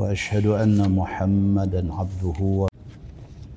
[0.00, 2.68] وأشهد أن محمدا عبده و...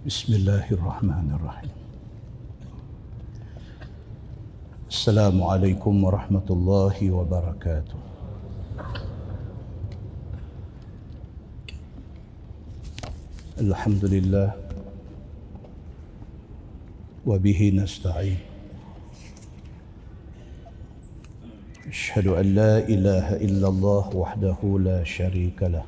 [0.05, 1.71] بسم الله الرحمن الرحيم.
[4.91, 7.99] السلام عليكم ورحمة الله وبركاته.
[13.63, 14.49] الحمد لله
[17.23, 18.39] وبه نستعين.
[21.87, 25.87] أشهد أن لا إله إلا الله وحده لا شريك له.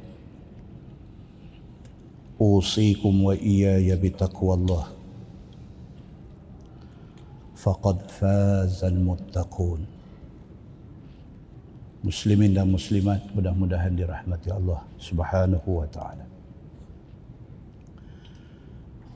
[2.40, 4.86] اوصيكم واياي بتقوى الله
[7.56, 9.96] فقد فاز المتقون
[12.06, 16.22] muslimin dan muslimat mudah-mudahan dirahmati Allah Subhanahu wa taala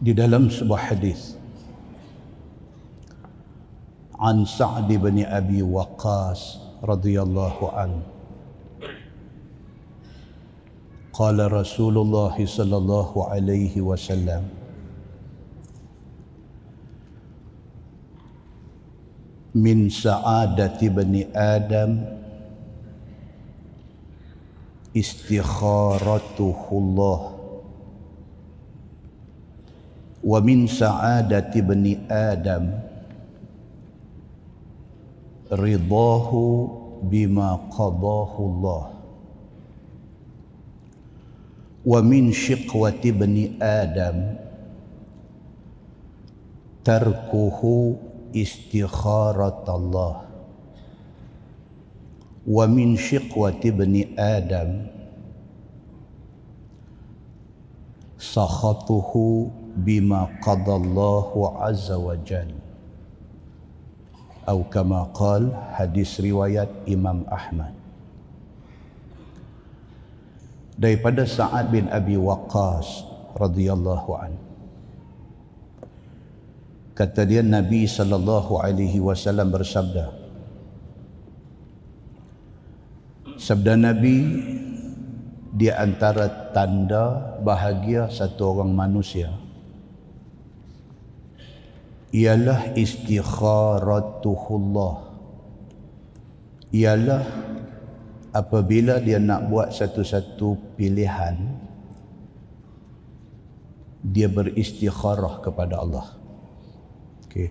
[0.02, 1.38] di dalam sebuah hadis
[4.20, 6.42] عن سعد بن ابي وقاص
[6.84, 7.56] رضي الله
[11.15, 14.43] قال رسول الله صلى الله عليه وسلم.
[19.55, 22.03] من سعادة بني آدم
[24.91, 27.21] استخارته الله.
[30.19, 32.63] ومن سعادة بني آدم
[35.47, 36.31] رضاه
[37.07, 38.94] بما قضاه الله.
[41.85, 44.17] ومن شقوة ابن آدم
[46.83, 47.61] تركه
[48.35, 50.15] استخارة الله.
[52.47, 54.71] ومن شقوة ابن آدم
[58.17, 59.11] سخطه
[59.77, 62.51] بما قضى الله عز وجل.
[64.49, 67.84] أو كما قال حديث رواية إمام أحمد.
[70.75, 73.03] Daripada Sa'ad bin Abi Waqqas
[73.35, 74.31] radhiyallahu an.
[76.95, 80.11] Kata dia Nabi sallallahu alaihi wasallam bersabda.
[83.35, 84.15] Sabda Nabi
[85.55, 89.31] di antara tanda bahagia satu orang manusia
[92.15, 94.95] ialah istikharatuhullah
[96.71, 97.27] ialah
[98.35, 101.39] apabila dia nak buat satu-satu pilihan
[104.03, 106.19] dia beristikharah kepada Allah.
[107.25, 107.49] Okey.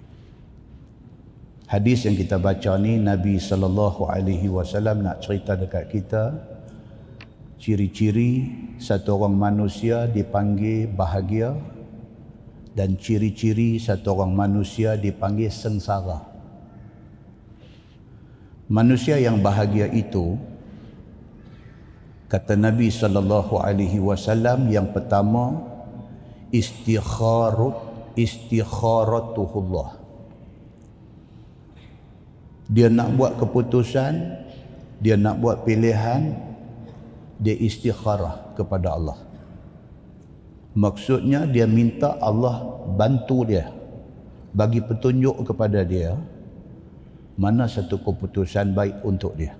[1.64, 6.36] Hadis yang kita baca ni Nabi sallallahu alaihi wasallam nak cerita dekat kita
[7.56, 11.56] ciri-ciri satu orang manusia dipanggil bahagia
[12.76, 16.20] dan ciri-ciri satu orang manusia dipanggil sengsara.
[18.68, 20.36] Manusia yang bahagia itu
[22.34, 25.54] kata Nabi sallallahu alaihi wasallam yang pertama
[26.50, 27.78] istikharat
[28.18, 30.02] istikharatuhullah.
[32.66, 34.42] Dia nak buat keputusan
[34.98, 36.34] dia nak buat pilihan
[37.38, 39.18] dia istikharah kepada Allah.
[40.74, 42.66] Maksudnya dia minta Allah
[42.98, 43.70] bantu dia
[44.50, 46.18] bagi petunjuk kepada dia
[47.38, 49.54] mana satu keputusan baik untuk dia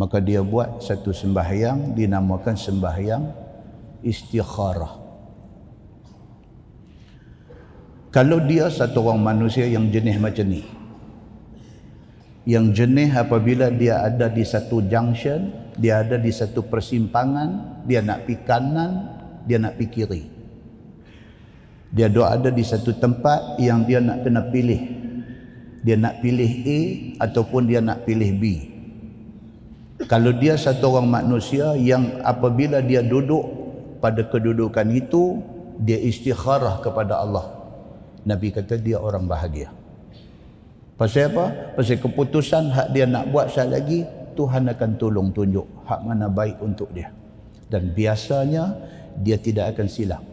[0.00, 3.20] maka dia buat satu sembahyang dinamakan sembahyang
[4.00, 4.96] istikharah.
[8.08, 10.64] Kalau dia satu orang manusia yang jenis macam ni
[12.48, 18.24] yang jenis apabila dia ada di satu junction dia ada di satu persimpangan dia nak
[18.24, 18.92] pergi kanan
[19.44, 20.22] dia nak pergi kiri.
[21.92, 24.80] Dia ada di satu tempat yang dia nak kena pilih.
[25.84, 26.80] Dia nak pilih A
[27.28, 28.69] ataupun dia nak pilih B
[30.08, 33.44] Kalau dia satu orang manusia yang apabila dia duduk
[34.00, 35.44] pada kedudukan itu,
[35.76, 37.52] dia istikharah kepada Allah.
[38.24, 39.72] Nabi kata dia orang bahagia.
[40.96, 41.76] Pasal apa?
[41.76, 44.00] Pasal keputusan hak dia nak buat sekali lagi,
[44.36, 47.08] Tuhan akan tolong tunjuk hak mana baik untuk dia.
[47.68, 48.76] Dan biasanya
[49.20, 50.24] dia tidak akan silap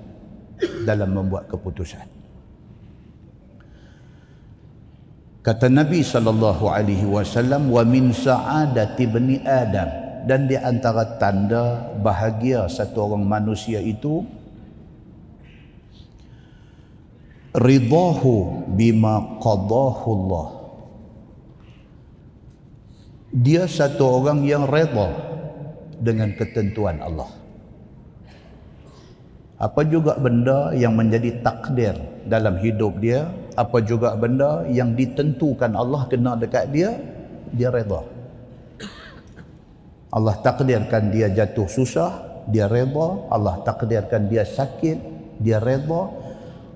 [0.83, 2.16] dalam membuat keputusan.
[5.47, 9.87] Kata Nabi sallallahu alaihi wasallam wa min sa'adati bani Adam
[10.27, 14.27] dan di antara tanda bahagia satu orang manusia itu
[17.55, 20.47] ridahu bima qadahu Allah.
[23.31, 25.15] Dia satu orang yang redha
[25.95, 27.36] dengan ketentuan Allah.
[29.57, 31.97] Apa juga benda yang menjadi takdir
[32.29, 33.25] dalam hidup dia
[33.57, 36.93] apa juga benda yang ditentukan Allah kena dekat dia
[37.49, 38.05] dia redha
[40.13, 42.21] Allah takdirkan dia jatuh susah
[42.53, 44.97] dia redha Allah takdirkan dia sakit
[45.41, 46.05] dia redha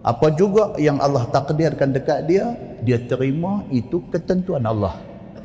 [0.02, 4.98] apa juga yang Allah takdirkan dekat dia dia terima itu ketentuan Allah.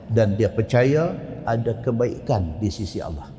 [0.09, 1.13] Dan dia percaya
[1.45, 3.36] ada kebaikan di sisi Allah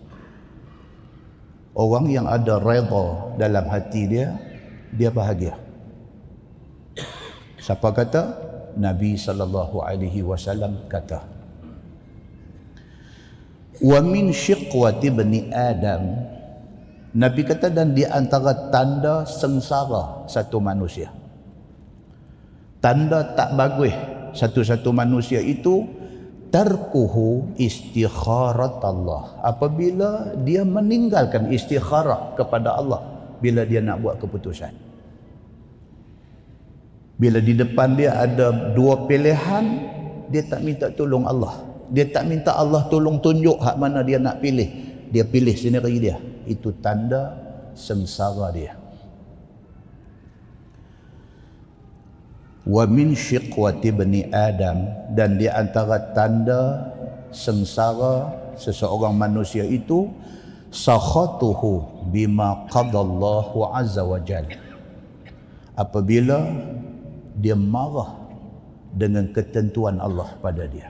[1.78, 4.34] orang yang ada redha dalam hati dia
[4.98, 5.54] dia bahagia
[7.68, 8.24] Siapa kata?
[8.80, 11.20] Nabi sallallahu alaihi wasallam kata.
[13.84, 16.16] Wa min shiqwati bani Adam
[17.12, 21.12] Nabi kata dan di antara tanda sengsara satu manusia.
[22.80, 23.92] Tanda tak bagus
[24.32, 25.84] satu-satu manusia itu
[26.50, 29.38] tarkuhu istikharat Allah.
[29.44, 33.02] Apabila dia meninggalkan istikharah kepada Allah
[33.44, 34.74] bila dia nak buat keputusan.
[37.18, 39.66] Bila di depan dia ada dua pilihan,
[40.30, 41.66] dia tak minta tolong Allah.
[41.90, 44.70] Dia tak minta Allah tolong tunjuk hak mana dia nak pilih.
[45.10, 46.20] Dia pilih sendiri dia.
[46.46, 47.34] Itu tanda
[47.74, 48.76] sengsara dia.
[52.68, 56.92] Wa min syiqwati bani Adam dan di antara tanda
[57.32, 58.28] sengsara
[58.60, 60.12] seseorang manusia itu
[60.68, 64.60] sakhatuhu bima qadallahu azza wa jalla.
[65.80, 66.44] Apabila
[67.40, 68.18] dia marah
[68.92, 70.90] dengan ketentuan Allah pada dia.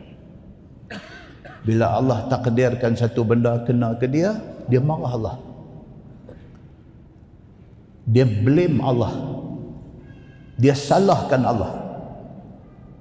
[1.68, 4.40] Bila Allah takdirkan satu benda kena ke dia,
[4.72, 5.36] dia marah Allah.
[8.08, 9.12] Dia blame Allah.
[10.58, 11.72] Dia salahkan Allah.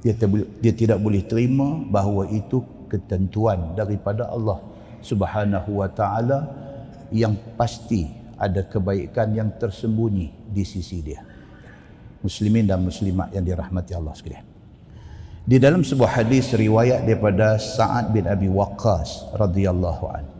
[0.04, 0.12] Dia,
[0.60, 4.62] dia tidak boleh terima bahawa itu ketentuan daripada Allah
[5.02, 6.46] Subhanahu wa taala
[7.10, 8.06] yang pasti
[8.36, 11.24] ada kebaikan yang tersembunyi di sisi dia
[12.26, 14.46] muslimin dan muslimat yang dirahmati Allah sekalian.
[15.46, 20.35] Di dalam sebuah hadis riwayat daripada Sa'ad bin Abi Waqqas radhiyallahu anhu.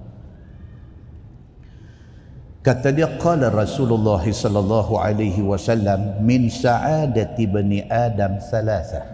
[2.66, 9.06] Kata dia qala Rasulullah sallallahu alaihi wasallam min sa'adati bani Adam thalatha.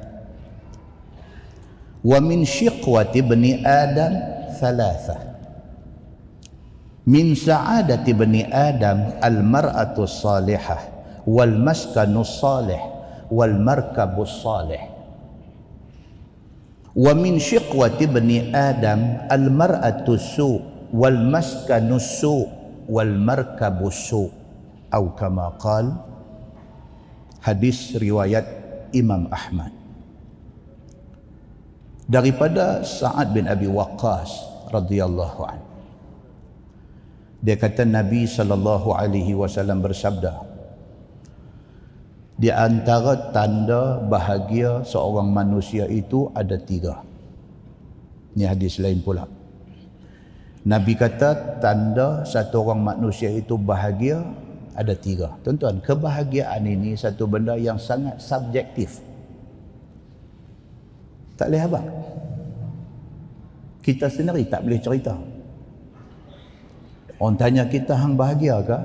[2.00, 4.16] Wa min shiqwati bani Adam
[4.56, 5.20] thalatha.
[7.04, 10.93] Min sa'adati bani Adam al-mar'atu salihah
[11.28, 12.81] wal maskanus salih
[13.31, 14.82] wal markabus salih
[16.93, 20.60] wa min shiqwati bani adam al mar'atu su
[20.93, 22.44] wal maskanus su
[22.88, 24.31] wal markabus su
[24.93, 25.89] atau kama qal
[27.41, 28.44] hadis riwayat
[28.93, 29.72] Imam Ahmad
[32.05, 34.31] daripada Sa'ad bin Abi Waqqas
[34.69, 35.70] radhiyallahu anhu
[37.43, 40.53] dia kata Nabi sallallahu alaihi wasallam bersabda
[42.39, 47.06] di antara tanda bahagia seorang manusia itu ada tiga.
[48.34, 49.29] Ini hadis lain pula.
[50.62, 54.22] Nabi kata tanda satu orang manusia itu bahagia
[54.78, 55.34] ada tiga.
[55.42, 59.02] Tuan-tuan, kebahagiaan ini satu benda yang sangat subjektif.
[61.34, 61.81] Tak boleh apa?
[63.82, 65.19] Kita sendiri tak boleh cerita.
[67.19, 68.78] Orang tanya kita hang bahagia ke?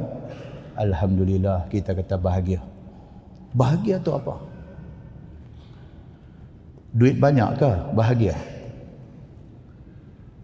[0.77, 2.61] Alhamdulillah kita kata bahagia.
[3.53, 4.41] Bahagia tu apa?
[6.97, 7.71] Duit banyak ke?
[7.93, 8.56] Bahagia.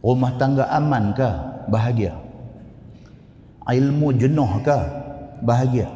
[0.03, 1.29] Rumah tangga aman ke?
[1.72, 2.13] Bahagia.
[3.63, 4.79] Ilmu jenuh ke?
[5.41, 5.88] Bahagia.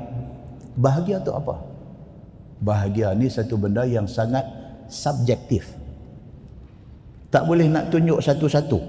[0.80, 1.60] Bahagia tu apa?
[2.64, 4.48] Bahagia ni satu benda yang sangat
[4.88, 5.76] subjektif.
[7.28, 8.80] Tak boleh nak tunjuk satu-satu.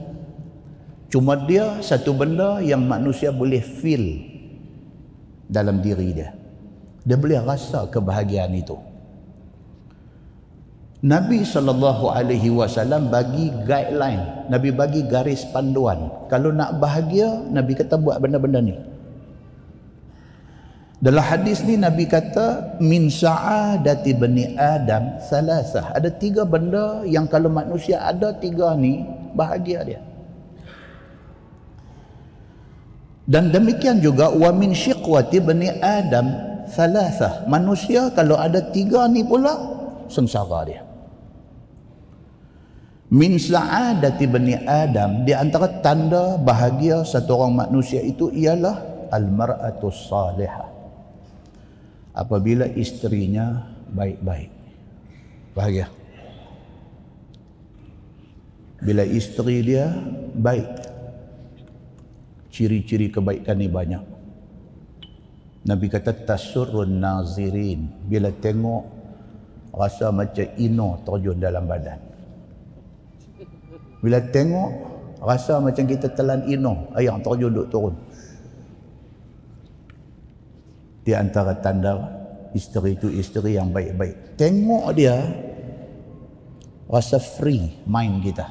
[1.10, 4.22] Cuma dia satu benda yang manusia boleh feel
[5.50, 6.38] dalam diri dia
[7.08, 8.76] dia boleh rasa kebahagiaan itu
[10.98, 16.10] Nabi sallallahu alaihi wasallam bagi guideline, Nabi bagi garis panduan.
[16.26, 18.74] Kalau nak bahagia, Nabi kata buat benda-benda ni.
[20.98, 25.94] Dalam hadis ni Nabi kata min sa'adati bani Adam salasah.
[25.94, 29.06] Ada tiga benda yang kalau manusia ada tiga ni
[29.38, 30.02] bahagia dia.
[33.30, 36.26] Dan demikian juga wa min syiqwati bani Adam
[36.66, 37.46] salasah.
[37.46, 39.54] Manusia kalau ada tiga ni pula
[40.10, 40.87] sengsara dia
[43.08, 45.24] min sa'adati bani adam.
[45.24, 50.68] Di antara tanda bahagia satu orang manusia itu ialah al-mar'atu salihah.
[52.12, 54.50] Apabila isterinya baik-baik.
[55.54, 55.86] Bahagia.
[58.78, 59.90] Bila isteri dia
[60.38, 60.70] baik
[62.54, 64.04] ciri-ciri kebaikan ni banyak.
[65.66, 67.90] Nabi kata tasurrun nazirin.
[68.06, 68.84] Bila tengok
[69.74, 72.07] rasa macam ino terjun dalam badan
[73.98, 74.70] bila tengok
[75.18, 77.94] rasa macam kita telan ino air terjun duk turun.
[81.02, 81.96] Di antara tanda
[82.52, 84.36] isteri itu isteri yang baik-baik.
[84.38, 85.16] Tengok dia
[86.88, 88.46] rasa free mind kita.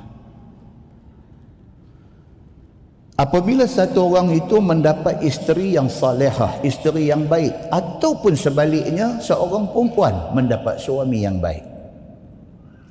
[3.18, 10.38] Apabila satu orang itu mendapat isteri yang salehah, isteri yang baik ataupun sebaliknya seorang perempuan
[10.38, 11.66] mendapat suami yang baik.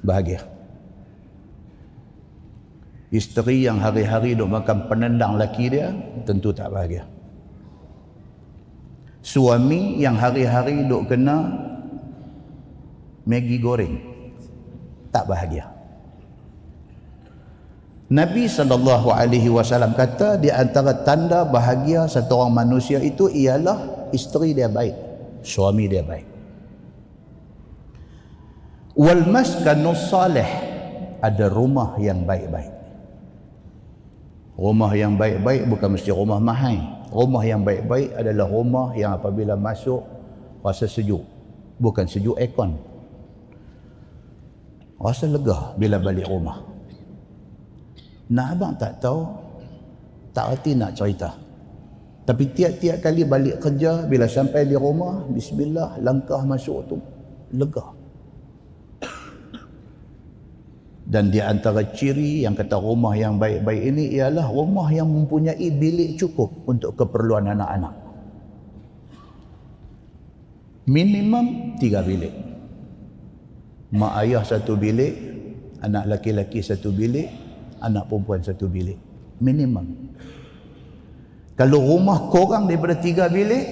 [0.03, 0.56] Bahagia.
[3.15, 5.95] Isteri yang hari-hari duk makan penendang laki dia
[6.27, 7.07] tentu tak bahagia.
[9.23, 11.67] Suami yang hari-hari duk kena
[13.27, 13.99] Maggi goreng
[15.11, 15.67] tak bahagia.
[18.07, 24.55] Nabi sallallahu alaihi wasallam kata di antara tanda bahagia satu orang manusia itu ialah isteri
[24.55, 24.95] dia baik,
[25.43, 26.27] suami dia baik.
[28.95, 30.47] Wal maskanus salih
[31.19, 32.76] ada rumah yang baik-baik.
[34.57, 36.81] Rumah yang baik-baik bukan mesti rumah mahal.
[37.13, 40.01] Rumah yang baik-baik adalah rumah yang apabila masuk
[40.65, 41.21] rasa sejuk.
[41.77, 42.77] Bukan sejuk aircon.
[44.97, 46.65] Rasa lega bila balik rumah.
[48.33, 49.29] Nak abang tak tahu,
[50.33, 51.31] tak erti nak cerita.
[52.27, 56.99] Tapi tiap-tiap kali balik kerja, bila sampai di rumah, bismillah, langkah masuk tu,
[57.55, 57.96] lega.
[61.17, 66.21] Dan di antara ciri yang kata rumah yang baik-baik ini ialah rumah yang mempunyai bilik
[66.21, 67.97] cukup untuk keperluan anak-anak.
[70.85, 72.37] Minimum tiga bilik.
[73.97, 75.17] Mak ayah satu bilik,
[75.81, 77.33] anak laki-laki satu bilik,
[77.81, 79.01] anak perempuan satu bilik.
[79.41, 80.13] Minimum.
[81.57, 83.65] Kalau rumah korang daripada tiga bilik,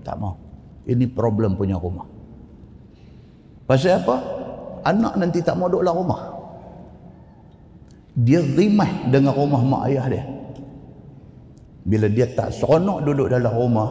[0.00, 0.40] tak mau.
[0.88, 2.08] Ini problem punya rumah.
[3.68, 4.38] Pasal apa?
[4.88, 6.20] anak nanti tak mau duduk dalam rumah
[8.18, 10.24] dia rimah dengan rumah mak ayah dia.
[11.86, 13.90] Bila dia tak seronok duduk dalam rumah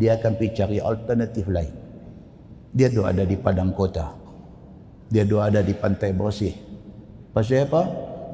[0.00, 1.74] dia akan pergi cari alternatif lain.
[2.72, 4.16] Dia tu ada di padang kota.
[5.12, 6.54] Dia tu ada di pantai bersih.
[7.36, 7.82] Pasal apa?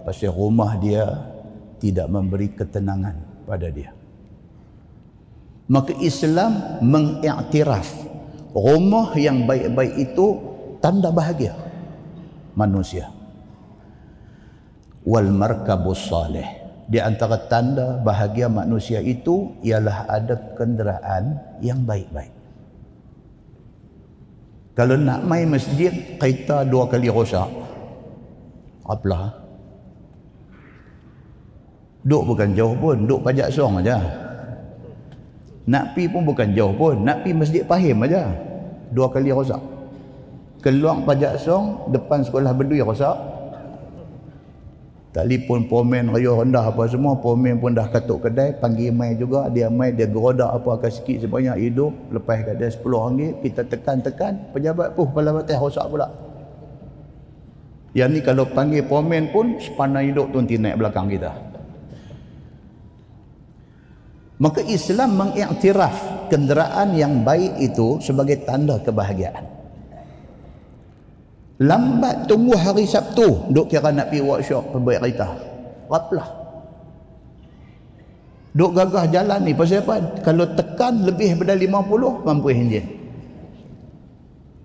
[0.06, 1.02] pasal rumah dia
[1.82, 3.90] tidak memberi ketenangan pada dia.
[5.66, 7.90] Maka Islam mengiktiraf
[8.54, 10.38] rumah yang baik-baik itu
[10.78, 11.58] tanda bahagia
[12.54, 13.15] manusia.
[15.06, 16.46] Wal markabus salih.
[16.86, 22.34] Di antara tanda bahagia manusia itu ialah ada kenderaan yang baik-baik.
[24.76, 27.48] Kalau nak main masjid, kereta dua kali rosak.
[28.86, 29.34] Apalah.
[32.06, 33.98] Duk bukan jauh pun, duk pajak song aja.
[35.66, 38.30] Nak pi pun bukan jauh pun, nak pi masjid Pahim aja.
[38.94, 39.58] Dua kali rosak
[40.66, 43.14] keluar pajak song depan sekolah berdui rosak
[45.16, 49.72] telefon pomen raya rendah apa semua pomen pun dah katuk kedai panggil mai juga dia
[49.72, 54.52] mai dia gerodak apa akan sikit sebanyak hidup lepas kat dia 10 ringgit kita tekan-tekan
[54.52, 56.12] pejabat pun kepala batas rosak pula.
[57.96, 61.32] Yang ni kalau panggil pomen pun sepanah hidup tu nanti naik belakang kita.
[64.36, 69.55] Maka Islam mengiktiraf kenderaan yang baik itu sebagai tanda kebahagiaan
[71.56, 75.28] lambat tunggu hari Sabtu duk kira nak pergi workshop perbaik kereta.
[75.86, 76.28] Raplah
[78.56, 80.24] duk gagah jalan ni pasal apa?
[80.24, 82.84] Kalau tekan lebih daripada 50 mampu enjin.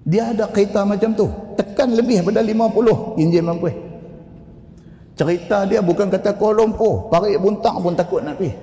[0.02, 1.28] Dia ada kereta macam tu.
[1.60, 3.70] Tekan lebih daripada 50 enjin mampu.
[5.16, 7.12] Cerita dia bukan kata Kuala Lumpur.
[7.12, 8.56] Parik buntang pun takut nak pergi.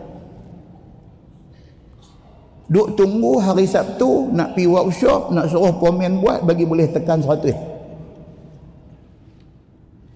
[2.68, 7.77] Duk tunggu hari Sabtu nak pergi workshop nak suruh pomen buat bagi boleh tekan 100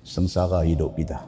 [0.03, 1.23] sengsara hidup kita.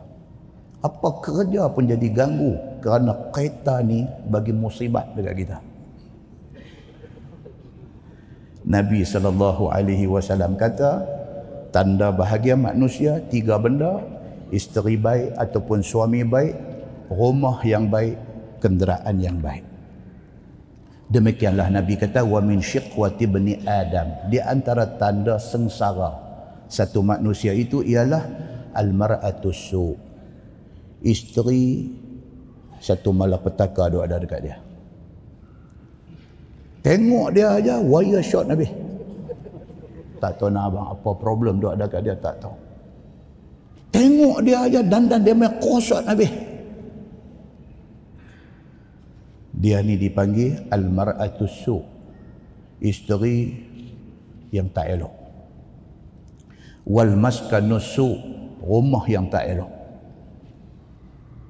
[0.85, 5.59] Apa kerja pun jadi ganggu kerana kereta ni bagi musibat dekat kita.
[8.65, 11.05] Nabi sallallahu alaihi wasallam kata
[11.73, 14.01] tanda bahagia manusia tiga benda
[14.55, 16.55] isteri baik ataupun suami baik
[17.13, 18.17] rumah yang baik
[18.63, 19.67] kenderaan yang baik
[21.13, 26.15] demikianlah nabi kata wa min syiqwati bani adam di antara tanda sengsara
[26.71, 28.25] satu manusia itu ialah
[28.75, 29.95] al mar'atu su
[31.01, 31.89] isteri
[32.83, 34.57] satu malapetaka ada dekat dia
[36.85, 38.69] Tengok dia aja wire shot Nabi.
[40.21, 42.53] Tak tahu nak abang apa problem tu ada kat dia tak tahu.
[43.89, 46.29] Tengok dia aja dandan dia main kosot Nabi.
[49.57, 51.81] Dia ni dipanggil al-mar'atu su.
[52.85, 53.37] Isteri
[54.53, 55.15] yang tak elok.
[56.85, 58.13] Wal maskanu su,
[58.65, 59.71] rumah yang tak elok.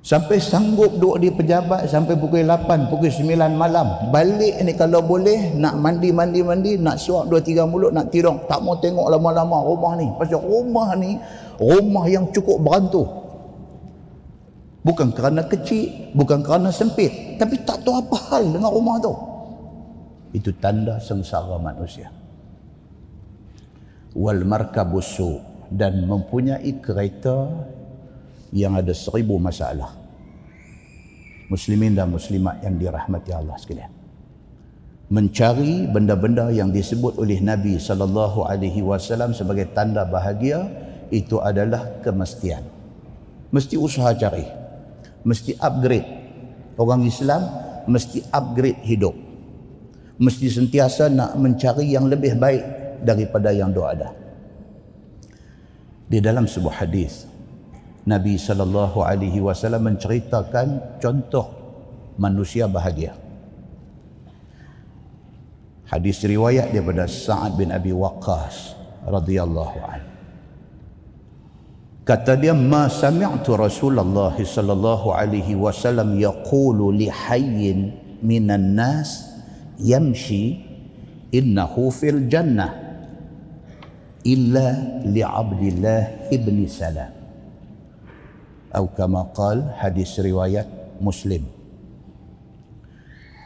[0.05, 4.13] Sampai sanggup duduk di pejabat sampai pukul 8, pukul 9 malam.
[4.13, 8.37] Balik ni kalau boleh nak mandi, mandi, mandi, nak suap 2-3 mulut, nak tidur.
[8.45, 10.13] Tak mau tengok lama-lama rumah ni.
[10.21, 11.17] Pasal rumah ni,
[11.57, 13.09] rumah yang cukup berantu.
[14.85, 17.41] Bukan kerana kecil, bukan kerana sempit.
[17.41, 19.17] Tapi tak tahu apa hal dengan rumah tu.
[20.37, 22.13] Itu tanda sengsara manusia.
[24.13, 27.51] Wal markabusu dan mempunyai kereta
[28.55, 29.91] yang ada seribu masalah.
[31.51, 33.91] Muslimin dan muslimat yang dirahmati Allah sekalian.
[35.11, 40.65] Mencari benda-benda yang disebut oleh Nabi sallallahu alaihi wasallam sebagai tanda bahagia
[41.13, 42.65] itu adalah kemestian.
[43.53, 44.47] Mesti usaha cari.
[45.27, 46.09] Mesti upgrade.
[46.81, 47.45] Orang Islam
[47.85, 49.15] mesti upgrade hidup.
[50.17, 52.65] Mesti sentiasa nak mencari yang lebih baik
[53.05, 54.24] daripada yang doa ada.
[56.15, 57.27] Di dalam sebuah hadis
[58.07, 61.51] Nabi sallallahu alaihi wasallam menceritakan contoh
[62.23, 63.19] manusia bahagia.
[65.91, 68.79] Hadis riwayat daripada Sa'ad bin Abi Waqqas
[69.11, 70.11] radhiyallahu anhu.
[72.07, 77.91] Kata dia ma sami'tu Rasulullah sallallahu alaihi wasallam yaqulu li hayyin
[78.23, 79.35] minan nas
[79.83, 80.63] yamshi
[81.35, 82.84] innahu fil jannah
[84.25, 87.13] illa li Abdillah ibn Salam.
[88.75, 90.67] Atau kama qal hadis riwayat
[90.99, 91.47] Muslim.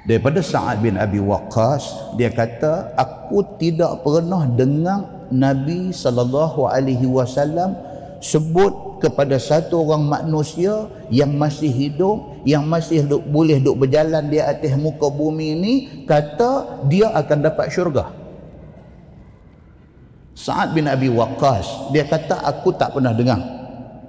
[0.09, 7.77] Daripada Sa'ad bin Abi Waqqas dia kata aku tidak pernah dengar Nabi sallallahu alaihi wasallam
[8.25, 14.41] sebut kepada satu orang manusia yang masih hidup yang masih duk, boleh duk berjalan di
[14.41, 15.75] atas muka bumi ini
[16.09, 18.18] kata dia akan dapat syurga
[20.39, 23.59] Sa'ad bin Abi Waqqas dia kata aku tak pernah dengar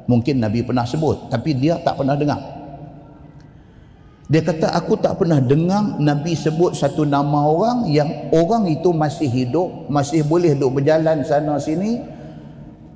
[0.10, 2.42] Mungkin Nabi pernah sebut tapi dia tak pernah dengar.
[4.26, 9.30] Dia kata aku tak pernah dengar Nabi sebut satu nama orang yang orang itu masih
[9.30, 12.02] hidup, masih boleh duduk berjalan sana sini.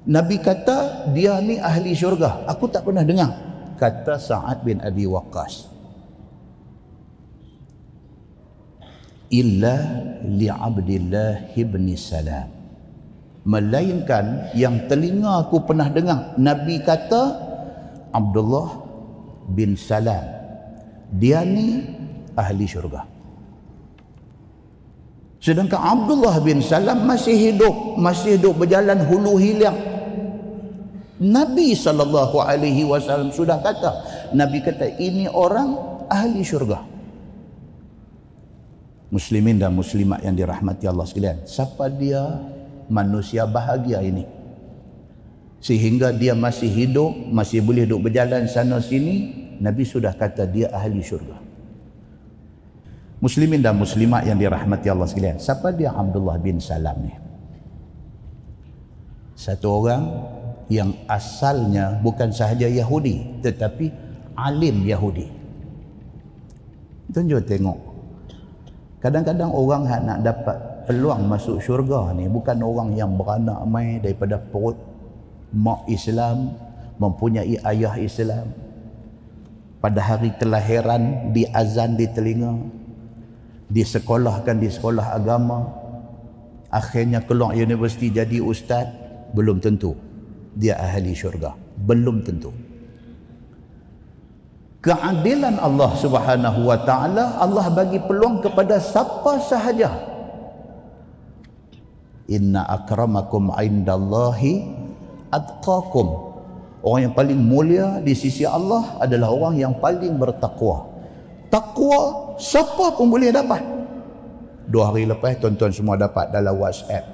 [0.10, 2.50] Nabi kata dia ni ahli syurga.
[2.50, 3.30] Aku tak pernah dengar.
[3.78, 5.70] Kata Sa'ad bin Abi Waqqas.
[9.30, 9.78] Illa
[10.26, 12.63] li'abdillah ibn Salam
[13.44, 17.22] melainkan yang telinga aku pernah dengar Nabi kata
[18.16, 18.72] Abdullah
[19.52, 20.24] bin Salam.
[21.14, 21.84] Dia ni
[22.34, 23.04] ahli syurga.
[25.44, 29.76] Sedangkan Abdullah bin Salam masih hidup masih hidup berjalan hulu hilang
[31.20, 33.92] Nabi sallallahu alaihi wasallam sudah kata
[34.32, 35.76] Nabi kata ini orang
[36.08, 36.84] ahli syurga.
[39.14, 42.24] Muslimin dan muslimat yang dirahmati Allah sekalian siapa dia
[42.92, 44.26] manusia bahagia ini.
[45.64, 49.32] Sehingga dia masih hidup masih boleh duduk berjalan sana sini
[49.64, 51.40] Nabi sudah kata dia ahli syurga.
[53.24, 55.96] Muslimin dan muslimat yang dirahmati Allah sekalian siapa dia?
[55.96, 57.16] Abdullah bin Salam ni.
[59.40, 60.04] Satu orang
[60.68, 63.88] yang asalnya bukan sahaja Yahudi tetapi
[64.36, 65.32] alim Yahudi.
[67.16, 67.80] Tunjuk tengok.
[69.00, 74.76] Kadang-kadang orang nak dapat peluang masuk syurga ni bukan orang yang beranak mai daripada perut.
[75.54, 76.58] Mak Islam
[76.98, 78.50] mempunyai ayah Islam.
[79.84, 82.56] Pada hari kelahiran di azan di telinga
[83.68, 85.68] disekolahkan di sekolah agama.
[86.74, 88.88] Akhirnya keluar universiti jadi ustaz.
[89.34, 89.98] Belum tentu
[90.54, 91.58] dia ahli syurga.
[91.78, 92.54] Belum tentu.
[94.84, 100.13] Keadilan Allah Subhanahu wa taala Allah bagi peluang kepada siapa sahaja
[102.28, 104.64] inna akramakum indallahi
[105.32, 106.34] atqakum
[106.84, 110.84] Orang yang paling mulia di sisi Allah adalah orang yang paling bertakwa.
[111.48, 113.64] Takwa siapa pun boleh dapat.
[114.68, 117.08] Dua hari lepas tuan-tuan semua dapat dalam WhatsApp.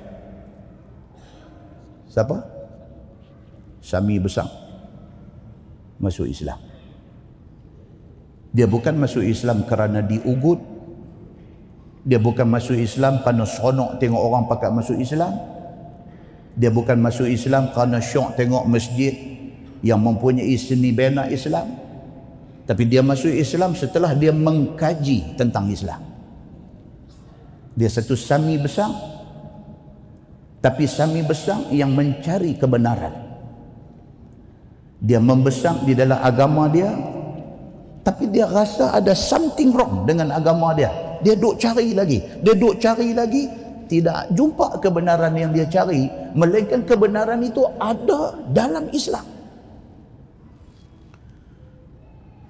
[2.09, 2.41] Siapa?
[3.85, 4.49] Sami Besar.
[6.01, 6.57] Masuk Islam.
[8.49, 10.57] Dia bukan masuk Islam kerana diugut.
[12.07, 15.35] Dia bukan masuk Islam kerana seronok tengok orang pakai masuk Islam.
[16.55, 19.15] Dia bukan masuk Islam kerana syok tengok masjid
[19.83, 21.75] yang mempunyai seni bina Islam.
[22.63, 25.99] Tapi dia masuk Islam setelah dia mengkaji tentang Islam.
[27.73, 28.91] Dia satu sami besar.
[30.59, 33.15] Tapi sami besar yang mencari kebenaran.
[34.99, 36.91] Dia membesar di dalam agama dia.
[38.03, 41.08] Tapi dia rasa ada something wrong dengan agama dia.
[41.23, 42.19] Dia duk cari lagi.
[42.43, 43.43] Dia duk cari lagi.
[43.89, 46.05] Tidak jumpa kebenaran yang dia cari.
[46.37, 49.25] Melainkan kebenaran itu ada dalam Islam.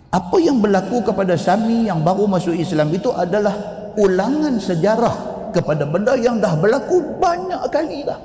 [0.10, 3.54] Apa yang berlaku kepada Sami yang baru masuk Islam itu adalah
[3.94, 5.16] ulangan sejarah
[5.54, 8.18] kepada benda yang dah berlaku banyak kali dah.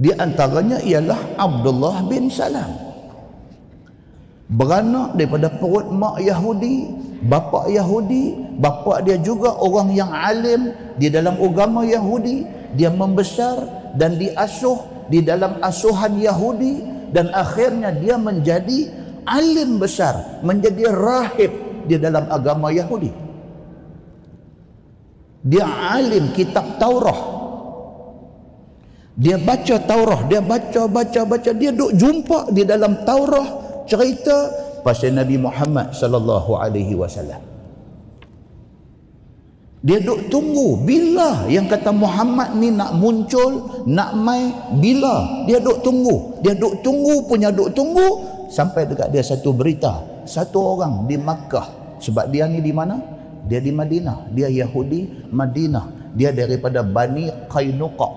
[0.00, 2.89] Di antaranya ialah Abdullah bin Salam.
[4.50, 6.90] Beranak daripada perut mak Yahudi,
[7.22, 12.42] bapa Yahudi, bapa dia juga orang yang alim di dalam agama Yahudi,
[12.74, 13.62] dia membesar
[13.94, 16.82] dan diasuh di dalam asuhan Yahudi
[17.14, 18.90] dan akhirnya dia menjadi
[19.22, 21.52] alim besar, menjadi rahib
[21.86, 23.10] di dalam agama Yahudi.
[25.46, 27.38] Dia alim kitab Taurah.
[29.14, 33.59] Dia baca Taurah, dia baca baca baca, dia duk jumpa di dalam Taurah
[33.90, 34.36] cerita
[34.86, 37.42] pasal Nabi Muhammad sallallahu alaihi wasallam.
[39.80, 45.44] Dia duk tunggu bila yang kata Muhammad ni nak muncul, nak mai bila.
[45.48, 46.38] Dia duk tunggu.
[46.44, 48.06] Dia duk tunggu punya duk tunggu
[48.52, 50.04] sampai dekat dia satu berita.
[50.28, 51.96] Satu orang di Makkah.
[51.96, 53.20] Sebab dia ni di mana?
[53.46, 58.10] dia di Madinah dia Yahudi Madinah dia daripada Bani Qainuqa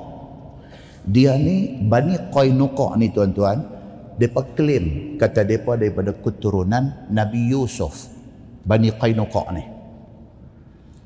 [1.07, 3.63] dia ni Bani Qainuqa ni tuan-tuan
[4.17, 8.09] depa claim kata depa daripada keturunan Nabi Yusuf
[8.63, 9.63] Bani Qainuqa ni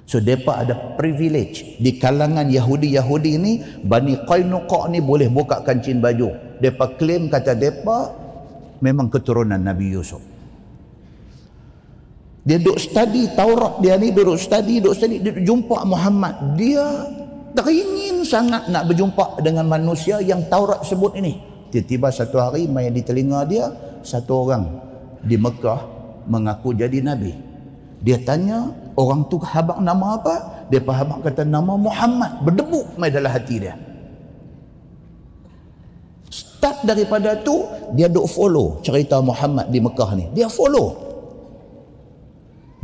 [0.07, 6.59] so depa ada privilege di kalangan Yahudi-Yahudi ni Bani Qainuqa ni boleh buka kancing baju
[6.59, 8.11] depa claim kata depa
[8.83, 10.37] memang keturunan Nabi Yusuf
[12.47, 16.55] dia duduk study Taurat dia ni duduk study, duduk study, dia jumpa Muhammad.
[16.55, 17.03] Dia
[17.51, 21.35] teringin sangat nak berjumpa dengan manusia yang Taurat sebut ini.
[21.71, 23.71] Tiba-tiba satu hari main di telinga dia,
[24.03, 24.67] satu orang
[25.23, 25.83] di Mekah
[26.27, 27.35] mengaku jadi Nabi.
[28.03, 30.35] Dia tanya, orang tu habak nama apa?
[30.69, 32.43] Dia habak kata nama Muhammad.
[32.43, 33.75] Berdebu main dalam hati dia.
[36.27, 37.63] Start daripada tu,
[37.95, 40.25] dia duk follow cerita Muhammad di Mekah ni.
[40.35, 41.06] Dia follow.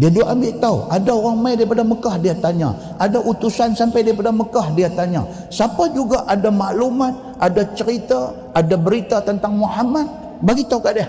[0.04, 0.78] Dia duk ambil tahu.
[0.92, 2.76] Ada orang mai daripada Mekah dia tanya.
[3.00, 5.24] Ada utusan sampai daripada Mekah dia tanya.
[5.48, 10.04] Siapa juga ada maklumat, ada cerita, ada berita tentang Muhammad,
[10.44, 11.08] bagi tahu kat dia.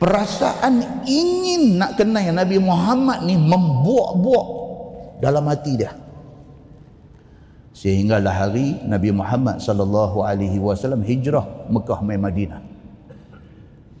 [0.00, 4.46] Perasaan ingin nak kenal Nabi Muhammad ni membuak-buak
[5.20, 5.92] dalam hati dia.
[7.76, 12.70] Sehinggalah hari Nabi Muhammad sallallahu alaihi wasallam hijrah Mekah mai Madinah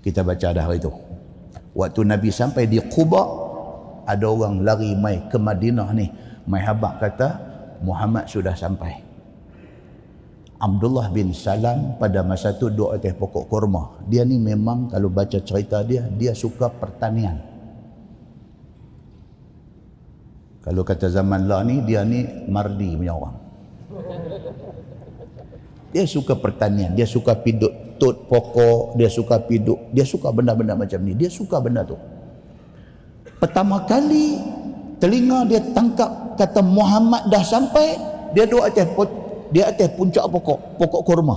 [0.00, 0.92] kita baca dah hari itu
[1.74, 3.22] waktu Nabi sampai di Quba
[4.06, 6.06] ada orang lari mai ke Madinah ni.
[6.48, 7.28] Mai habak kata
[7.84, 9.06] Muhammad sudah sampai.
[10.60, 13.96] Abdullah bin Salam pada masa tu duduk atas pokok kurma.
[14.04, 17.38] Dia ni memang kalau baca cerita dia dia suka pertanian.
[20.60, 23.40] Kalau kata zaman lah ni dia ni mardi punya orang
[25.90, 30.96] dia suka pertanian dia suka piduk tut pokok, dia suka piduk, dia suka benda-benda macam
[31.04, 31.12] ni.
[31.12, 32.00] Dia suka benda tu.
[33.36, 34.40] Pertama kali
[34.96, 38.00] telinga dia tangkap kata Muhammad dah sampai,
[38.32, 38.88] dia duduk atas
[39.52, 41.36] dia atas puncak pokok, pokok kurma.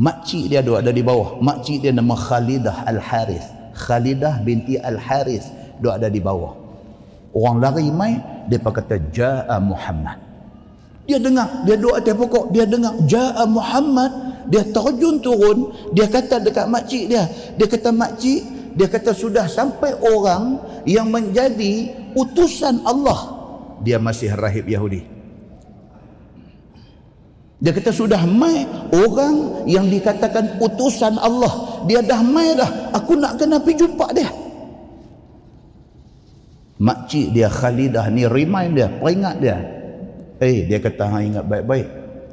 [0.00, 1.36] Makcik dia duduk ada di bawah.
[1.44, 3.76] Makcik dia nama Khalidah Al-Harith.
[3.76, 5.44] Khalidah binti Al-Harith
[5.76, 6.56] duduk ada di bawah.
[7.36, 8.16] Orang lari mai,
[8.48, 10.29] dia kata Ja'a Muhammad.
[11.10, 14.30] Dia dengar, dia duduk atas pokok, dia dengar Ja'a Muhammad.
[14.46, 17.22] Dia terjun turun dia kata dekat makcik dia
[17.54, 18.42] dia kata makcik
[18.74, 23.38] dia kata sudah sampai orang yang menjadi utusan Allah.
[23.86, 25.06] Dia masih rahib Yahudi.
[27.62, 31.86] Dia kata sudah mai orang yang dikatakan utusan Allah.
[31.86, 34.30] Dia dah mai dah aku nak kena pergi jumpa dia.
[36.80, 39.79] Makcik dia Khalidah ni remind dia peringat dia
[40.40, 41.88] eh dia kata ha ingat baik-baik.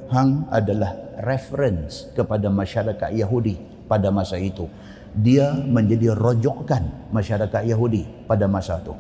[0.08, 3.60] Hang adalah reference kepada masyarakat Yahudi
[3.92, 4.66] pada masa itu.
[5.12, 8.96] Dia menjadi rojokkan masyarakat Yahudi pada masa itu.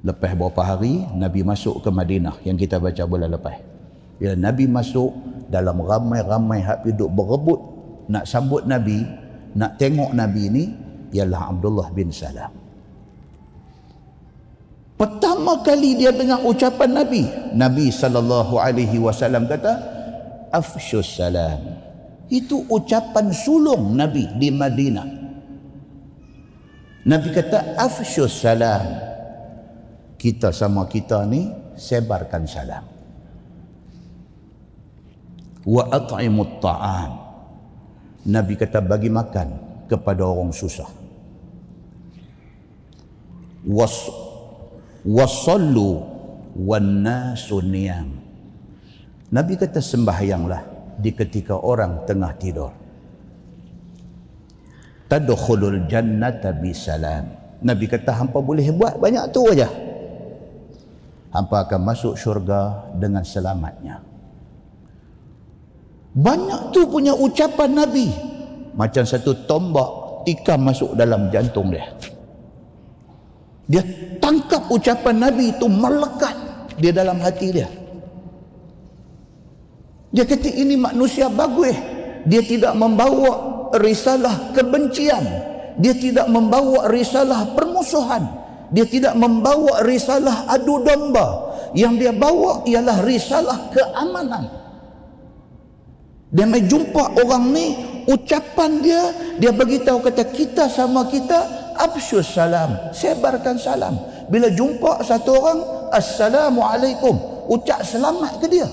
[0.00, 3.60] Lepas beberapa hari Nabi masuk ke Madinah yang kita baca bulan lepas.
[4.16, 5.12] Bila Nabi masuk
[5.52, 7.60] dalam ramai-ramai hak duduk berebut
[8.10, 9.06] nak sambut Nabi
[9.54, 10.64] nak tengok Nabi ini
[11.14, 12.59] ialah Abdullah bin Salam
[15.00, 17.24] pertama kali dia dengar ucapan Nabi.
[17.56, 19.80] Nabi sallallahu alaihi wasallam kata
[20.52, 21.80] afsyus salam.
[22.28, 25.08] Itu ucapan sulung Nabi di Madinah.
[27.08, 29.08] Nabi kata afsyus salam.
[30.20, 31.48] Kita sama kita ni
[31.80, 32.84] sebarkan salam.
[35.64, 37.12] Wa at'imut ta'am.
[38.28, 39.48] Nabi kata bagi makan
[39.88, 40.92] kepada orang susah.
[43.64, 43.96] Was
[45.06, 46.02] wasallu
[46.60, 48.16] wan nasu niyam
[49.32, 50.62] nabi kata sembahyanglah
[51.00, 52.72] di ketika orang tengah tidur
[55.08, 57.30] tadkhulul jannata bisalam
[57.64, 59.90] nabi kata hampa boleh buat banyak tu aja
[61.30, 64.02] hampa akan masuk syurga dengan selamatnya.
[66.10, 68.10] Banyak tu punya ucapan Nabi.
[68.74, 71.86] Macam satu tombak tikam masuk dalam jantung dia.
[73.70, 73.86] Dia
[74.18, 76.34] tangkap ucapan Nabi itu melekat
[76.74, 77.70] di dalam hati dia.
[80.10, 81.78] Dia kata ini manusia bagus.
[82.26, 85.22] Dia tidak membawa risalah kebencian.
[85.78, 88.26] Dia tidak membawa risalah permusuhan.
[88.74, 91.54] Dia tidak membawa risalah adu domba.
[91.70, 94.50] Yang dia bawa ialah risalah keamanan.
[96.34, 97.66] Dia mai jumpa orang ni,
[98.06, 99.02] ucapan dia,
[99.38, 103.96] dia beritahu kata kita sama kita, absyus salam, sebarkan salam.
[104.28, 105.60] Bila jumpa satu orang,
[105.96, 107.16] assalamualaikum,
[107.48, 108.68] ucap selamat ke dia.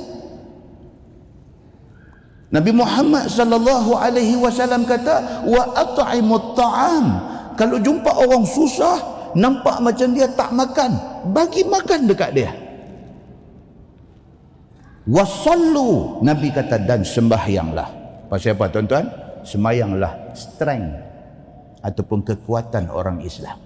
[2.47, 7.05] Nabi Muhammad sallallahu alaihi wasallam kata wa at'imut ta'am.
[7.59, 8.95] Kalau jumpa orang susah,
[9.35, 10.95] nampak macam dia tak makan
[11.35, 12.51] bagi makan dekat dia.
[15.07, 17.87] Wasallu nabi kata dan sembahyanglah
[18.27, 19.07] pasal apa tuan-tuan?
[19.47, 21.06] Sembahyanglah strength
[21.81, 23.59] ataupun kekuatan orang Islam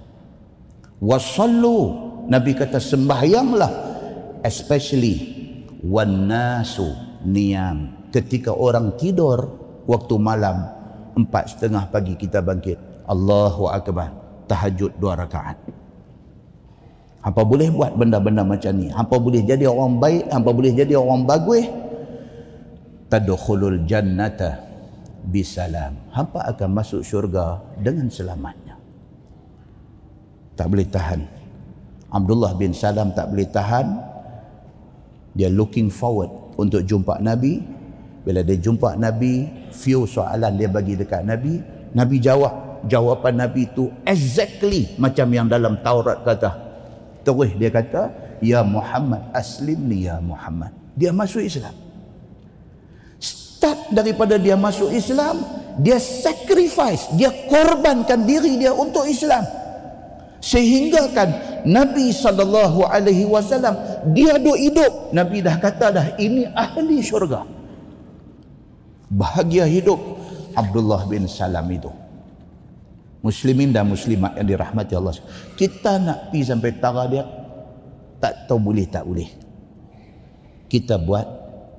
[1.02, 1.78] wasallu
[2.28, 3.72] nabi kata sembahyanglah
[4.46, 5.16] especially
[5.82, 6.92] wan nasu
[7.26, 9.50] niyam ketika orang tidur
[9.88, 10.68] waktu malam
[11.18, 14.22] empat setengah pagi kita bangkit Allahu Akbar
[14.52, 15.56] tahajud dua rakaat.
[17.22, 18.90] Hampa boleh buat benda-benda macam ni.
[18.90, 21.70] Hampa boleh jadi orang baik, hampa boleh jadi orang bagus.
[23.12, 24.71] Tadkhulul jannata
[25.28, 25.98] bisalam.
[26.14, 28.76] Hampa akan masuk syurga dengan selamatnya.
[30.58, 31.22] Tak boleh tahan.
[32.12, 33.88] Abdullah bin Salam tak boleh tahan.
[35.32, 36.30] Dia looking forward
[36.60, 37.64] untuk jumpa Nabi.
[38.22, 41.58] Bila dia jumpa Nabi, few soalan dia bagi dekat Nabi.
[41.96, 46.52] Nabi jawab, jawapan Nabi itu exactly macam yang dalam Taurat kata.
[47.26, 48.12] Terus dia kata,
[48.44, 50.74] Ya Muhammad, aslim ni Ya Muhammad.
[50.94, 51.74] Dia masuk Islam.
[53.62, 55.38] Start daripada dia masuk Islam,
[55.78, 59.46] dia sacrifice, dia korbankan diri dia untuk Islam.
[60.42, 61.30] Sehingga kan
[61.70, 63.78] Nabi sallallahu alaihi wasallam
[64.18, 65.14] dia duk hidup.
[65.14, 67.46] Nabi dah kata dah ini ahli syurga.
[69.14, 70.02] Bahagia hidup
[70.58, 71.94] Abdullah bin Salam itu
[73.22, 75.14] muslimin dan muslimat yang dirahmati Allah
[75.54, 77.30] kita nak pi sampai tara dia
[78.18, 79.30] tak tahu boleh tak boleh
[80.66, 81.30] kita buat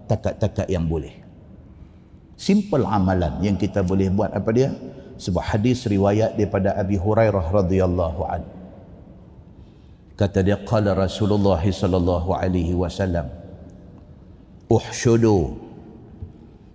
[0.06, 1.21] takat-takat yang boleh
[2.41, 4.69] simple amalan yang kita boleh buat apa dia
[5.17, 8.45] sebuah hadis riwayat daripada Abi Hurairah radhiyallahu an
[10.13, 13.29] kata dia qala Rasulullah sallallahu alaihi wasallam
[14.69, 15.57] uhshudu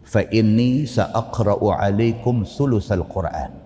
[0.03, 3.63] fa inni sa'aqra'u alaikum thulutsal quran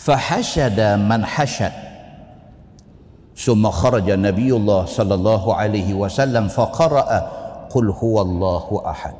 [0.00, 1.72] فحشد من حشد
[3.36, 7.08] ثم خرج نبي الله صلى الله عليه وسلم فقرأ
[7.68, 9.14] قل هو الله أحد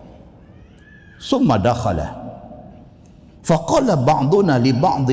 [1.29, 1.99] ثم دخل
[3.43, 5.09] فقال بعضنا لبعض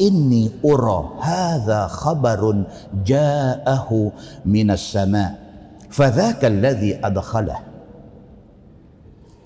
[0.00, 2.64] إني أرى هذا خبر
[3.06, 4.12] جاءه
[4.44, 5.30] من السماء
[5.90, 7.58] فذاك الذي أدخله.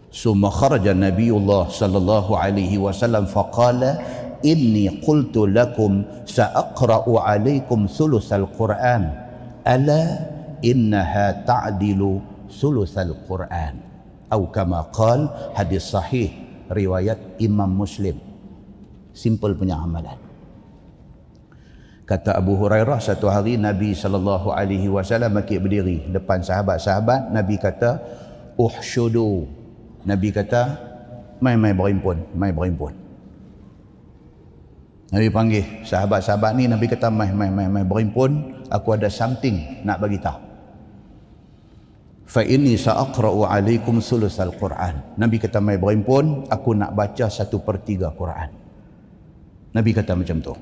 [0.08, 3.98] ثم خرج النبي الله صلى الله عليه وسلم فقال
[4.46, 9.10] inni qultu lakum sa'aqra'u alaikum sulusal Qur'an
[9.66, 10.02] ala
[10.62, 13.74] innaha ta'dilu sulusal Qur'an
[14.28, 16.28] atau kama qal hadis sahih
[16.68, 18.20] riwayat Imam Muslim.
[19.16, 20.20] Simple punya amalan.
[22.04, 28.00] Kata Abu Hurairah satu hari Nabi sallallahu alaihi wasallam maki berdiri depan sahabat-sahabat Nabi kata
[28.56, 29.48] uhshudu.
[30.08, 30.76] Nabi kata
[31.40, 32.96] mai mai berimpun mai berimpun.
[35.08, 38.60] Nabi panggil sahabat-sahabat ni Nabi kata mai mai mai mai berimpun.
[38.68, 40.47] Aku ada something nak bagi tahu
[42.28, 45.16] fa inni sa'aqra'u alaikum sulusal Quran.
[45.16, 48.52] Nabi kata mai berimpun aku nak baca satu per tiga Quran.
[49.72, 50.54] Nabi kata macam tu.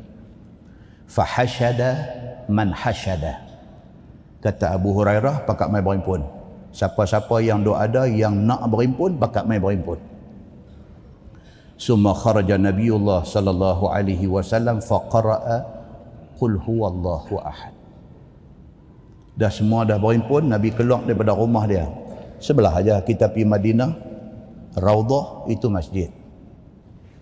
[1.10, 1.90] Fahashada
[2.46, 3.42] man hashada.
[4.38, 6.36] Kata Abu Hurairah pakat mai berimpun
[6.76, 9.96] siapa-siapa yang doa ada yang nak berimpun pakat mai berimpun
[11.80, 15.64] summa kharaja nabiullah sallallahu alaihi wasallam faqara'a
[16.36, 17.72] qul huwallahu ahad
[19.36, 21.86] dah semua dah berimpun nabi keluar daripada rumah dia
[22.40, 23.90] sebelah aja kita pergi Madinah
[24.76, 26.08] Raudhah itu masjid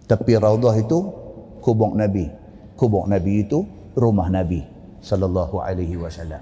[0.06, 0.98] tapi Raudhah itu
[1.60, 2.30] kubur Nabi
[2.78, 3.62] kubur Nabi itu
[3.94, 4.74] rumah Nabi
[5.04, 6.40] sallallahu alaihi wasallam.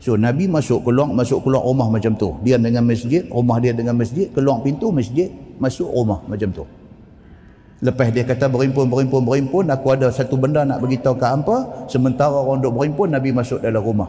[0.00, 2.32] So Nabi masuk keluar masuk keluar rumah macam tu.
[2.40, 5.28] Dia dengan masjid, rumah dia dengan masjid, keluar pintu masjid,
[5.60, 6.64] masuk rumah macam tu.
[7.84, 11.56] Lepas dia kata berimpun, berimpun, berimpun, aku ada satu benda nak beritahu ke hampa,
[11.92, 14.08] sementara orang duk berimpun, Nabi masuk dalam rumah.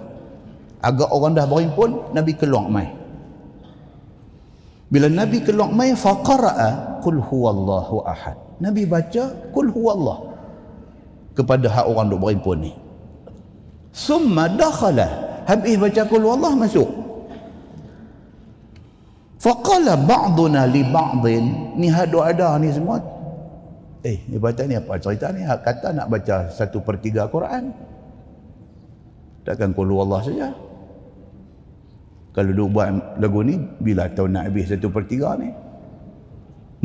[0.87, 2.87] Agak orang dah berimpun, Nabi keluar mai.
[4.87, 8.39] Bila Nabi keluar mai, faqara'a qul huwallahu ahad.
[8.63, 10.31] Nabi baca qul huwallahu
[11.35, 12.71] kepada hak orang duk berimpun ni.
[13.91, 15.27] Summa dakhala.
[15.43, 16.87] Habis baca qul wallah masuk.
[19.43, 21.75] Faqala ba'duna li ba'din.
[21.75, 23.03] Ni hadu ada ni semua.
[24.07, 24.95] Eh ni baca ni apa?
[25.03, 27.75] Cerita ni hak kata nak baca satu per tiga Quran.
[29.43, 30.66] Takkan qul wallah saja
[32.37, 35.49] kalau duk buat lagu ni bila tahu nak habis satu per tiga ni?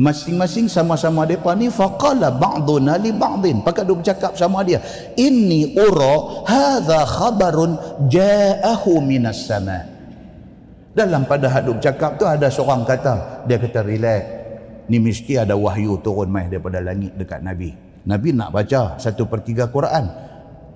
[0.01, 3.61] Masing-masing sama-sama depa ni faqala ba'duna li ba'din.
[3.61, 4.81] Pakat duk bercakap sama dia.
[5.13, 7.77] Inni ura hadza khabarun
[8.09, 9.85] ja'ahu minas sama.
[10.97, 14.21] Dalam pada haduk cakap tu ada seorang kata dia kata relax.
[14.89, 17.77] Ni mesti ada wahyu turun mai daripada langit dekat nabi.
[18.09, 20.09] Nabi nak baca satu per tiga Quran.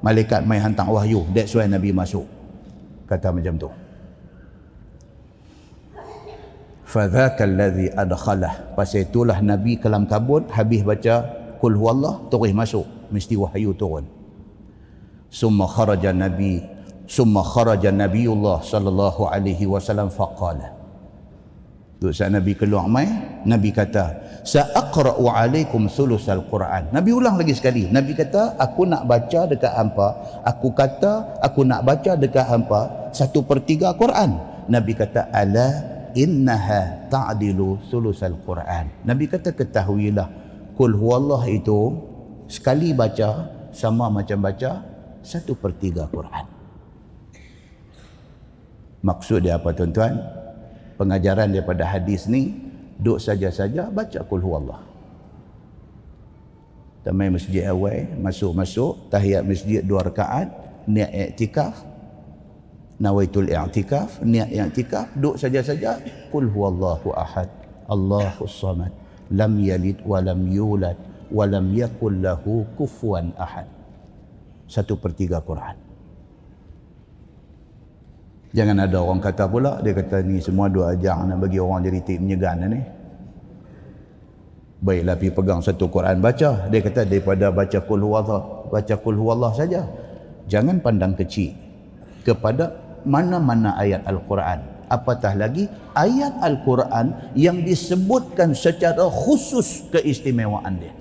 [0.06, 1.26] Malaikat mai hantar wahyu.
[1.34, 2.30] That's why nabi masuk.
[3.10, 3.87] Kata macam tu
[6.88, 11.28] fadzaka allazi adkhalah pasal itulah nabi kelam kabut habis baca
[11.60, 12.86] kul huwallah terus masuk.
[13.08, 14.04] Mesti wahyu turun.
[15.32, 16.64] Summa kharaja nabi
[17.08, 20.76] summa kharaja nabiullah sallallahu alaihi wasallam faqala.
[21.98, 23.10] Tu saat nabi keluar mai
[23.42, 26.94] nabi kata sa'aqra'u alaikum sulusal quran.
[26.94, 27.90] Nabi ulang lagi sekali.
[27.90, 30.08] Nabi kata aku nak baca dekat hampa.
[30.46, 34.38] Aku kata aku nak baca dekat hampa satu per tiga quran.
[34.70, 38.90] Nabi kata ala innaha ta'dilu sulusal Quran.
[39.06, 40.26] Nabi kata ketahuilah
[40.74, 41.94] kul huwallah itu
[42.50, 44.82] sekali baca sama macam baca
[45.22, 46.46] satu per tiga Quran.
[49.06, 50.18] Maksud dia apa tuan-tuan?
[50.98, 52.58] Pengajaran daripada hadis ni
[52.98, 54.82] duk saja-saja baca kul huwallah.
[57.06, 60.52] Tamai masjid awal, masuk-masuk, tahiyat masjid dua rakaat,
[60.90, 61.87] niat iktikaf,
[62.98, 66.02] nawaitul i'tikaf niat i'tikaf duk saja-saja.
[66.34, 67.50] Qul huwallahu ahad
[67.88, 68.92] Allahus samad.
[69.32, 70.98] Lam yalid wa lam yulad
[71.30, 73.68] wa lam yakul lahu kufuwan ahad.
[74.68, 75.76] Satu per tiga Quran.
[78.56, 82.00] Jangan ada orang kata pula dia kata ni semua dua ajar nak bagi orang jadi
[82.04, 82.82] tik menyegan ni.
[84.78, 86.70] Baiklah pergi pegang satu Quran baca.
[86.70, 89.84] Dia kata daripada baca kul huwallah baca kul huwallah saja.
[90.48, 91.54] Jangan pandang kecil.
[92.24, 94.88] Kepada mana-mana ayat Al-Quran.
[94.88, 100.96] Apatah lagi ayat Al-Quran yang disebutkan secara khusus keistimewaan dia.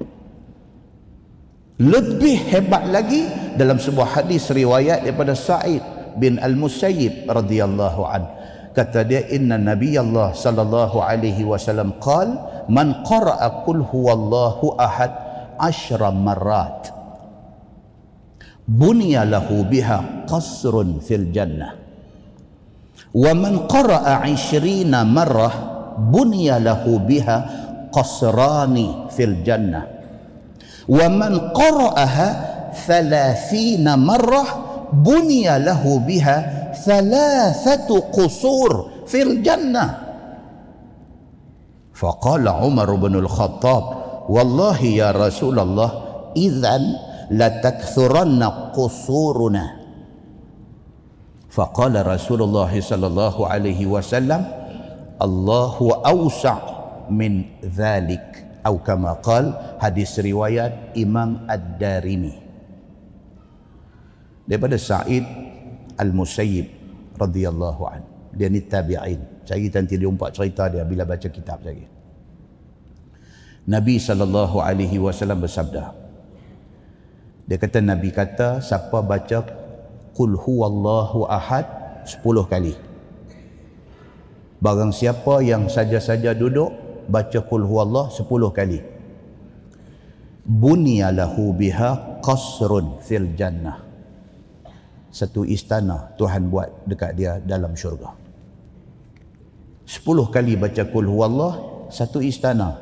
[1.77, 5.85] Lebih hebat lagi dalam sebuah hadis riwayat daripada Sa'id
[6.19, 8.23] bin Al-Musayyib radhiyallahu an.
[8.75, 12.37] Kata dia inna Nabi Allah sallallahu alaihi wasallam qal
[12.69, 15.13] man qara'a qul huwallahu ahad
[15.57, 16.93] ashra marrat
[18.67, 21.86] bunya lahu biha qasrun fil jannah
[23.17, 25.53] ومن قرأ عشرين مرة
[26.13, 27.37] بني له بها
[27.93, 28.77] قصران
[29.09, 29.83] في الجنة.
[30.89, 32.29] ومن قرأها
[32.87, 34.45] ثلاثين مرة
[34.93, 36.37] بني له بها
[36.85, 38.73] ثلاثة قصور
[39.09, 39.99] في الجنة.
[41.97, 43.85] فقال عمر بن الخطاب
[44.29, 45.91] والله يا رسول الله
[46.37, 46.77] إذا
[47.31, 48.43] لتكثرن
[48.77, 49.86] قصورنا.
[51.57, 54.45] Faqala Rasulullah sallallahu alaihi wasallam
[55.17, 56.61] Allahu awsa'
[57.09, 58.45] min dhalik.
[58.61, 62.35] Atau kama qal hadis riwayat Imam Ad-Darimi.
[64.45, 65.23] Daripada Sa'id
[65.97, 66.67] Al-Musayyib
[67.17, 68.03] radhiyallahu an
[68.37, 69.47] dia ni tabi'in.
[69.49, 71.87] Saya nanti dia umpat cerita dia bila baca kitab saya.
[73.71, 75.95] Nabi sallallahu alaihi wasallam bersabda
[77.47, 79.66] dia kata Nabi kata siapa baca
[80.17, 81.69] qul huwallahu ahad
[82.09, 82.73] 10 kali.
[84.57, 86.73] Barang siapa yang saja-saja duduk
[87.13, 88.25] baca qul huwallah 10
[88.57, 88.81] kali.
[90.49, 93.87] Bunyalahu biha qasrun fil jannah
[95.17, 98.13] satu istana Tuhan buat dekat dia dalam syurga.
[99.89, 101.53] Sepuluh kali baca kul huwallah,
[101.89, 102.77] satu istana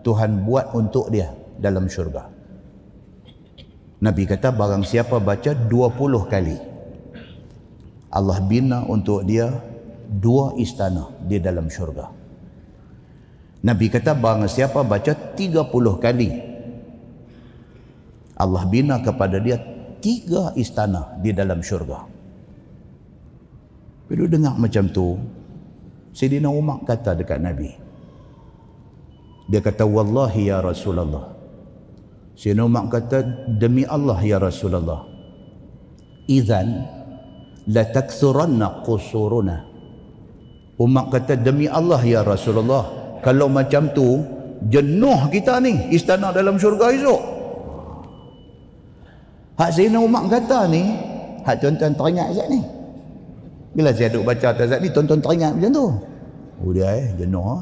[0.00, 1.28] Tuhan buat untuk dia
[1.60, 2.32] dalam syurga.
[4.00, 6.56] Nabi kata barang siapa baca dua puluh kali,
[8.14, 9.50] Allah bina untuk dia
[10.06, 12.14] dua istana di dalam syurga.
[13.66, 16.30] Nabi kata barang siapa baca tiga puluh kali,
[18.38, 19.58] Allah bina kepada dia
[19.98, 22.06] tiga istana di dalam syurga.
[24.04, 25.16] Bila dengar macam tu,
[26.12, 27.72] Sayyidina Umar kata dekat Nabi.
[29.48, 31.32] Dia kata, Wallahi ya Rasulullah.
[32.36, 33.24] Sayyidina Umar kata,
[33.56, 35.08] Demi Allah ya Rasulullah.
[36.28, 36.84] Izan,
[37.70, 39.56] la taksuranna qusuruna.
[40.74, 43.16] Umar kata, Demi Allah ya Rasulullah.
[43.22, 44.20] Kalau macam tu,
[44.68, 47.22] jenuh kita ni istana dalam syurga esok.
[49.54, 50.82] Hak Zainal Umar kata ni,
[51.46, 52.58] hak tuan-tuan teringat Zat ni.
[53.74, 55.86] Bila saya duduk baca atas ni, tuan-tuan teringat macam tu.
[56.62, 57.58] Oh dia eh, jenuh ha?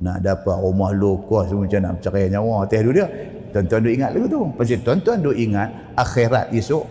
[0.00, 3.06] Nak dapat rumah lokos semua macam nak bercerai nyawa atas dia.
[3.50, 4.40] Tuan-tuan duk ingat lagu tu.
[4.54, 5.68] Pasal tuan-tuan duk ingat
[5.98, 6.84] akhirat esok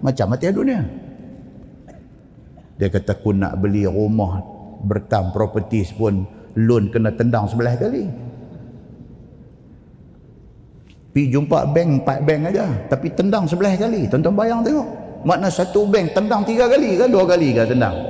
[0.00, 0.80] macam mati dunia.
[2.80, 4.40] Dia kata aku nak beli rumah
[4.80, 6.24] bertam property pun
[6.56, 8.08] loan kena tendang sebelah kali.
[11.10, 12.66] Pergi jumpa bank, empat bank aja.
[12.88, 14.08] Tapi tendang sebelah kali.
[14.08, 14.88] Tuan-tuan bayang tengok.
[15.28, 18.09] Makna satu bank tendang tiga kali ke dua kali ke tendang?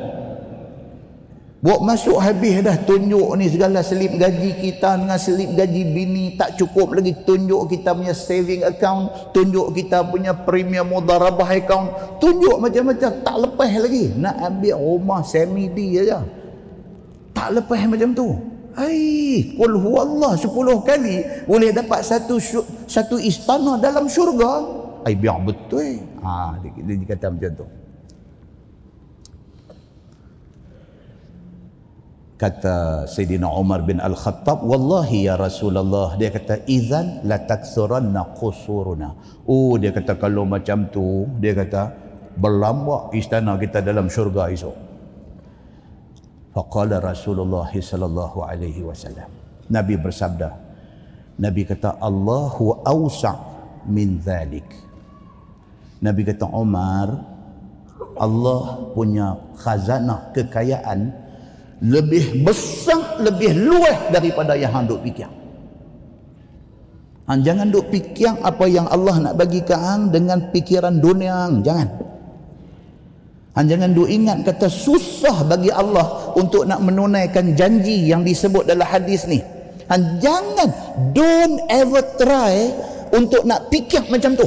[1.60, 6.56] Buat masuk habis dah tunjuk ni segala selip gaji kita dengan selip gaji bini tak
[6.56, 13.12] cukup lagi tunjuk kita punya saving account, tunjuk kita punya premium mudarabah account, tunjuk macam-macam
[13.12, 14.08] tak lepas lagi.
[14.16, 16.24] Nak ambil rumah semi D aja.
[17.36, 18.28] Tak lepas macam tu.
[18.72, 20.48] Hai, qul huwallah 10
[20.88, 22.40] kali boleh dapat satu
[22.88, 24.64] satu istana dalam syurga.
[25.04, 26.00] Ai biar betul.
[26.24, 27.66] Ha, dia, dia, dia kata macam tu.
[32.40, 36.16] Kata Sayyidina Umar bin Al-Khattab, Wallahi ya Rasulullah.
[36.16, 39.12] Dia kata, Izan la taksuranna qusuruna.
[39.44, 41.92] Oh, dia kata, kalau macam tu, dia kata,
[42.40, 44.72] berlambak istana kita dalam syurga esok.
[46.56, 49.28] Faqala Rasulullah sallallahu alaihi wasallam.
[49.68, 50.50] Nabi bersabda.
[51.36, 53.36] Nabi kata Allahu awsa'
[53.86, 54.66] min dhalik.
[56.00, 57.08] Nabi kata Umar
[58.16, 61.12] Allah punya khazanah kekayaan
[61.80, 65.28] lebih besar, lebih luas daripada yang hang duk fikir.
[67.24, 71.64] Hang jangan duk fikir apa yang Allah nak bagi ke hang dengan fikiran dunia hang.
[71.64, 71.88] Jangan.
[73.56, 78.86] Han jangan duk ingat kata susah bagi Allah untuk nak menunaikan janji yang disebut dalam
[78.86, 79.42] hadis ni.
[79.90, 80.70] Han jangan
[81.16, 82.70] don't ever try
[83.10, 84.46] untuk nak fikir macam tu.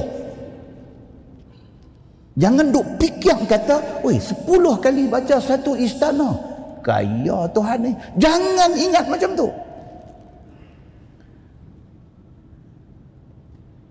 [2.33, 6.52] Jangan duk fikir kata, "Oi, 10 kali baca satu istana."
[6.83, 7.91] Kaya Tuhan ni.
[8.19, 9.47] Jangan ingat macam tu.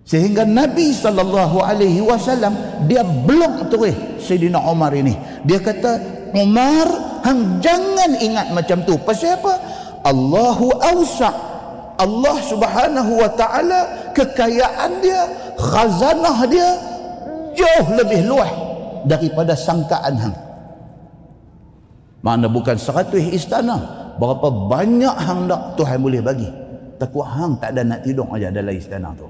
[0.04, 2.52] Sehingga Nabi sallallahu alaihi wasallam
[2.84, 5.16] dia blok terus Sayyidina Umar ini.
[5.48, 5.96] Dia kata,
[6.36, 6.84] "Umar,
[7.24, 9.56] hang jangan ingat macam tu." Pasal apa?
[10.04, 11.32] Allahu awsa.
[11.96, 15.22] Allah Subhanahu wa taala kekayaan dia,
[15.56, 16.68] khazanah dia
[17.56, 18.52] jauh lebih luas
[19.08, 20.36] daripada sangkaan hang.
[22.22, 23.82] Mana bukan seratus istana,
[24.14, 26.46] berapa banyak hang nak Tuhan boleh bagi.
[27.02, 29.26] Takut hang tak ada nak tidur aja dalam istana tu.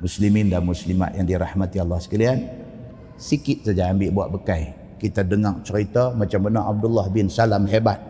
[0.00, 2.38] Muslimin dan muslimat yang dirahmati Allah sekalian
[3.20, 4.62] sikit saja ambil buat bekai.
[4.96, 8.00] Kita dengar cerita macam mana Abdullah bin Salam hebat.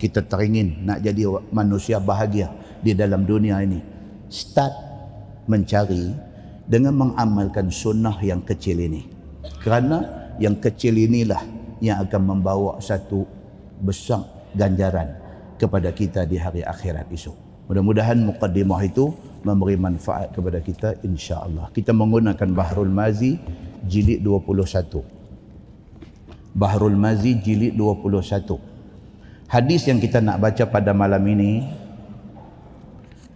[0.00, 2.50] Kita teringin nak jadi manusia bahagia
[2.80, 3.80] di dalam dunia ini.
[4.32, 4.74] Start
[5.46, 6.10] mencari
[6.66, 9.06] dengan mengamalkan sunnah yang kecil ini.
[9.62, 10.02] Kerana
[10.42, 11.40] yang kecil inilah
[11.80, 13.24] yang akan membawa satu
[13.80, 14.24] besar
[14.56, 15.12] ganjaran
[15.60, 19.10] kepada kita di hari akhirat esok mudah-mudahan mukaddimah itu
[19.42, 21.70] memberi manfaat kepada kita insya-Allah.
[21.70, 23.38] Kita menggunakan Bahrul Mazi
[23.86, 25.02] jilid 21.
[26.54, 28.58] Bahrul Mazi jilid 21.
[29.46, 31.62] Hadis yang kita nak baca pada malam ini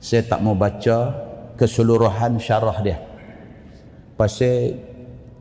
[0.03, 1.15] saya tak mau baca
[1.55, 2.99] keseluruhan syarah dia.
[4.19, 4.75] Pasal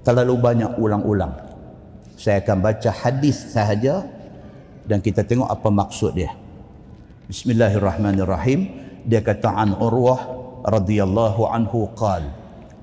[0.06, 1.49] terlalu banyak ulang-ulang
[2.20, 4.04] saya akan baca hadis sahaja
[4.84, 6.36] dan kita tengok apa maksud dia.
[7.32, 8.68] Bismillahirrahmanirrahim.
[9.08, 10.20] Dia kata an Urwah
[10.68, 12.28] radhiyallahu anhu qal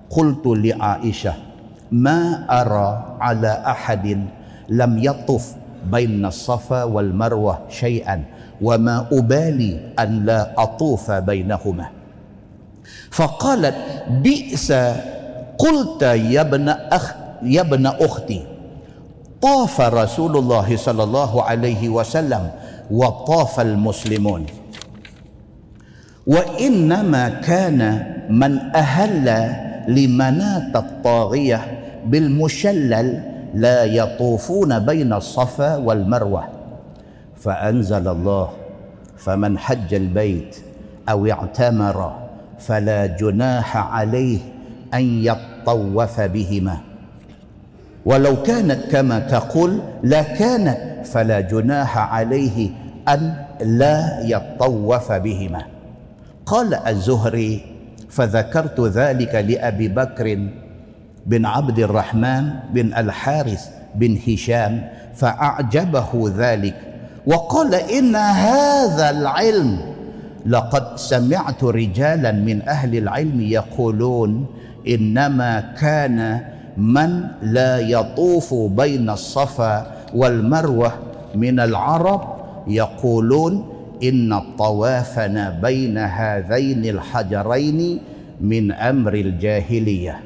[0.08, 1.36] qultu li Aisyah
[1.92, 4.24] ma ara ala ahadin
[4.72, 5.52] lam yatuf
[5.84, 8.24] baina safa wal marwah syai'an
[8.56, 11.92] wa ma ubali an la atufa bainahuma
[13.12, 14.96] faqalat bi'sa
[15.60, 17.06] qulta ya ibn akh
[17.44, 18.55] ya ibn ukhti
[19.46, 22.50] طاف رسول الله صلى الله عليه وسلم
[22.90, 24.46] وطاف المسلمون.
[26.26, 27.80] وإنما كان
[28.30, 29.26] من أهل
[29.88, 31.60] لمنات الطاغية
[32.06, 33.22] بالمشلل
[33.54, 36.44] لا يطوفون بين الصفا والمروة.
[37.38, 38.48] فأنزل الله
[39.16, 40.56] فمن حج البيت
[41.08, 41.98] أو اعتمر
[42.58, 44.38] فلا جناح عليه
[44.94, 46.85] أن يطوف بهما.
[48.06, 52.70] ولو كانت كما تقول لكانت فلا جناح عليه
[53.08, 55.62] أن لا يطوف بهما.
[56.46, 57.60] قال الزهري
[58.10, 60.48] فذكرت ذلك لأبي بكر
[61.26, 66.74] بن عبد الرحمن بن الحارث بن هشام فأعجبه ذلك
[67.26, 69.78] وقال إن هذا العلم
[70.46, 74.46] لقد سمعت رجالا من أهل العلم يقولون
[74.88, 76.40] إنما كان
[76.76, 80.92] من لا يطوف بين الصفا والمروة
[81.34, 82.22] من العرب
[82.66, 83.64] يقولون
[84.02, 87.98] إن الطوافنا بين هذين الحجرين
[88.40, 90.20] من أمر الجاهلية.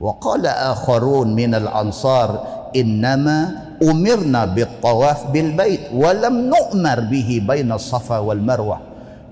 [0.00, 2.46] وقال آخرون من الأنصار
[2.76, 3.50] إنما
[3.82, 8.78] أمرنا بالطواف بالبيت ولم نؤمر به بين الصفا والمروة.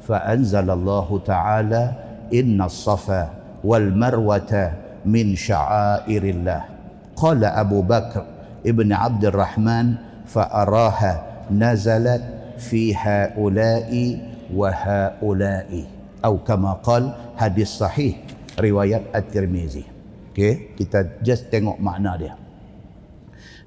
[0.08, 1.90] فأنزل الله تعالى
[2.34, 3.30] إن الصفا
[3.64, 4.72] والمروة
[5.06, 6.74] min sya'airillah.
[7.16, 8.26] Qala Abu Bakr
[8.66, 9.96] ibn Abdul Rahman
[10.26, 12.20] fa araha nazalat
[12.58, 14.18] fi haula'i
[14.50, 15.86] wa haula'i.
[16.20, 18.18] Atau kama qal hadis sahih
[18.58, 19.86] riwayat at-Tirmizi.
[20.34, 22.34] Okey kita just tengok makna dia.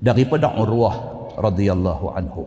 [0.03, 0.95] Daripada Urwah
[1.39, 2.43] radhiyallahu anhu.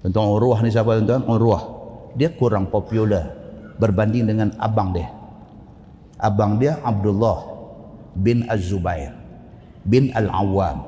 [0.00, 1.62] Tentang Urwah ni siapa tuan Urwah.
[2.14, 3.34] Dia kurang popular
[3.82, 5.10] berbanding dengan abang dia.
[6.22, 7.49] Abang dia Abdullah
[8.14, 9.20] bin Az-Zubair
[9.84, 10.84] bin Al-Awwam.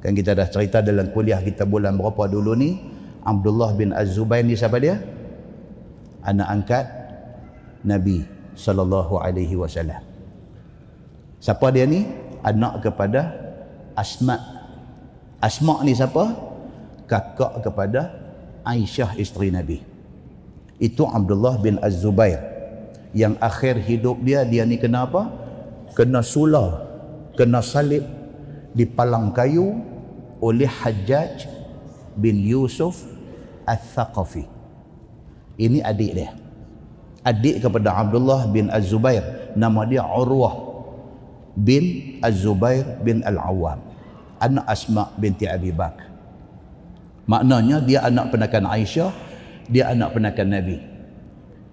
[0.00, 2.76] Kan kita dah cerita dalam kuliah kita bulan berapa dulu ni?
[3.24, 5.00] Abdullah bin Az-Zubair ni siapa dia?
[6.24, 6.86] Anak angkat
[7.84, 8.24] Nabi
[8.56, 10.00] sallallahu alaihi wasallam.
[11.40, 12.04] Siapa dia ni?
[12.44, 13.32] Anak kepada
[13.96, 14.36] Asma.
[15.40, 16.36] Asma ni siapa?
[17.08, 18.12] Kakak kepada
[18.64, 19.80] Aisyah isteri Nabi.
[20.80, 22.40] Itu Abdullah bin Az-Zubair.
[23.14, 25.43] Yang akhir hidup dia dia ni kenapa
[25.94, 26.82] kena sula
[27.38, 28.02] kena salib
[28.74, 29.78] di palang kayu
[30.42, 31.46] oleh Hajjaj
[32.18, 33.06] bin Yusuf
[33.64, 34.44] Al-Thaqafi.
[35.56, 36.30] Ini adik dia.
[37.24, 39.54] Adik kepada Abdullah bin Az-Zubair.
[39.54, 40.52] Nama dia Urwah
[41.54, 43.80] bin Az-Zubair bin Al-Awwam.
[44.42, 46.10] Anak Asma binti Abi Bakr.
[47.24, 49.14] Maknanya dia anak penakan Aisyah
[49.70, 50.76] dia anak penakan Nabi.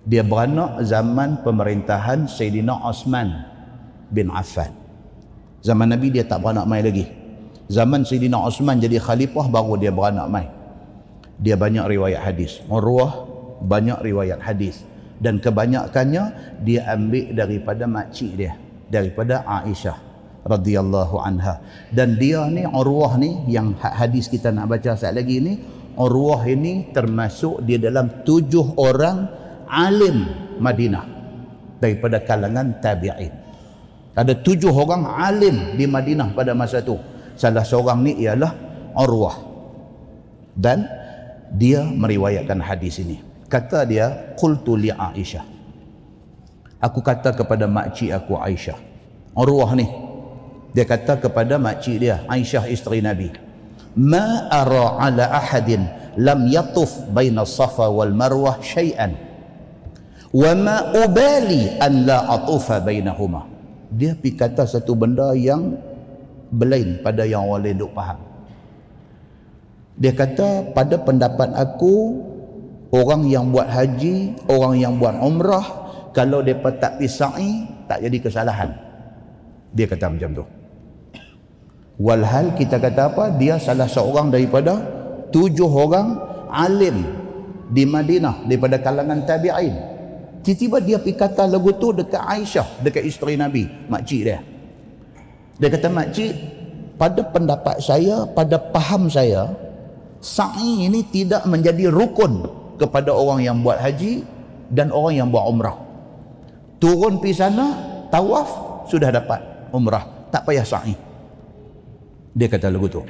[0.07, 3.50] Dia beranak zaman pemerintahan Sayyidina Osman
[4.11, 4.75] bin Affan.
[5.63, 7.07] Zaman Nabi dia tak beranak mai lagi.
[7.71, 10.45] Zaman Sayyidina Osman jadi khalifah baru dia beranak mai.
[11.41, 12.59] Dia banyak riwayat hadis.
[12.67, 13.25] Urwah
[13.63, 14.83] banyak riwayat hadis
[15.21, 18.57] dan kebanyakannya dia ambil daripada makcik dia,
[18.89, 19.97] daripada Aisyah
[20.41, 21.61] radhiyallahu anha.
[21.93, 25.61] Dan dia ni Urwah ni yang ha-, hadis kita nak baca saat lagi ni,
[25.93, 29.29] Urwah ini termasuk dia dalam tujuh orang
[29.69, 30.25] alim
[30.57, 31.05] Madinah
[31.77, 33.40] daripada kalangan tabi'in.
[34.11, 36.99] Ada tujuh orang alim di Madinah pada masa itu.
[37.39, 38.51] Salah seorang ni ialah
[38.91, 39.39] Urwah.
[40.51, 40.83] Dan
[41.55, 43.23] dia meriwayatkan hadis ini.
[43.47, 45.43] Kata dia, Qultu li Aisyah.
[46.83, 48.75] Aku kata kepada makcik aku Aisyah.
[49.31, 49.87] Urwah ni.
[50.75, 53.31] Dia kata kepada makcik dia, Aisyah isteri Nabi.
[53.95, 55.87] Ma ara ala ahadin
[56.19, 59.15] lam yatuf baina safa wal marwah syai'an.
[60.31, 63.50] Wa ma ubali an la atufa bainahuma
[63.91, 65.75] dia pergi kata satu benda yang
[66.51, 68.19] berlain pada yang orang lain duk faham.
[69.99, 72.23] Dia kata pada pendapat aku
[72.95, 75.67] orang yang buat haji orang yang buat umrah
[76.15, 77.51] kalau mereka tak pergi sa'i
[77.87, 78.71] tak jadi kesalahan.
[79.75, 80.45] Dia kata macam tu.
[81.99, 83.35] Walhal kita kata apa?
[83.35, 84.79] Dia salah seorang daripada
[85.29, 86.15] tujuh orang
[86.49, 87.03] alim
[87.71, 89.90] di Madinah daripada kalangan tabi'in
[90.41, 94.41] Tiba-tiba dia pergi kata lagu tu dekat Aisyah, dekat isteri Nabi, makcik dia.
[95.61, 96.33] Dia kata makcik,
[96.97, 99.53] pada pendapat saya, pada paham saya,
[100.17, 102.45] sa'i ini tidak menjadi rukun
[102.81, 104.25] kepada orang yang buat haji
[104.73, 105.77] dan orang yang buat umrah.
[106.81, 107.77] Turun pergi sana,
[108.09, 108.49] tawaf,
[108.89, 110.09] sudah dapat umrah.
[110.33, 110.97] Tak payah sa'i.
[112.33, 113.05] Dia kata lagu tu.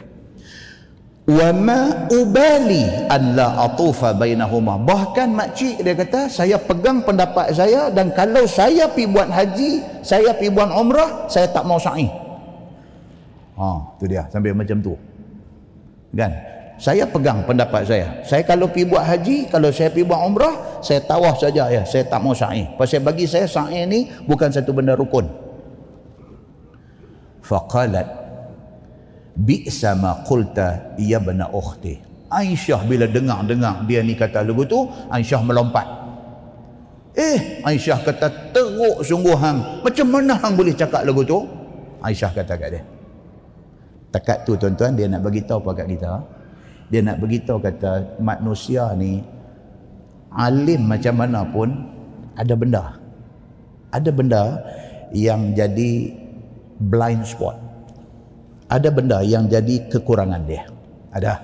[1.32, 4.76] Wa ma ubali an la atufa bainahuma.
[4.76, 10.36] Bahkan makcik dia kata, saya pegang pendapat saya dan kalau saya pi buat haji, saya
[10.36, 12.12] pi buat umrah, saya tak mau sa'i.
[13.56, 14.94] Ha, tu dia sampai macam tu.
[16.12, 16.36] Kan?
[16.82, 18.08] Saya pegang pendapat saya.
[18.26, 21.86] Saya kalau pergi buat haji, kalau saya pergi buat umrah, saya tawaf saja ya.
[21.86, 22.66] Saya tak mau sa'i.
[22.76, 25.30] Pasal bagi saya sa'i ni bukan satu benda rukun.
[27.46, 28.21] Faqalat
[29.36, 32.00] bi'sa ma qulta ya bana ukhti.
[32.32, 35.84] Aisyah bila dengar-dengar dia ni kata lagu tu, Aisyah melompat.
[37.12, 39.84] Eh, Aisyah kata teruk sungguh hang.
[39.84, 41.44] Macam mana hang boleh cakap lagu tu?
[42.00, 42.82] Aisyah kata kat dia.
[44.12, 46.12] Takat tu tuan-tuan dia nak bagi tahu apa kat kita
[46.92, 49.24] dia nak beritahu kata manusia ni
[50.36, 51.72] alim macam mana pun
[52.36, 53.00] ada benda
[53.96, 54.44] ada benda
[55.16, 56.12] yang jadi
[56.84, 57.56] blind spot
[58.72, 60.64] ada benda yang jadi kekurangan dia
[61.12, 61.44] ada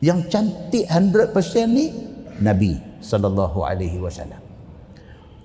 [0.00, 1.36] yang cantik 100%
[1.68, 1.92] ni
[2.40, 4.42] Nabi sallallahu alaihi wasallam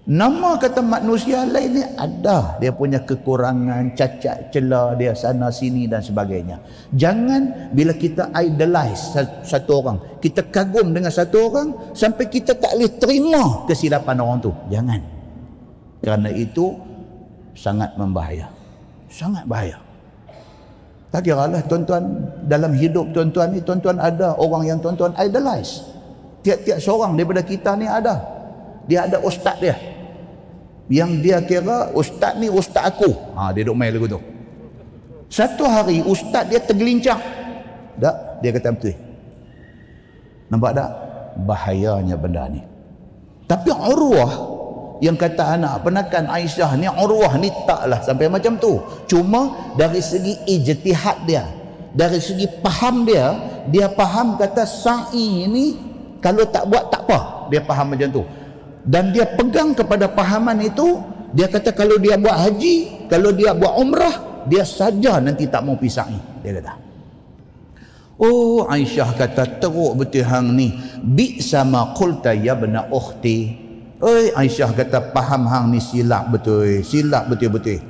[0.08, 6.00] Nama kata manusia lain ni ada dia punya kekurangan, cacat celah dia sana sini dan
[6.00, 6.64] sebagainya.
[6.96, 12.96] Jangan bila kita idolize satu orang, kita kagum dengan satu orang sampai kita tak boleh
[12.96, 14.56] terima kesilapan orang tu.
[14.72, 15.02] Jangan.
[16.00, 16.72] Kerana itu
[17.52, 18.48] sangat membahaya.
[19.12, 19.76] Sangat bahaya.
[21.08, 22.04] Tak kira lah tuan-tuan
[22.44, 25.88] dalam hidup tuan-tuan ni tuan-tuan ada orang yang tuan-tuan idolize.
[26.44, 28.20] Tiap-tiap seorang daripada kita ni ada.
[28.88, 29.76] Dia ada ustaz dia.
[30.88, 33.12] Yang dia kira ustaz ni ustaz aku.
[33.36, 34.20] Ha, dia duduk main lagu tu.
[35.28, 37.20] Satu hari ustaz dia tergelincang.
[38.00, 38.16] Tak?
[38.44, 38.96] Dia kata betul.
[40.48, 40.90] Nampak tak?
[41.44, 42.64] Bahayanya benda ni.
[43.48, 44.57] Tapi Urwah
[44.98, 48.82] yang kata anak penakan Aisyah ni Urwah ni taklah sampai macam tu.
[49.06, 51.46] Cuma dari segi ijtihad dia
[51.94, 53.38] dari segi faham dia
[53.70, 55.78] dia faham kata sa'i ni
[56.18, 57.50] kalau tak buat tak apa.
[57.54, 58.24] Dia faham macam tu.
[58.88, 60.98] Dan dia pegang kepada pahaman itu
[61.36, 65.78] dia kata kalau dia buat haji kalau dia buat umrah dia saja nanti tak mau
[65.78, 66.08] pisah
[66.42, 66.74] dia kata.
[68.18, 70.74] Oh Aisyah kata teruk betul hang ni.
[71.06, 73.67] Bi sama qulta ya bna ukhti
[73.98, 77.82] Oi Aisyah kata paham hang ni silap betul silap betul-betul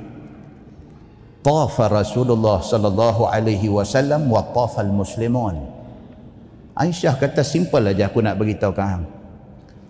[1.44, 5.68] tafa Rasulullah sallallahu alaihi wasallam wa tafa muslimun
[6.72, 9.04] Aisyah kata simple aja aku nak beritahu kau hang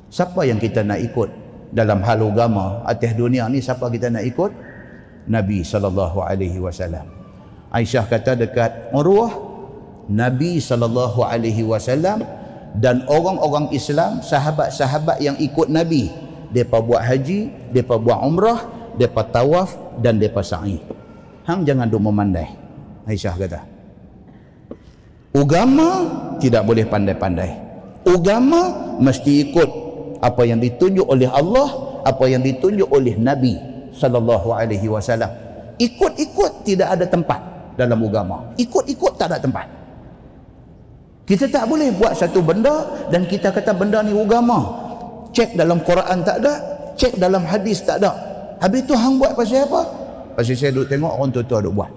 [0.09, 1.29] Siapa yang kita nak ikut
[1.71, 4.51] dalam hal agama atas dunia ni siapa kita nak ikut?
[5.29, 7.05] Nabi sallallahu alaihi wasallam.
[7.69, 9.29] Aisyah kata dekat Urwah
[10.09, 12.25] Nabi sallallahu alaihi wasallam
[12.79, 16.09] dan orang-orang Islam sahabat-sahabat yang ikut Nabi
[16.55, 18.64] depa buat haji, depa buat umrah,
[18.95, 20.81] depa tawaf dan depa sa'i.
[21.45, 22.49] Hang jangan duk memandai.
[23.09, 23.61] Aisyah kata.
[25.33, 25.89] Agama
[26.41, 27.51] tidak boleh pandai-pandai.
[28.07, 29.70] Agama mesti ikut
[30.18, 33.55] apa yang ditunjuk oleh Allah apa yang ditunjuk oleh Nabi
[33.95, 35.31] sallallahu alaihi wasallam
[35.79, 37.41] ikut-ikut tidak ada tempat
[37.79, 39.66] dalam agama ikut-ikut tak ada tempat
[41.29, 44.64] kita tak boleh buat satu benda dan kita kata benda ni agama
[45.37, 46.55] cek dalam Quran tak ada
[46.97, 48.16] cek dalam hadis tak ada.
[48.64, 49.83] Habis tu hang buat pasal apa?
[50.35, 51.91] Pasal saya duduk tengok orang tua-tua duduk buat.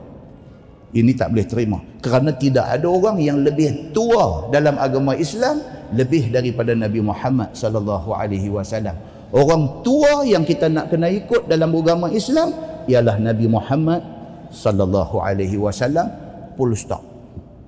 [0.91, 1.79] Ini tak boleh terima.
[2.03, 5.63] Kerana tidak ada orang yang lebih tua dalam agama Islam
[5.95, 8.99] lebih daripada Nabi Muhammad sallallahu alaihi wasallam.
[9.31, 12.51] Orang tua yang kita nak kena ikut dalam agama Islam
[12.91, 14.03] ialah Nabi Muhammad
[14.51, 16.11] sallallahu alaihi wasallam.
[16.59, 16.99] Full stop.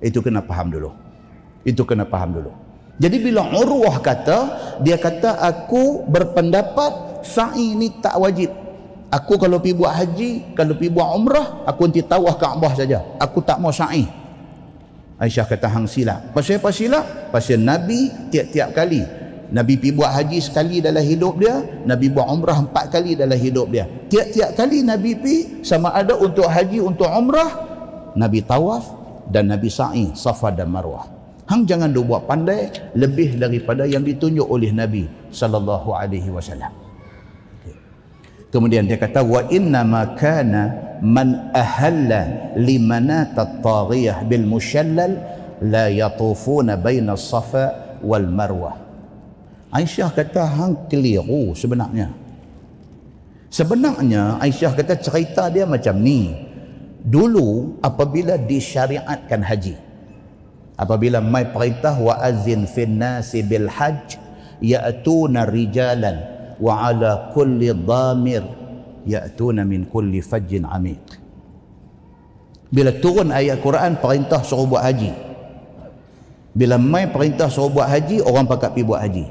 [0.04, 1.03] Itu kena faham dulu
[1.64, 2.52] itu kena faham dulu
[3.00, 4.38] jadi bila Urwah kata
[4.84, 8.64] dia kata aku berpendapat sa'i ni tak wajib
[9.14, 12.98] Aku kalau pergi buat haji, kalau pergi buat umrah, aku nanti tawah Kaabah saja.
[13.22, 14.10] Aku tak mau sa'i.
[15.22, 16.34] Aisyah kata hang silap.
[16.34, 17.30] Pasal apa silap?
[17.30, 19.06] Pasal Nabi tiap-tiap kali.
[19.54, 21.62] Nabi pergi buat haji sekali dalam hidup dia.
[21.86, 23.86] Nabi buat umrah empat kali dalam hidup dia.
[23.86, 27.50] Tiap-tiap kali Nabi pergi sama ada untuk haji, untuk umrah.
[28.18, 28.82] Nabi tawaf
[29.30, 31.13] dan Nabi sa'i, safa dan marwah.
[31.44, 36.72] Hang jangan duk buat pandai lebih daripada yang ditunjuk oleh Nabi sallallahu alaihi wasallam.
[38.48, 45.20] Kemudian dia kata wa inna ma kana man ahalla limanat at-taghiyah bil mushallal
[45.60, 48.80] la yatufuna baina safa wal marwah.
[49.74, 52.08] Aisyah kata hang keliru sebenarnya.
[53.50, 56.44] Sebenarnya Aisyah kata cerita dia macam ni.
[57.04, 59.76] dulu apabila disyariatkan haji
[60.74, 64.18] apabila mai perintah wa azin fin nasi bil hajj
[64.62, 66.18] ya'tuna rijalan
[66.58, 68.42] wa ala kulli dhamir
[69.06, 71.24] ya'tuna min kulli fajjin amiq
[72.74, 75.14] bila turun ayat Quran perintah suruh buat haji.
[76.58, 79.26] Bila mai perintah suruh buat haji orang pakat pergi buat haji.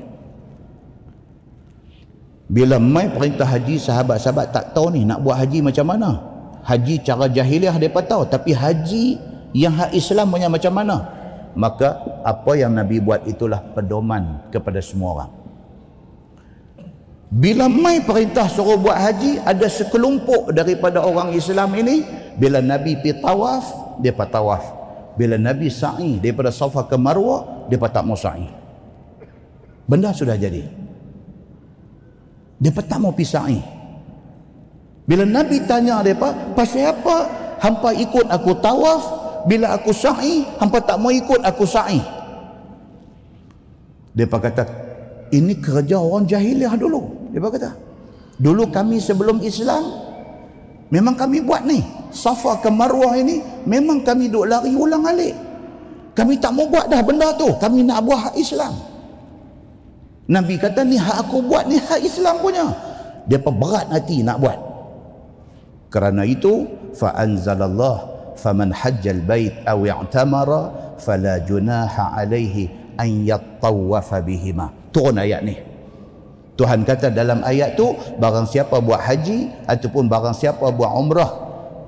[2.47, 6.23] Bila mai perintah haji sahabat-sahabat tak tahu ni nak buat haji macam mana.
[6.63, 9.19] Haji cara jahiliah mereka tahu tapi haji
[9.51, 11.03] yang hak Islam punya macam mana
[11.53, 15.31] maka apa yang Nabi buat itulah pedoman kepada semua orang.
[17.33, 22.05] Bila mai perintah suruh buat haji ada sekelompok daripada orang Islam ini
[22.37, 24.61] bila Nabi pergi tawaf dia tawaf.
[25.17, 28.45] Bila Nabi sa'i daripada Safa ke Marwah dia tak mau sa'i.
[29.89, 30.61] Benda sudah jadi.
[32.61, 33.59] Dia tak mau pergi sa'i.
[35.09, 37.15] Bila Nabi tanya mereka pasal apa
[37.65, 41.99] hampa ikut aku tawaf bila aku sa'i hampa tak mau ikut aku sa'i.
[44.13, 44.63] Dia kata
[45.33, 47.31] ini kerja orang jahiliah dulu.
[47.33, 47.71] Dia kata
[48.37, 49.83] dulu kami sebelum Islam
[50.93, 51.81] memang kami buat ni.
[52.13, 55.33] Safa ke Marwah ini memang kami duk lari ulang alik.
[56.13, 57.49] Kami tak mau buat dah benda tu.
[57.57, 58.73] Kami nak buat hak Islam.
[60.29, 62.69] Nabi kata ni hak aku buat ni hak Islam punya.
[63.25, 64.59] Dia berat hati nak buat.
[65.89, 74.69] Kerana itu fa anzalallah faman hajjal bait aw i'tamara fala junaha alaihi an yattawafa bihima
[74.93, 75.55] turun ayat ni
[76.53, 81.31] Tuhan kata dalam ayat tu barang siapa buat haji ataupun barang siapa buat umrah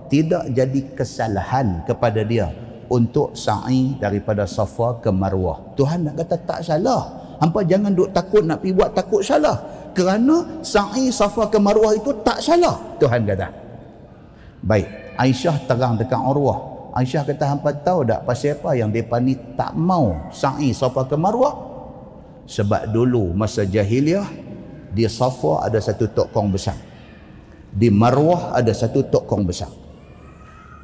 [0.10, 2.50] tidak jadi kesalahan kepada dia
[2.89, 5.74] untuk sa'i daripada Safa ke Marwah.
[5.74, 7.02] Tuhan nak kata tak salah.
[7.41, 9.58] Hampa jangan duk takut nak pi buat takut salah.
[9.98, 12.78] Kerana sa'i Safa ke Marwah itu tak salah.
[13.02, 13.48] Tuhan kata.
[14.66, 15.05] Baik.
[15.16, 16.91] Aisyah terang dekat Urwah.
[16.95, 21.20] Aisyah kata hampa tahu tak pasal apa yang depa ni tak mau sa'i Safa ke
[21.20, 21.76] Marwah?
[22.47, 24.28] Sebab dulu masa jahiliah
[24.95, 26.80] di Safa ada satu tokong besar.
[27.76, 29.68] Di Marwah ada satu tokong besar.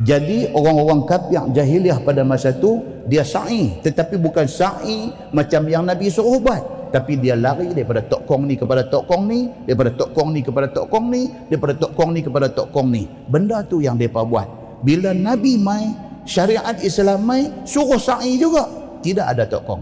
[0.02, 6.10] Jadi orang-orang kafir jahiliah pada masa tu dia sa'i tetapi bukan sa'i macam yang Nabi
[6.10, 10.12] suruh buat tapi dia lari daripada tok kong ni kepada tok kong ni daripada tok
[10.12, 13.04] kong ni kepada tok kong ni daripada tok kong ni kepada tok kong ni.
[13.32, 14.48] Benda tu yang mereka buat.
[14.84, 15.88] Bila Nabi mai
[16.28, 18.68] syariat Islam mai suruh sa'i juga.
[19.00, 19.82] Tidak ada tok kong.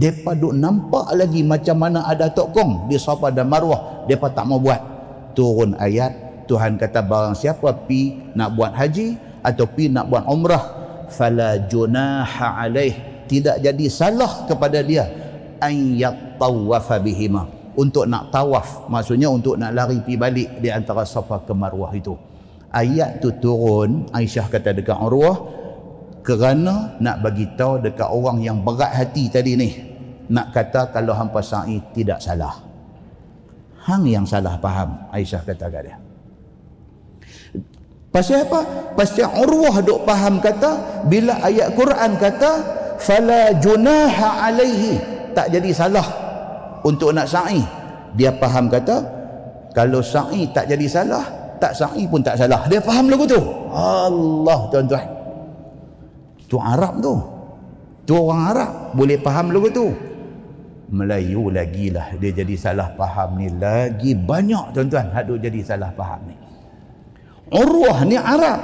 [0.00, 2.88] Mereka duk nampak lagi macam mana ada tok kong.
[2.88, 4.08] Di Safa dan Marwah.
[4.08, 4.80] Mereka tak mau buat.
[5.36, 6.10] Turun ayat
[6.48, 9.14] Tuhan kata barang siapa pi nak buat haji
[9.46, 10.64] atau pi nak buat umrah
[11.12, 12.96] fala junaha alaih.
[13.28, 15.19] Tidak jadi salah kepada dia
[15.60, 17.46] an yattawafa bihima.
[17.78, 22.12] Untuk nak tawaf maksudnya untuk nak lari pi balik di antara Safa ke Marwah itu.
[22.70, 25.38] Ayat tu turun Aisyah kata dekat Urwah
[26.20, 29.70] kerana nak bagi tahu dekat orang yang berat hati tadi ni
[30.30, 32.58] nak kata kalau hampa sa'i tidak salah.
[33.86, 35.96] Hang yang salah faham Aisyah kata kat dia.
[38.10, 38.60] Pasal apa?
[38.98, 42.50] Pasal Urwah duk faham kata bila ayat Quran kata
[42.98, 46.06] fala junaha alaihi tak jadi salah
[46.84, 47.62] untuk nak sa'i.
[48.18, 48.96] Dia faham kata
[49.70, 51.24] kalau sa'i tak jadi salah
[51.60, 52.64] tak sa'i pun tak salah.
[52.66, 53.38] Dia faham lagu tu.
[53.70, 55.06] Allah tuan-tuan.
[56.48, 57.14] Tu Arab tu.
[58.08, 59.86] Tu orang Arab boleh faham lagu tu.
[60.90, 62.10] Melayu lagi lah.
[62.18, 65.12] Dia jadi salah faham ni lagi banyak tuan-tuan.
[65.14, 66.36] Hadut jadi salah faham ni.
[67.54, 68.58] Urwah ni Arab.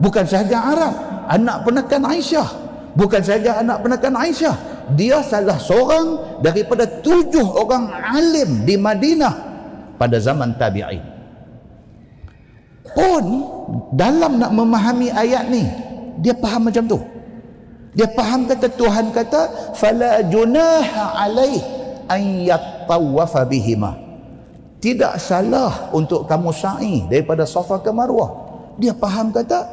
[0.00, 0.94] Bukan sahaja Arab.
[1.30, 4.56] Anak penekan Aisyah bukan sahaja anak penekan Aisyah.
[4.98, 9.34] Dia salah seorang daripada tujuh orang alim di Madinah
[9.94, 11.02] pada zaman tabi'in.
[12.90, 13.24] Pun
[13.94, 15.62] dalam nak memahami ayat ni
[16.18, 16.98] dia faham macam tu.
[17.94, 21.62] Dia faham kata Tuhan kata fala junaha alaih
[22.10, 23.94] an yattawafa bihima.
[24.80, 28.32] Tidak salah untuk kamu sa'i daripada Safa ke Marwah.
[28.80, 29.68] Dia faham kata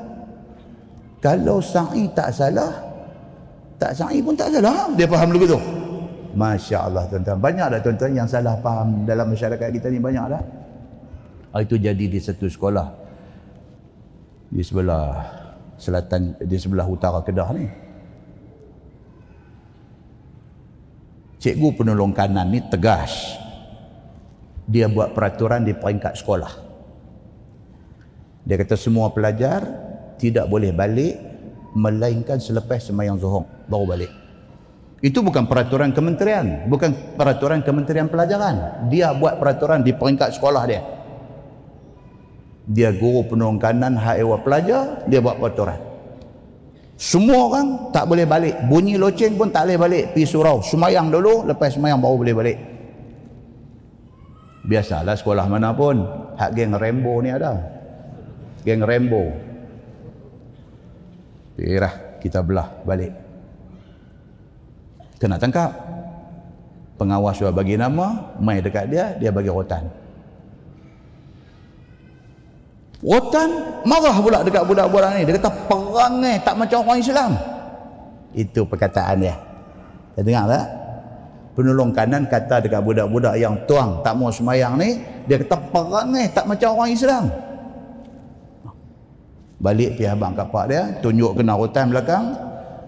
[1.24, 2.87] kalau sa'i tak salah
[3.78, 4.90] tak sa'i pun tak salah.
[4.98, 5.60] Dia faham lagu tu?
[6.38, 7.42] Masya Allah tuan-tuan.
[7.42, 10.44] Banyak dah tuan-tuan yang salah faham dalam masyarakat kita ni banyak dah.
[11.50, 12.88] Ah, itu jadi di satu sekolah.
[14.54, 15.26] Di sebelah
[15.82, 17.66] selatan di sebelah utara Kedah ni.
[21.42, 23.38] Cikgu penolong kanan ni tegas.
[24.70, 26.54] Dia buat peraturan di peringkat sekolah.
[28.46, 29.64] Dia kata semua pelajar
[30.22, 31.37] tidak boleh balik
[31.78, 34.12] melainkan selepas semayang zuhur baru balik.
[34.98, 38.90] Itu bukan peraturan kementerian bukan peraturan kementerian pelajaran.
[38.90, 40.82] Dia buat peraturan di peringkat sekolah dia.
[42.68, 45.78] Dia guru penolong kanan hak ewa pelajar dia buat peraturan.
[46.98, 48.58] Semua orang tak boleh balik.
[48.66, 50.04] Bunyi loceng pun tak boleh balik.
[50.18, 50.66] Pergi surau.
[50.66, 52.58] Semayang dulu lepas semayang baru boleh balik.
[54.66, 56.02] Biasalah sekolah mana pun.
[56.42, 57.54] Hak geng Rambo ni ada.
[58.66, 59.47] Geng Rambo
[61.58, 63.14] Irah kita belah balik
[65.18, 65.74] kena tangkap
[67.02, 69.90] pengawas sudah bagi nama mai dekat dia dia bagi rotan
[72.98, 73.50] Rotan
[73.86, 75.22] marah pula dekat budak-budak ni.
[75.30, 77.32] Dia kata perangai tak macam orang Islam.
[78.34, 79.38] Itu perkataan dia.
[80.18, 80.66] Dia dengar tak?
[81.54, 84.98] Penolong kanan kata dekat budak-budak yang tuang tak mau semayang ni.
[85.30, 87.30] Dia kata perangai tak macam orang Islam.
[89.58, 90.82] Balik pihak abang kapak dia.
[91.02, 92.38] Tunjuk kena rotan belakang.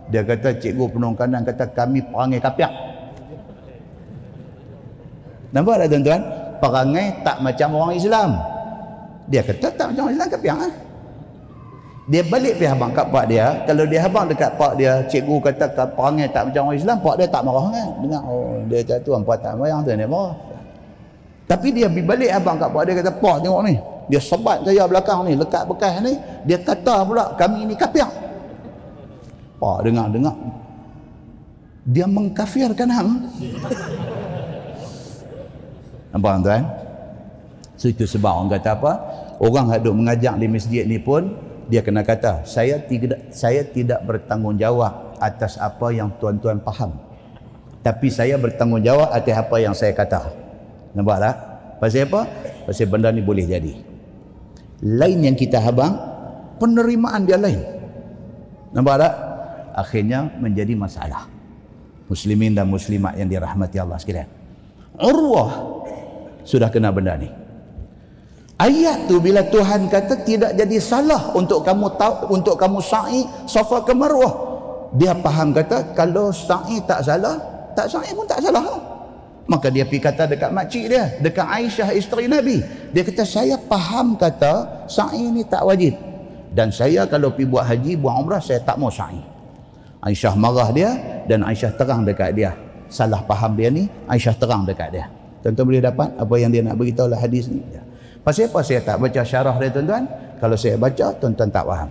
[0.09, 2.73] Dia kata cikgu penolong kanan kata kami perangai kapiak.
[5.53, 6.21] Nampak tak tuan-tuan?
[6.61, 8.29] Perangai tak macam orang Islam.
[9.29, 10.73] Dia kata tak macam Islam kapiang ah.
[12.09, 13.45] Dia balik pergi habang kat pak dia.
[13.69, 17.27] Kalau dia habang dekat pak dia, cikgu kata perangai tak macam orang Islam, pak dia
[17.29, 17.87] tak marah kan.
[18.01, 20.33] Dengar, oh dia kata tu, pak tak marah, tu dia marah.
[21.45, 23.75] Tapi dia balik abang kat pak dia kata, pak tengok ni.
[24.09, 26.17] Dia sebat saya belakang ni, lekat bekas ni.
[26.49, 28.09] Dia kata pula, kami ni kapiang.
[29.61, 30.33] Pak dengar-dengar.
[31.85, 33.09] Dia mengkafirkan hang.
[36.09, 36.65] Nampak tuan?
[37.77, 38.93] So itu sebab orang kata apa?
[39.39, 41.31] Orang duk mengajak di masjid ni pun
[41.69, 46.97] dia kena kata, saya tidak saya tidak bertanggungjawab atas apa yang tuan-tuan faham.
[47.85, 50.33] Tapi saya bertanggungjawab atas apa yang saya kata.
[50.97, 51.35] Nampak tak?
[51.77, 52.21] Pasal apa?
[52.67, 53.88] Pasal benda ni boleh jadi.
[54.79, 55.95] Lain yang kita habang,
[56.55, 57.59] penerimaan dia lain.
[58.71, 59.13] Nampak tak?
[59.75, 61.27] Akhirnya menjadi masalah.
[62.07, 64.27] Muslimin dan muslimat yang dirahmati Allah sekalian.
[64.99, 65.51] Urwah
[66.43, 67.29] sudah kena benda ni.
[68.59, 73.87] Ayat tu bila Tuhan kata tidak jadi salah untuk kamu tahu untuk kamu sa'i Safa
[73.87, 74.35] ke Marwah.
[74.99, 77.39] Dia faham kata kalau sa'i tak salah,
[77.71, 78.88] tak sa'i pun tak salah.
[79.49, 82.61] Maka dia pergi kata dekat makcik dia, dekat Aisyah isteri Nabi.
[82.93, 85.97] Dia kata saya faham kata sa'i ni tak wajib.
[86.53, 89.17] Dan saya kalau pergi buat haji, buat umrah saya tak mau sa'i.
[90.05, 90.93] Aisyah marah dia
[91.25, 92.53] dan Aisyah terang dekat dia.
[92.93, 95.09] Salah faham dia ni, Aisyah terang dekat dia.
[95.41, 97.65] Tuan-tuan boleh dapat apa yang dia nak beritahu lah hadis ni.
[97.73, 97.81] Ya.
[98.21, 100.03] Pasal apa saya tak baca syarah dia tuan-tuan?
[100.37, 101.89] Kalau saya baca, tuan-tuan tak faham.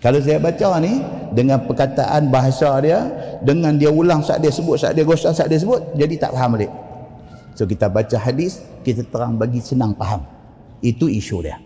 [0.00, 1.04] Kalau saya baca ni,
[1.36, 3.04] dengan perkataan bahasa dia,
[3.44, 6.56] dengan dia ulang saat dia sebut, saat dia gosah, saat dia sebut, jadi tak faham
[6.56, 6.72] balik.
[7.52, 10.24] So kita baca hadis, kita terang bagi senang faham.
[10.80, 11.60] Itu isu dia.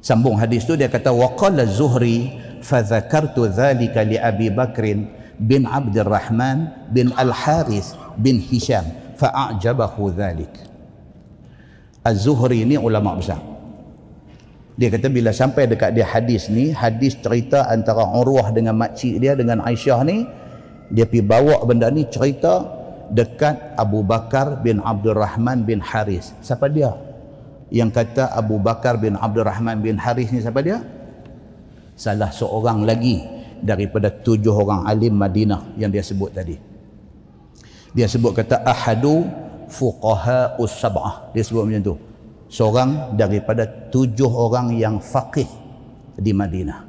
[0.00, 3.48] Sambung hadis tu dia kata waqala Zuhri fa dzakartu
[4.04, 8.84] li Abi Bakrin bin Abdurrahman bin Al Harith bin Hisham
[9.20, 10.52] fa a'jabahu dzalik.
[12.04, 13.53] Az-Zuhri ni ulama besar.
[14.74, 19.38] Dia kata bila sampai dekat dia hadis ni, hadis cerita antara Urwah dengan makcik dia
[19.38, 20.26] dengan Aisyah ni,
[20.90, 22.66] dia pi bawa benda ni cerita
[23.14, 26.34] dekat Abu Bakar bin Abdul Rahman bin Haris.
[26.42, 26.90] Siapa dia?
[27.70, 30.82] Yang kata Abu Bakar bin Abdul Rahman bin Haris ni siapa dia?
[31.94, 33.22] Salah seorang lagi
[33.62, 36.58] daripada tujuh orang alim Madinah yang dia sebut tadi.
[37.94, 39.22] Dia sebut kata ahadu
[39.70, 41.96] fuqaha us-sab'ah dia sebut macam tu
[42.54, 45.50] seorang daripada tujuh orang yang faqih
[46.14, 46.86] di Madinah.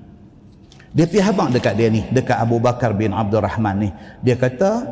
[0.94, 3.90] Dia pergi habang dekat dia ni dekat Abu Bakar bin Abdul Rahman ni.
[4.22, 4.86] Dia kata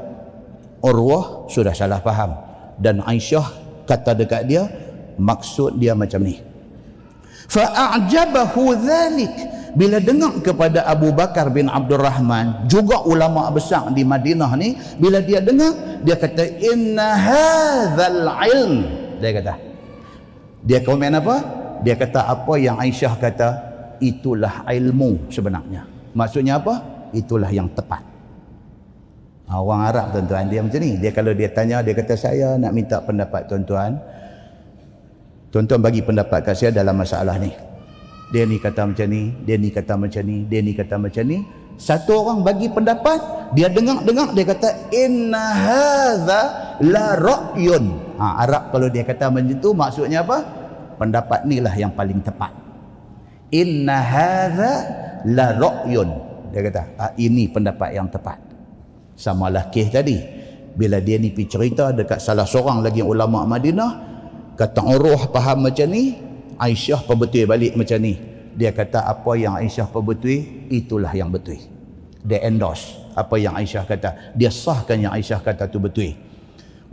[0.83, 2.35] Urwah sudah salah faham.
[2.81, 3.45] Dan Aisyah
[3.85, 4.67] kata dekat dia
[5.15, 6.41] maksud dia macam ni.
[7.47, 9.35] Fa'ajabahu dhalik.
[9.73, 15.17] Bila dengar kepada Abu Bakar bin Abdul Rahman juga ulama besar di Madinah ni bila
[15.17, 18.21] dia dengar dia kata inna hadzal
[18.53, 18.73] ilm.
[19.17, 19.72] Dia kata
[20.63, 21.35] dia komen apa?
[21.83, 23.49] Dia kata apa yang Aisyah kata?
[23.99, 25.83] Itulah ilmu sebenarnya.
[26.15, 26.79] Maksudnya apa?
[27.11, 28.03] Itulah yang tepat.
[29.53, 30.97] Orang Arab tuan-tuan dia macam ni.
[30.97, 33.99] Dia kalau dia tanya dia kata saya nak minta pendapat tuan-tuan.
[35.53, 37.53] Tuan-tuan bagi pendapat kat saya dalam masalah ni.
[38.33, 41.45] Dia ni kata macam ni, dia ni kata macam ni, dia ni kata macam ni.
[41.77, 43.21] Satu orang bagi pendapat,
[43.53, 46.41] dia dengar-dengar dia kata inna hadza
[46.81, 47.85] la ra'yun.
[48.17, 50.41] Ha, Arab kalau dia kata macam tu maksudnya apa?
[51.01, 52.53] Pendapat ni lah yang paling tepat.
[53.53, 54.73] Inna hadza
[55.29, 56.09] la ra'yun.
[56.53, 58.37] Dia kata, ha, ini pendapat yang tepat.
[59.17, 60.17] Sama lah kes tadi.
[60.73, 63.91] Bila dia ni pergi cerita dekat salah seorang lagi ulama Madinah,
[64.57, 66.17] kata Urwah faham macam ni,
[66.57, 68.17] Aisyah perbetul balik macam ni.
[68.53, 71.61] Dia kata apa yang Aisyah perbetul, itulah yang betul.
[72.25, 74.09] Dia endorse apa yang Aisyah kata.
[74.33, 76.13] Dia sahkan yang Aisyah kata tu betul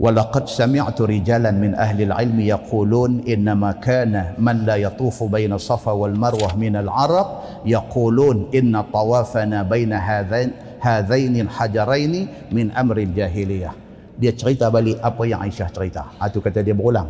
[0.01, 6.17] walaqad sami'tu rijalan min ahli al-ilmi yaqulun innama kana man la yatufu baina safa wal
[6.17, 12.13] marwah min al-arab yaqulun inna tawafana baina hadhain hadhain al-hajarain
[12.49, 13.91] min amri al-jahiliyah
[14.21, 16.13] dia cerita balik apa yang Aisyah cerita.
[16.21, 17.09] Ha, Itu kata dia berulang.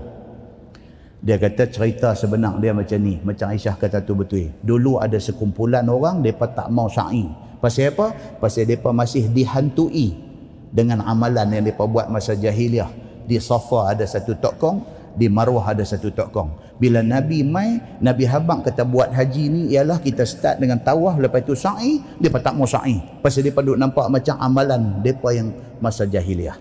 [1.19, 3.19] Dia kata cerita sebenar dia macam ni.
[3.19, 4.47] Macam Aisyah kata tu betul.
[4.63, 7.27] Dulu ada sekumpulan orang depa tak mau sa'i.
[7.59, 8.15] Pasal apa?
[8.39, 10.30] Pasal depa masih dihantui
[10.71, 12.89] dengan amalan yang mereka buat masa jahiliah.
[13.27, 14.81] Di Safa ada satu tokong,
[15.15, 16.79] di Marwah ada satu tokong.
[16.81, 21.45] Bila Nabi mai, Nabi Habak kata buat haji ni ialah kita start dengan tawaf, lepas
[21.45, 22.97] tu sa'i, dia tak mau sa'i.
[23.21, 26.57] Pasal dia duk nampak macam amalan mereka yang masa jahiliah.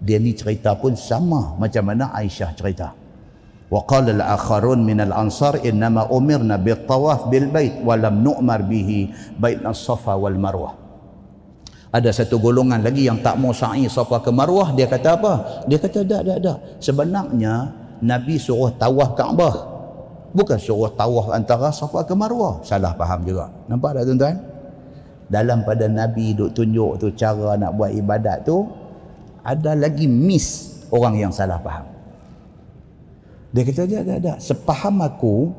[0.00, 2.96] Dia ni cerita pun sama macam mana Aisyah cerita.
[3.68, 9.12] Wa qala al-akharun min al-ansar innama umirna bi tawaf bil bait wa lam nu'mar bihi
[9.36, 10.83] bait as-safa wal marwah
[11.94, 15.32] ada satu golongan lagi yang tak mau sa'i safa ke marwah dia kata apa?
[15.70, 17.70] Dia kata tak tak tak sebenarnya
[18.02, 19.54] nabi suruh tawaf kaabah.
[20.34, 22.58] Bukan suruh tawaf antara safa ke marwah.
[22.66, 23.46] Salah faham juga.
[23.70, 24.36] Nampak tak tuan-tuan?
[25.30, 28.66] Dalam pada nabi duk tunjuk tu cara nak buat ibadat tu
[29.46, 31.86] ada lagi miss orang yang salah faham.
[33.54, 35.54] Dia kata tak tak tak sepaham aku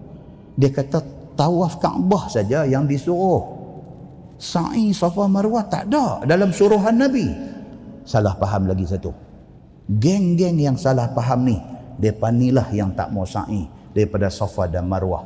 [0.60, 1.00] dia kata
[1.40, 3.65] tawaf kaabah saja yang disuruh
[4.36, 7.32] sa'i safa marwah tak ada dalam suruhan nabi.
[8.06, 9.12] Salah faham lagi satu.
[9.90, 11.58] Geng-geng yang salah faham ni
[11.98, 13.66] depa nilah yang tak mau sa'i
[13.96, 15.26] daripada safa dan marwah.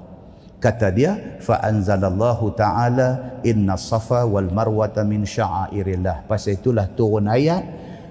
[0.60, 6.28] Kata dia fa anzalallahu taala inna safa wal marwata min sya'airillah.
[6.28, 7.64] Pasal itulah turun ayat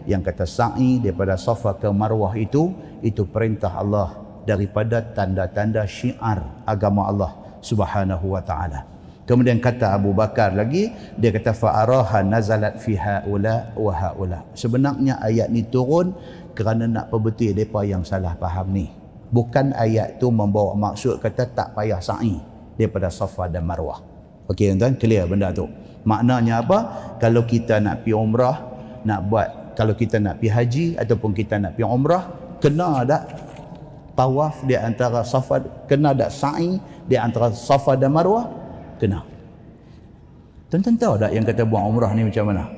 [0.09, 2.73] yang kata sa'i daripada safa ke marwah itu
[3.05, 4.17] itu perintah Allah
[4.49, 8.98] daripada tanda-tanda syiar agama Allah Subhanahu wa taala
[9.29, 10.89] Kemudian kata Abu Bakar lagi,
[11.21, 14.41] dia kata fa'araha nazalat fi haula wa haula.
[14.57, 16.17] Sebenarnya ayat ni turun
[16.57, 18.89] kerana nak perbetul depa yang salah faham ni.
[19.29, 22.41] Bukan ayat tu membawa maksud kata tak payah sa'i
[22.81, 24.01] daripada Safa dan Marwah.
[24.49, 25.69] Okey tuan, clear benda tu.
[26.09, 26.79] Maknanya apa?
[27.21, 28.65] Kalau kita nak pi umrah,
[29.05, 32.33] nak buat kalau kita nak pi haji ataupun kita nak pi umrah,
[32.65, 33.29] kena ada
[34.17, 38.58] tawaf di antara Safa, kena ada sa'i di antara Safa dan Marwah
[38.99, 39.23] kena.
[40.69, 42.69] Tuan-tuan tahu tak yang kata buang umrah ni macam mana?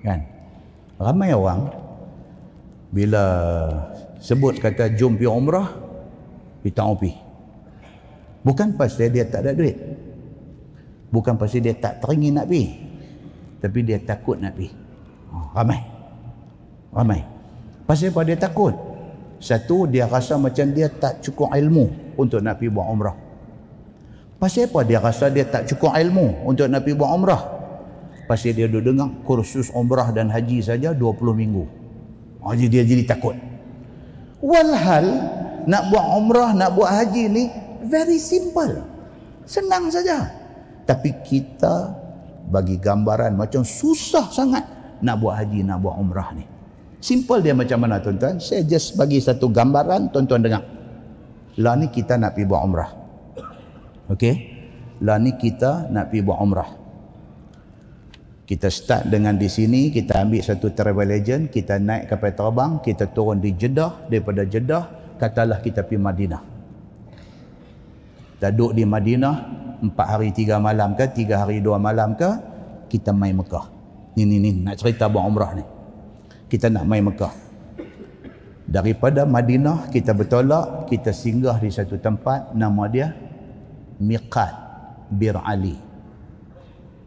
[0.00, 0.20] Kan?
[0.96, 1.68] Ramai orang
[2.88, 3.24] bila
[4.22, 5.68] sebut kata jom pergi umrah
[6.62, 7.12] dia tak pergi
[8.44, 9.76] bukan pasal dia tak ada duit.
[11.12, 12.66] Bukan pasal dia tak teringin nak pergi
[13.60, 14.72] tapi dia takut nak pergi
[15.28, 15.80] oh, ramai.
[16.92, 17.20] Ramai.
[17.84, 18.72] Pasal apa dia takut?
[19.42, 23.31] Satu dia rasa macam dia tak cukup ilmu untuk nak pergi buat umrah
[24.42, 27.42] Pasal apa dia rasa dia tak cukup ilmu untuk nak pergi buat umrah?
[28.26, 30.98] Pasal dia duduk dengar kursus umrah dan haji saja 20
[31.30, 31.62] minggu.
[32.42, 33.38] Oh, jadi dia jadi takut.
[34.42, 35.06] Walhal
[35.70, 37.54] nak buat umrah, nak buat haji ni
[37.86, 38.82] very simple.
[39.46, 40.26] Senang saja.
[40.90, 41.94] Tapi kita
[42.50, 44.66] bagi gambaran macam susah sangat
[45.06, 46.42] nak buat haji, nak buat umrah ni.
[46.98, 48.42] Simple dia macam mana tuan-tuan?
[48.42, 50.66] Saya just bagi satu gambaran tuan-tuan dengar.
[51.62, 53.01] Lah ni kita nak pergi buat umrah.
[54.12, 54.34] Okey.
[55.02, 56.70] Lah ni kita nak pergi buat umrah.
[58.44, 63.08] Kita start dengan di sini, kita ambil satu travel agent, kita naik kapal terbang, kita
[63.08, 66.42] turun di Jeddah, daripada Jeddah, katalah kita pergi Madinah.
[68.36, 69.34] Kita duduk di Madinah,
[69.80, 72.28] empat hari tiga malam ke, tiga hari dua malam ke,
[72.92, 73.72] kita main Mekah.
[74.20, 75.64] Ni, ni, ni, nak cerita buat umrah ni.
[76.52, 77.32] Kita nak main Mekah.
[78.68, 83.31] Daripada Madinah, kita bertolak, kita singgah di satu tempat, nama dia
[84.02, 84.52] Miqat
[85.14, 85.78] Bir Ali.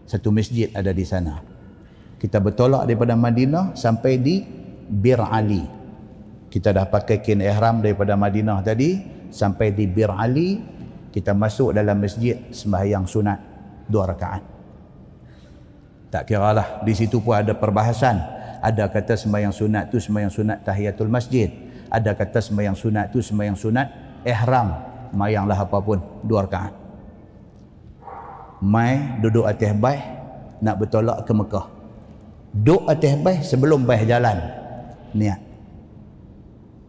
[0.07, 1.43] Satu masjid ada di sana.
[2.15, 4.45] Kita bertolak daripada Madinah sampai di
[4.87, 5.65] Bir Ali.
[6.47, 10.61] Kita dah pakai kain ihram daripada Madinah tadi sampai di Bir Ali,
[11.11, 13.39] kita masuk dalam masjid sembahyang sunat
[13.91, 14.43] dua rakaat.
[16.13, 18.15] Tak kira lah, di situ pun ada perbahasan.
[18.63, 21.51] Ada kata sembahyang sunat tu sembahyang sunat tahiyatul masjid.
[21.91, 23.87] Ada kata sembahyang sunat tu sembahyang sunat
[24.23, 24.67] ihram.
[25.11, 26.84] Mayanglah apapun, dua rakaat
[28.65, 30.01] mai duduk atas baih
[30.65, 31.67] nak bertolak ke Mekah.
[32.57, 34.41] Duduk atas baih sebelum baih jalan.
[35.13, 35.39] Niat.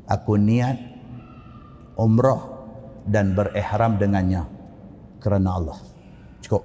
[0.09, 0.81] Aku niat
[2.01, 2.41] umrah
[3.05, 4.49] dan berihram dengannya
[5.21, 5.79] kerana Allah.
[6.41, 6.65] Cukup.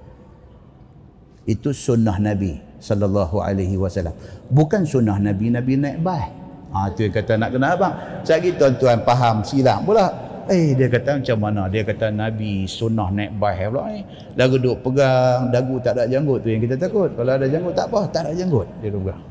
[1.44, 4.14] Itu sunnah Nabi sallallahu alaihi wasallam.
[4.48, 6.28] Bukan sunnah Nabi Nabi naik baih.
[6.72, 7.94] Ha tu kata nak kena abang.
[8.24, 10.31] Saya tuan-tuan faham silap pula.
[10.50, 11.62] Eh dia kata macam mana?
[11.70, 14.02] Dia kata Nabi sunnah naik bahaya pula ni.
[14.34, 17.10] Lagu duk pegang dagu tak ada janggut tu yang kita takut.
[17.14, 18.66] Kalau ada janggut tak apa, tak ada janggut.
[18.82, 19.22] Dia pegang.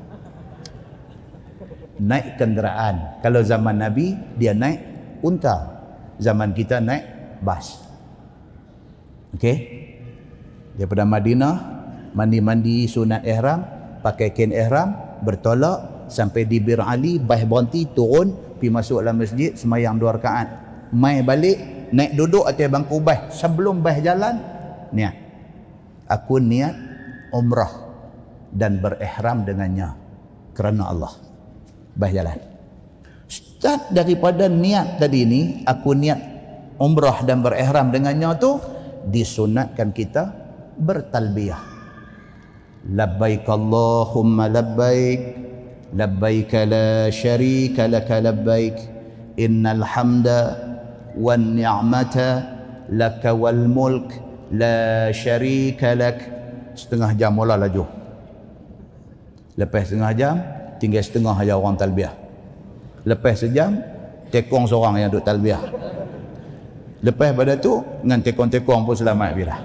[2.01, 3.21] naik kenderaan.
[3.21, 4.79] Kalau zaman Nabi dia naik
[5.21, 5.83] unta.
[6.17, 7.05] Zaman kita naik
[7.45, 7.81] bas.
[9.37, 9.57] Okey.
[10.77, 11.55] Daripada Madinah
[12.17, 13.63] mandi-mandi sunat ihram,
[14.01, 19.55] pakai kain ihram, bertolak sampai di Bir Ali, baih berhenti, turun, pergi masuk dalam masjid,
[19.55, 20.70] semayang dua rakaat.
[20.91, 23.31] Mai balik, naik duduk atas bangku baih.
[23.31, 24.35] Sebelum baih jalan,
[24.91, 25.15] niat.
[26.11, 26.75] Aku niat
[27.31, 27.71] umrah
[28.51, 29.95] dan berihram dengannya
[30.51, 31.13] kerana Allah.
[31.95, 32.39] Baih jalan.
[33.31, 36.19] Start daripada niat tadi ni, aku niat
[36.75, 38.59] umrah dan berihram dengannya tu,
[39.07, 40.35] disunatkan kita
[40.75, 41.71] bertalbiyah.
[42.91, 45.51] Labbaik Allahumma labbaik
[45.93, 48.77] labbaik la syarika laka labbaik
[49.35, 50.70] innal hamda
[51.17, 52.29] wan ni'mata
[52.91, 54.15] laka wal mulk
[54.51, 56.17] la syarika lak
[56.75, 57.87] setengah jam mula laju
[59.55, 60.35] lepas setengah jam
[60.79, 62.13] tinggal setengah aja orang talbiyah
[63.07, 63.79] lepas sejam
[64.31, 65.61] tekong seorang yang duduk talbiyah
[67.01, 69.57] Lepas pada tu dengan tekong-tekong pun selamat bila.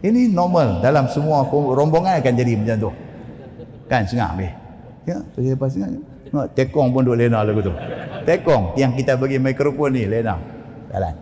[0.00, 2.90] Ini normal dalam semua rombongan akan jadi macam tu.
[3.88, 4.48] Kan sengah be.
[5.04, 5.92] Ya, tu lepas sengah.
[6.54, 7.74] Tekong pun duk lena lagu tu.
[8.26, 10.34] Tekong yang kita bagi mikrofon ni lena.
[10.90, 11.14] Jalan.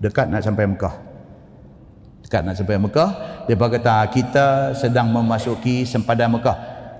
[0.00, 0.94] Dekat nak sampai Mekah.
[2.20, 3.10] Dekat nak sampai Mekah,
[3.48, 6.56] depa kata kita sedang memasuki sempadan Mekah.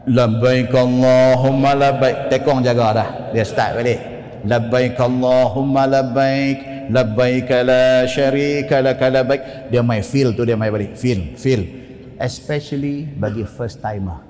[0.09, 2.33] Labbaik Allahumma labbaik.
[2.33, 3.09] Tekong jaga dah.
[3.37, 10.49] Dia start balik labbaik Allahumma labbaik labbaik la syarika lak labbaik dia mai feel tu
[10.49, 11.65] dia mai balik feel feel
[12.17, 14.21] especially bagi first timer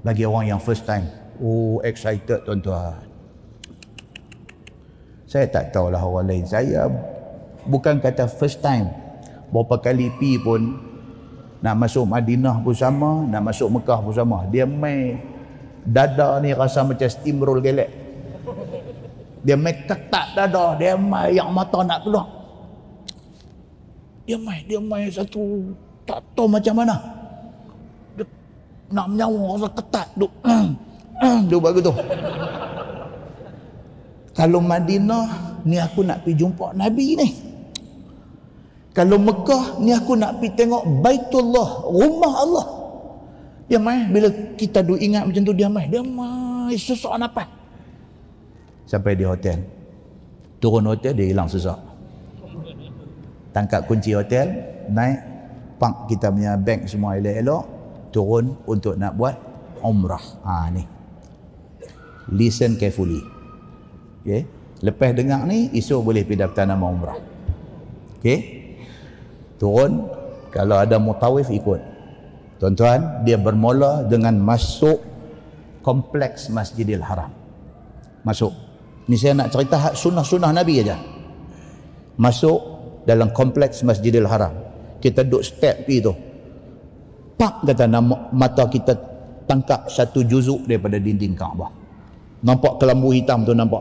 [0.00, 1.08] bagi orang yang first time
[1.42, 3.14] oh excited tuan-tuan.
[5.24, 6.44] Saya tak tahulah orang lain.
[6.46, 6.86] Saya
[7.66, 8.86] bukan kata first time.
[9.50, 10.78] Berapa kali pi pun
[11.58, 14.46] nak masuk Madinah pun sama nak masuk Mekah pun sama.
[14.52, 15.18] Dia mai
[15.82, 17.90] dada ni rasa macam steamroll gelek.
[19.44, 22.30] Dia main ketat dada dia main yang mata nak keluar.
[24.24, 25.74] Dia main dia main satu
[26.06, 26.96] tak tahu macam mana.
[28.16, 28.24] Dia
[28.94, 30.32] nak menyawa rasa ketat duk
[31.48, 31.92] dia buat gitu.
[34.34, 37.28] Kalau Madinah ni aku nak pergi jumpa Nabi ni.
[38.94, 42.66] Kalau Mekah ni aku nak pergi tengok Baitullah rumah Allah.
[43.66, 45.86] Dia main bila kita duk ingat macam tu dia main.
[45.86, 47.48] Dia main sesak nafas
[48.84, 49.58] sampai di hotel.
[50.60, 51.76] Turun hotel dia hilang sesak.
[53.54, 54.50] Tangkap kunci hotel
[54.90, 55.18] naik
[55.78, 57.64] park kita punya bank semua elok-elok
[58.10, 59.34] turun untuk nak buat
[59.82, 60.22] umrah.
[60.42, 60.93] Ha ni
[62.32, 63.20] listen carefully
[64.22, 64.48] okay.
[64.80, 67.18] lepas dengar ni esok boleh pergi daftar nama umrah
[68.20, 68.38] okay.
[69.60, 70.08] turun
[70.54, 71.80] kalau ada mutawif ikut
[72.62, 75.02] tuan-tuan dia bermula dengan masuk
[75.84, 77.28] kompleks Masjidil Haram
[78.24, 78.64] masuk
[79.04, 80.96] Ni saya nak cerita hak sunnah-sunnah Nabi aja.
[82.16, 82.60] Masuk
[83.04, 84.56] dalam kompleks Masjidil Haram.
[84.96, 86.12] Kita duduk step pi tu.
[87.36, 88.96] Pak kata nama, mata kita
[89.44, 91.83] tangkap satu juzuk daripada dinding Kaabah.
[92.44, 93.80] Nampak kelambu hitam tu nampak.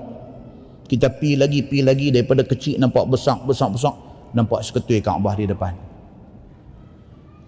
[0.87, 3.95] Kita pi lagi, pi lagi daripada kecil nampak besar, besar, besar.
[4.33, 5.73] Nampak seketui Kaabah di depan.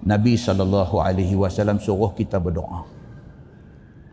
[0.05, 2.85] Nabi SAW suruh kita berdoa.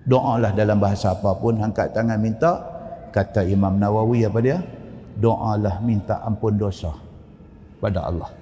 [0.08, 2.72] Doalah dalam bahasa apapun, angkat tangan minta,
[3.12, 4.58] kata Imam Nawawi apa dia
[5.20, 6.96] doalah minta ampun dosa
[7.76, 8.32] pada Allah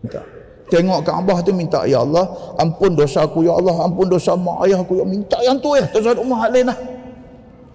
[0.00, 0.24] minta
[0.72, 2.24] tengok Kaabah tu minta ya Allah
[2.56, 5.84] ampun dosa aku ya Allah ampun dosa mak ayah aku ya minta yang tu ya
[5.84, 6.78] tak umah hal lain lah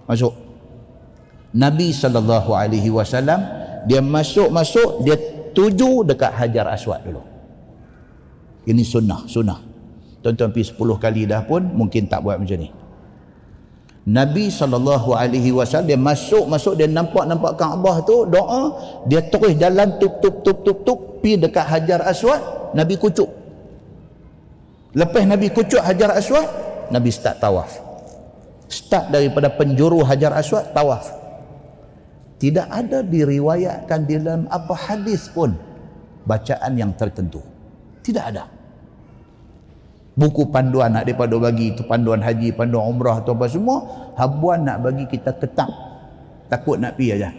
[0.06, 0.32] masuk.
[1.56, 3.42] Nabi sallallahu alaihi wasallam
[3.86, 5.16] dia masuk-masuk dia
[5.54, 7.22] tuju dekat Hajar Aswad dulu.
[8.66, 9.62] Ini sunnah sunnah.
[10.20, 12.68] Tuan-tuan pergi 10 kali dah pun mungkin tak buat macam ni.
[14.06, 18.62] Nabi sallallahu alaihi wasallam dia masuk masuk dia nampak nampak Kaabah tu doa
[19.10, 22.38] dia terus jalan tup tup tup tup tup pi dekat Hajar Aswad
[22.74, 23.26] Nabi kucuk.
[24.94, 26.46] Lepas Nabi kucuk Hajar Aswad
[26.90, 27.85] Nabi start tawaf
[28.66, 31.10] start daripada penjuru Hajar Aswad tawaf.
[32.36, 35.56] Tidak ada diriwayatkan dalam apa hadis pun
[36.28, 37.40] bacaan yang tertentu.
[38.04, 38.44] Tidak ada.
[40.16, 43.84] Buku panduan nak daripada bagi itu panduan haji panduan umrah atau apa semua
[44.16, 45.68] habuan nak bagi kita ketak
[46.48, 47.30] takut nak pergi aja.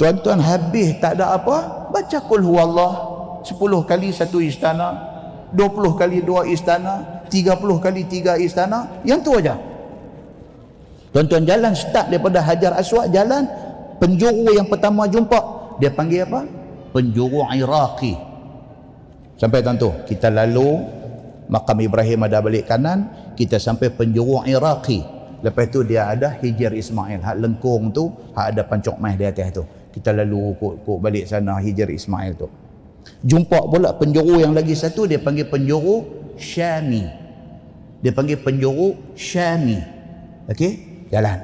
[0.00, 2.92] Tuan-tuan habis tak ada apa baca kul huwallah.
[3.40, 3.56] 10
[3.88, 5.10] kali satu istana
[5.56, 9.54] 20 kali dua istana 30 kali tiga istana yang tu aja.
[11.14, 13.46] Tuan-tuan jalan start daripada hajar aswad jalan
[14.02, 15.38] penjuru yang pertama jumpa.
[15.78, 16.44] Dia panggil apa?
[16.90, 18.30] Penjuru iraqi.
[19.40, 20.84] Sampai tentu kita lalu
[21.48, 23.08] makam Ibrahim ada balik kanan
[23.40, 25.00] kita sampai penjuru Iraqi.
[25.40, 29.48] Lepas tu dia ada Hijr Ismail hak lengkung tu hak ada pancok mai di atas
[29.56, 29.64] tu.
[29.96, 32.52] Kita lalu kok balik sana Hijr Ismail tu.
[33.24, 36.04] Jumpa pula penjuru yang lagi satu dia panggil penjuru
[36.36, 37.19] Syami
[38.00, 39.80] dia panggil penjuru Syami
[40.48, 41.06] okey?
[41.10, 41.38] Jalan.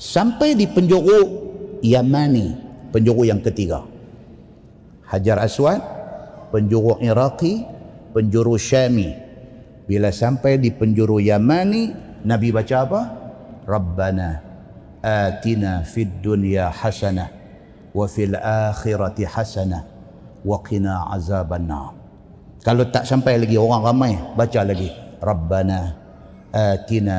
[0.00, 1.52] Sampai di penjuru
[1.84, 2.56] Yamani
[2.90, 3.84] penjuru yang ketiga.
[5.06, 5.80] Hajar Aswad
[6.54, 7.66] penjuru Iraqi
[8.12, 9.12] penjuru Syami
[9.90, 11.92] bila sampai di penjuru Yamani
[12.22, 13.00] Nabi baca apa?
[13.64, 14.50] Rabbana
[15.00, 17.32] atina fid dunya hasanah
[17.96, 19.82] wa fil akhirati hasanah
[20.44, 21.96] wa qina azaban nar
[22.60, 24.92] kalau tak sampai lagi orang ramai baca lagi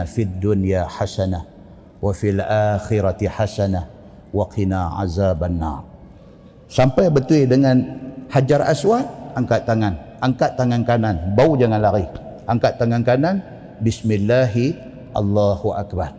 [0.09, 1.47] Fid dunya hasanah
[2.01, 3.87] wa fil akhirati hasanah
[4.33, 5.85] wa qina azaban nar
[6.65, 7.77] sampai betul dengan
[8.31, 9.05] hajar aswad
[9.35, 9.95] angkat tangan.
[10.21, 12.05] Angkat tangan kanan bau jangan lari.
[12.45, 13.41] Angkat tangan kanan
[13.81, 14.77] bismillahi
[15.17, 16.13] Allahu akbar.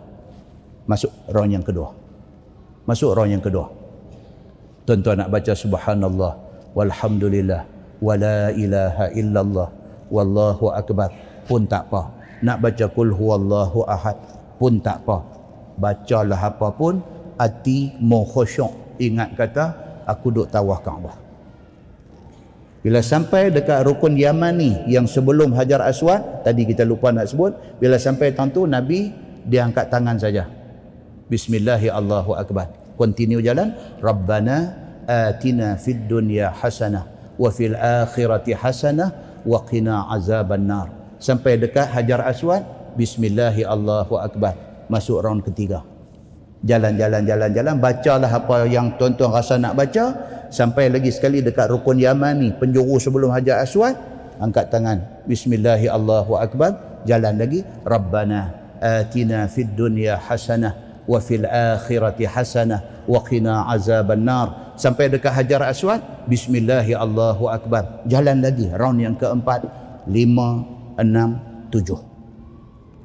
[0.90, 1.94] Masuk round yang kedua.
[2.82, 3.70] Masuk round yang kedua.
[4.82, 6.34] Tuan-tuan nak baca subhanallah
[6.74, 7.62] walhamdulillah
[8.02, 9.68] wala ilaha illallah
[10.10, 11.14] wallahu akbar
[11.46, 12.12] pun tak apa.
[12.42, 14.18] Nak baca kul huwallahu ahad
[14.58, 15.22] pun tak apa.
[15.78, 17.00] Bacalah apa pun
[17.38, 18.98] hati mau khusyuk.
[18.98, 19.64] Ingat kata
[20.06, 21.16] aku duk tawah Kaabah.
[22.82, 27.94] Bila sampai dekat rukun Yamani yang sebelum Hajar Aswad tadi kita lupa nak sebut bila
[27.94, 29.14] sampai tentu Nabi
[29.46, 30.50] dia angkat tangan saja.
[31.30, 32.98] Bismillahirrahmanirrahim.
[32.98, 33.70] Continue jalan.
[34.02, 34.74] Rabbana
[35.06, 42.26] atina fid dunya hasanah wa fil akhirati hasanah wa qina azaban nar sampai dekat Hajar
[42.26, 44.58] Aswad Bismillahirrahmanirrahim.
[44.92, 45.80] Masuk round ketiga.
[46.60, 50.12] Jalan-jalan jalan-jalan bacalah apa yang tuan-tuan rasa nak baca.
[50.52, 53.96] Sampai lagi sekali dekat rukun Yaman ni penjuru sebelum Hajar Aswad
[54.36, 55.24] angkat tangan.
[55.24, 57.08] Bismillahirrahmanirrahim.
[57.08, 57.64] Jalan lagi.
[57.80, 58.52] Rabbana
[58.84, 65.64] atina fid dunya hasanah wa fil akhirati hasanah wa qina azaban nar sampai dekat Hajar
[65.64, 68.04] Aswad bismillahirrahmanirrahim.
[68.04, 68.68] Jalan lagi.
[68.68, 69.64] Round yang keempat
[70.04, 71.40] lima enam
[71.72, 72.12] tujuh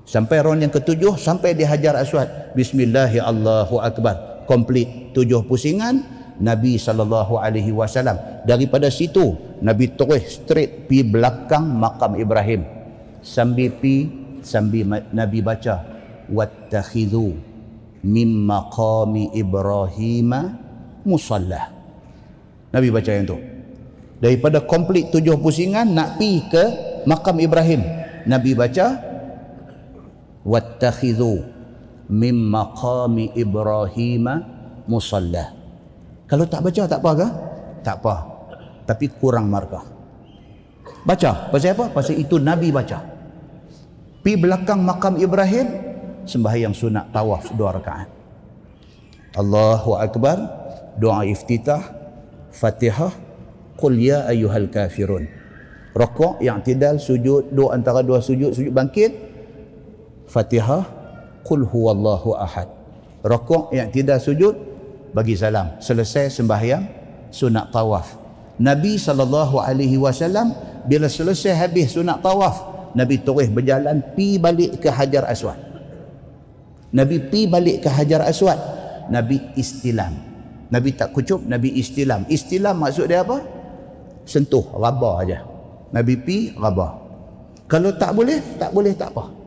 [0.07, 2.55] Sampai round yang ketujuh sampai di Hajar Aswad.
[2.55, 4.47] Bismillahirrahmanirrahim.
[4.47, 5.99] Komplit tujuh pusingan
[6.39, 6.79] Nabi
[7.75, 8.15] wasallam.
[8.47, 12.63] Daripada situ Nabi terus straight pi belakang makam Ibrahim.
[13.19, 14.07] Sambil pi
[14.47, 15.83] sambil Nabi baca
[16.31, 17.35] wattakhidhu
[18.07, 20.31] mim maqami Ibrahim
[21.03, 21.67] musalla.
[22.71, 23.35] Nabi baca yang tu.
[24.23, 27.81] Daripada komplit tujuh pusingan nak pi ke makam Ibrahim.
[28.27, 28.99] Nabi baca
[30.43, 31.47] wattakhidhu
[32.11, 34.27] min maqami Ibrahim
[34.83, 35.55] musalla.
[36.27, 37.27] Kalau tak baca tak apa ke?
[37.87, 38.15] Tak apa.
[38.83, 39.83] Tapi kurang markah.
[41.07, 41.47] Baca.
[41.47, 41.87] Pasal apa?
[41.95, 42.99] Pasal itu Nabi baca.
[44.19, 45.71] Pi belakang makam Ibrahim
[46.27, 48.09] sembahyang sunat tawaf dua rakaat.
[49.39, 50.35] Allahu akbar.
[50.99, 51.95] Doa iftitah.
[52.51, 53.15] Fatihah.
[53.79, 55.36] Qul ya ayyuhal kafirun.
[55.97, 59.11] Rokok yang tidak sujud, dua antara dua sujud, sujud bangkit,
[60.29, 60.85] Fatihah
[61.47, 62.67] Qul huwallahu ahad.
[63.23, 64.53] Rokok yang tidak sujud
[65.15, 65.79] Bagi salam.
[65.79, 66.83] Selesai sembahyang
[67.31, 68.19] Sunat tawaf.
[68.59, 69.55] Nabi SAW
[70.83, 75.59] Bila selesai habis sunat tawaf Nabi terus berjalan Pi balik ke Hajar Aswad.
[76.87, 78.59] Nabi pi balik ke Hajar Aswad
[79.11, 80.15] Nabi istilam.
[80.67, 82.27] Nabi tak kucup Nabi istilam.
[82.27, 83.39] Istilam maksud dia apa?
[84.27, 85.56] Sentuh, raba aja.
[85.91, 86.99] Nabi pi, raba
[87.67, 89.37] Kalau tak boleh, tak boleh tak apa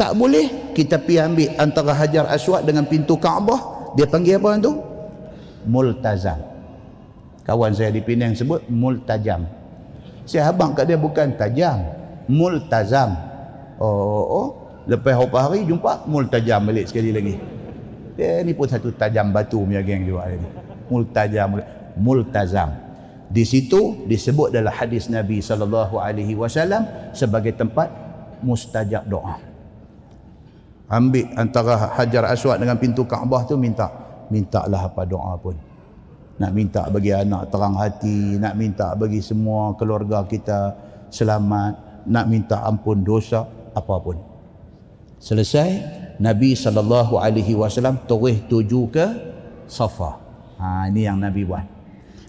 [0.00, 3.92] tak boleh kita pi ambil antara Hajar Aswad dengan pintu Kaabah.
[4.00, 4.80] Dia panggil apa tu?
[5.68, 6.40] Multazam.
[7.44, 9.44] Kawan saya di Penang sebut multajam.
[10.24, 11.84] Saya abang kat dia bukan tajam,
[12.32, 13.12] multazam.
[13.76, 14.48] Oh, oh, oh.
[14.88, 17.36] lepas beberapa hari jumpa multajam balik sekali lagi.
[18.16, 20.48] Dia ni pun satu tajam batu punya geng juga ni.
[20.88, 21.60] Multajam,
[22.00, 22.72] multazam.
[23.30, 27.86] Di situ disebut dalam hadis Nabi sallallahu alaihi wasallam sebagai tempat
[28.42, 29.38] mustajab doa.
[30.90, 33.86] Ambil antara hajar aswad dengan pintu Kaabah tu minta
[34.34, 35.54] mintalah apa doa pun.
[36.42, 40.74] Nak minta bagi anak terang hati nak minta bagi semua keluarga kita
[41.12, 43.46] selamat nak minta ampun dosa
[43.76, 44.30] apapun
[45.20, 45.70] selesai
[46.16, 49.06] Nabi sallallahu alaihi wasallam terus tuju ke
[49.70, 50.18] Safa.
[50.58, 51.62] Ha ini yang Nabi buat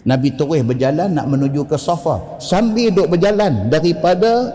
[0.02, 2.42] Nabi terus berjalan nak menuju ke Safa.
[2.42, 4.50] Sambil duk berjalan daripada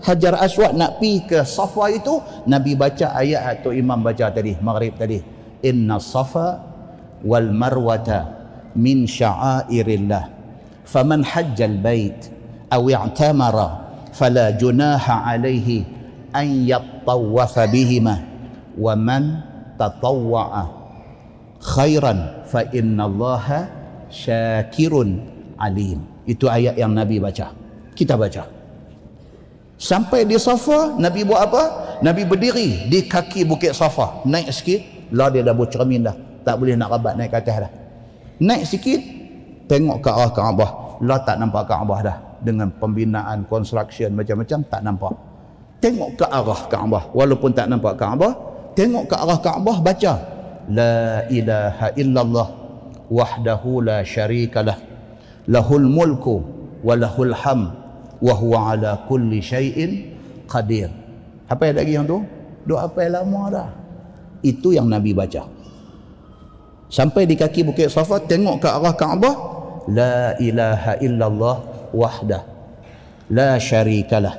[0.00, 2.18] Hajar Aswad nak pi ke Safa itu
[2.48, 5.22] Nabi baca ayat atau imam baca tadi maghrib tadi.
[5.60, 6.56] Inna safa
[7.22, 8.24] wal marwata
[8.74, 10.24] min sya'airillah.
[10.88, 12.16] Faman hajjal bait
[12.72, 15.86] aw i'tamara fala junaha alaihi
[16.34, 18.24] an yattawafa bihima.
[18.74, 19.44] Wa man
[19.76, 20.64] tatawwa'a
[21.60, 23.79] khairan fa inna allaha
[24.10, 25.22] syakirun
[25.56, 26.04] alim.
[26.26, 27.54] Itu ayat yang nabi baca.
[27.94, 28.44] Kita baca.
[29.80, 31.62] Sampai di safa nabi buat apa?
[32.04, 34.80] Nabi berdiri di kaki bukit safa naik sikit.
[35.16, 36.14] Lah dia dah bercermin dah.
[36.44, 37.72] Tak boleh nak rabat naik ke atas dah.
[38.44, 39.00] Naik sikit.
[39.70, 40.70] Tengok ke arah Kaabah.
[41.00, 42.16] Lah tak nampak Kaabah dah.
[42.40, 45.12] Dengan pembinaan construction macam-macam tak nampak.
[45.80, 47.02] Tengok ke arah Kaabah.
[47.16, 48.32] Walaupun tak nampak Kaabah
[48.76, 50.12] tengok ke arah Kaabah baca.
[50.70, 52.59] La ilaha illallah
[53.10, 54.78] wahdahu la syarikalah
[55.50, 56.40] lahul mulku
[56.80, 57.74] wa lahul ham
[58.22, 60.14] wa huwa ala kulli syai'in
[60.46, 60.88] qadir.
[61.50, 62.22] Apa yang lagi yang tu?
[62.62, 63.68] Doa apa yang lama dah?
[64.46, 65.44] Itu yang nabi baca.
[66.90, 69.34] Sampai di kaki bukit safa tengok ke arah Kaabah
[69.90, 71.56] la ilaha illallah
[71.90, 72.42] wahdah.
[73.30, 74.34] La syarikalah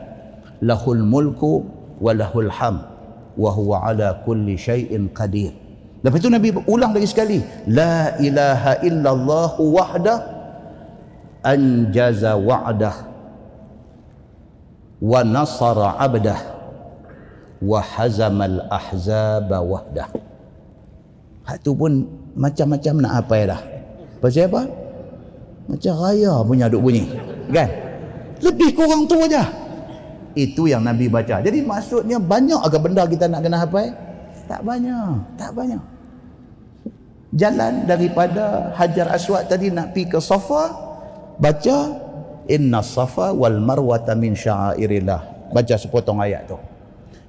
[0.64, 1.64] lahul mulku
[2.00, 2.84] wa lahul ham
[3.36, 5.61] wa huwa ala kulli syai'in qadir
[6.02, 10.18] lepas itu nabi ulang lagi sekali la ilaha illallah wahdah
[11.46, 12.96] anjaza wa'dah
[15.02, 16.40] wa nasara 'abdah
[17.62, 20.10] wa hazamal ahzaba wahdah.
[21.46, 23.62] Hak tu pun macam-macam nak apa ya dah.
[24.22, 24.62] Pasal apa?
[25.70, 27.06] Macam raya punya duk bunyi
[27.50, 27.70] kan?
[28.42, 29.46] Lebih kurang tu aja.
[30.34, 31.42] Itu yang nabi baca.
[31.42, 33.90] Jadi maksudnya banyak agak benda kita nak kena hafal
[34.50, 35.80] tak banyak tak banyak
[37.32, 40.72] jalan daripada hajar aswad tadi nak pi ke safa
[41.40, 41.78] baca
[42.48, 45.52] inna safa wal marwata min sya'airillah.
[45.52, 46.56] Baca sepotong ayat tu.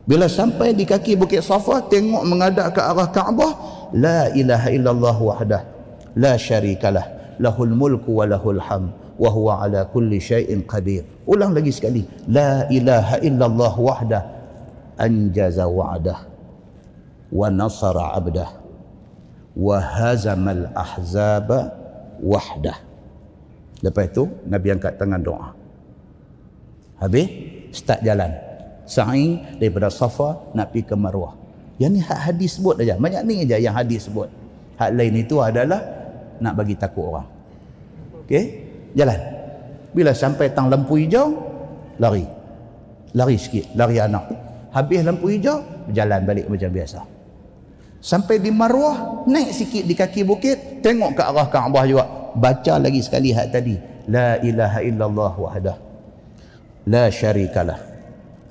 [0.02, 3.52] Bila sampai di kaki bukit safa tengok menghadap ke arah kaabah
[3.94, 5.62] la ilaha illallah wahdah
[6.18, 11.06] la syarikalah lahul mulku wa lahul ham wa huwa ala kulli syai'in qadir.
[11.26, 14.22] Ulang lagi sekali la ilaha illallah wahdah
[14.98, 16.18] anjaza wa'dah
[17.30, 18.61] wa nasara 'abdah
[19.56, 21.72] wa hazamal ahzaba
[22.20, 22.78] wahdah.
[23.82, 25.48] Lepas itu nabi angkat tangan doa.
[27.02, 27.26] Habis
[27.74, 28.30] start jalan.
[28.86, 31.34] Sa'i daripada safa nak pergi ke marwah.
[31.78, 32.94] Yang ni hadis sebut aja.
[32.94, 34.30] Banyak ni aja yang hadis sebut.
[34.78, 35.82] Hak lain itu adalah
[36.38, 37.26] nak bagi takut orang.
[38.22, 38.44] Okey?
[38.94, 39.18] Jalan.
[39.90, 41.34] Bila sampai tang lampu hijau
[41.98, 42.22] lari.
[43.18, 43.74] Lari sikit.
[43.74, 44.30] Lari anak.
[44.70, 45.58] Habis lampu hijau
[45.90, 47.11] berjalan balik macam biasa
[48.02, 52.04] sampai di marwah naik sikit di kaki bukit tengok ke arah Kaabah juga.
[52.34, 53.78] Baca lagi sekali hak tadi.
[54.10, 55.76] La ilaha illallah wahdah.
[56.90, 57.78] La syarikalah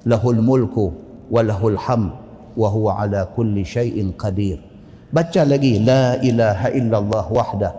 [0.08, 0.96] lahul mulku
[1.28, 2.16] wa lahul ham
[2.56, 4.64] wa huwa ala kulli syai'in qadir.
[5.12, 5.84] Baca lagi.
[5.84, 7.74] La ilaha illallah wahdah.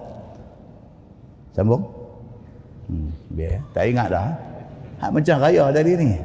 [1.56, 1.80] Sambung?
[2.92, 3.64] Hmm, biar.
[3.72, 4.36] Tak ingat dah.
[5.00, 6.18] Hak macam raya tadi ni.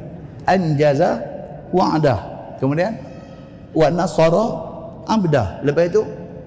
[0.44, 1.20] Anjaza
[1.72, 2.20] wa'dah.
[2.60, 2.92] Kemudian?
[3.72, 4.46] Wa nasara
[5.08, 5.64] abda.
[5.64, 6.02] Lepas itu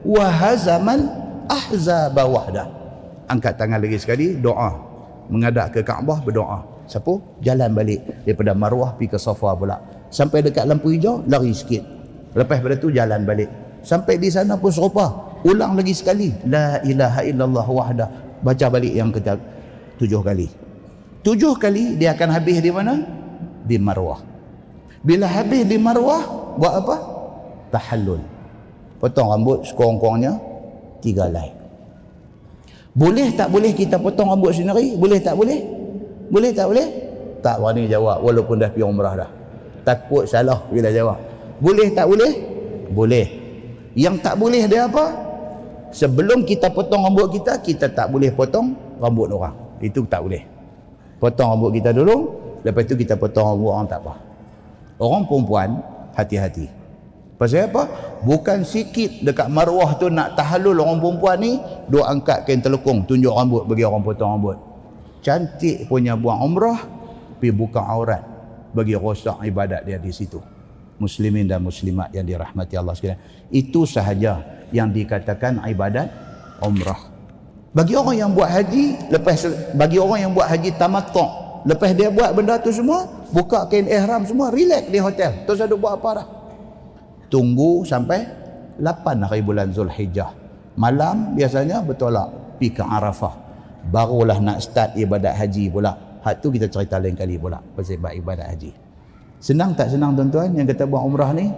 [0.04, 1.08] wa hazaman
[1.48, 2.66] ahzaba wahdah.
[3.26, 4.76] Angkat tangan lagi sekali doa.
[5.30, 6.66] Mengadap ke Kaabah berdoa.
[6.90, 7.22] Siapa?
[7.40, 9.78] Jalan balik daripada Marwah pergi ke Safa pula.
[10.10, 11.86] Sampai dekat lampu hijau lari sikit.
[12.34, 13.46] Lepas pada tu jalan balik.
[13.86, 15.38] Sampai di sana pun serupa.
[15.46, 16.34] Ulang lagi sekali.
[16.50, 18.08] La ilaha illallah wahdah.
[18.42, 19.38] Baca balik yang ketiga
[20.00, 20.48] tujuh kali
[21.20, 23.04] tujuh kali dia akan habis di mana
[23.68, 24.24] di marwah
[25.04, 26.24] bila habis di marwah
[26.56, 26.96] buat apa
[27.68, 28.24] tahallul
[29.00, 30.36] potong rambut sekurang-kurangnya
[31.00, 31.60] tiga lai
[32.90, 34.98] boleh tak boleh kita potong rambut sendiri?
[34.98, 35.62] Boleh tak boleh?
[36.26, 36.86] Boleh tak boleh?
[37.40, 39.30] Tak berani jawab walaupun dah pergi umrah dah.
[39.86, 41.18] Takut salah bila jawab.
[41.62, 42.32] Boleh tak boleh?
[42.90, 43.26] Boleh.
[43.94, 45.06] Yang tak boleh dia apa?
[45.94, 49.54] Sebelum kita potong rambut kita kita tak boleh potong rambut orang.
[49.78, 50.42] Itu tak boleh.
[51.22, 54.14] Potong rambut kita dulu lepas itu kita potong rambut orang tak apa.
[54.98, 55.78] Orang perempuan
[56.18, 56.79] hati-hati
[57.40, 57.88] pasal apa?
[58.20, 61.56] Bukan sikit dekat marwah tu nak tahallul orang perempuan ni
[61.88, 64.60] duk angkat kain telekung tunjuk rambut bagi orang potong rambut.
[65.24, 66.84] Cantik punya buang umrah
[67.40, 68.20] pergi buka aurat
[68.76, 70.36] bagi rosak ibadat dia di situ.
[71.00, 73.48] Muslimin dan muslimat yang dirahmati Allah sekalian.
[73.48, 76.12] Itu sahaja yang dikatakan ibadat
[76.60, 77.08] umrah.
[77.72, 81.24] Bagi orang yang buat haji, lepas bagi orang yang buat haji tamattu,
[81.64, 85.48] lepas dia buat benda tu semua, buka kain ihram semua, relax di hotel.
[85.48, 86.39] Terus ada buat apa dah?
[87.30, 88.26] Tunggu sampai
[88.82, 90.34] 8 hari bulan Zulhijjah.
[90.74, 93.38] Malam biasanya bertolak pi ke Arafah.
[93.86, 95.94] Barulah nak start ibadat haji pula.
[96.20, 98.70] Hak tu kita cerita lain kali pula pasal ibadat haji.
[99.40, 101.48] Senang tak senang tuan-tuan yang kita buat umrah ni?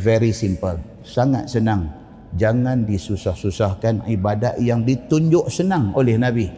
[0.00, 0.80] Very simple.
[1.04, 1.92] Sangat senang
[2.38, 6.48] jangan disusah-susahkan ibadat yang ditunjuk senang oleh Nabi.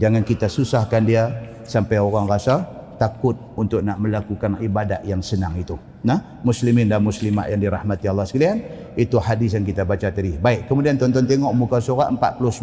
[0.00, 1.30] Jangan kita susahkan dia
[1.68, 5.80] sampai orang rasa takut untuk nak melakukan ibadat yang senang itu.
[6.04, 8.60] Nah, muslimin dan muslimat yang dirahmati Allah sekalian,
[8.92, 10.36] itu hadis yang kita baca tadi.
[10.36, 12.60] Baik, kemudian tuan-tuan tengok muka surat 49.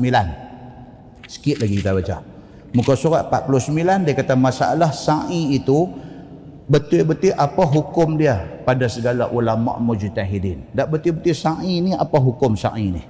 [1.26, 2.22] Sikit lagi kita baca.
[2.70, 5.90] Muka surat 49 dia kata masalah sa'i itu
[6.70, 10.78] betul-betul apa hukum dia pada segala ulama mujtahidin.
[10.78, 13.04] Tak betul-betul sa'i ni apa hukum sa'i ni?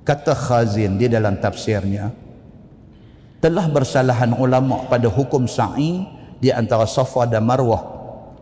[0.00, 2.08] Kata Khazin di dalam tafsirnya,
[3.40, 6.04] telah bersalahan ulama pada hukum sa'i
[6.40, 7.96] di antara Safa dan Marwah.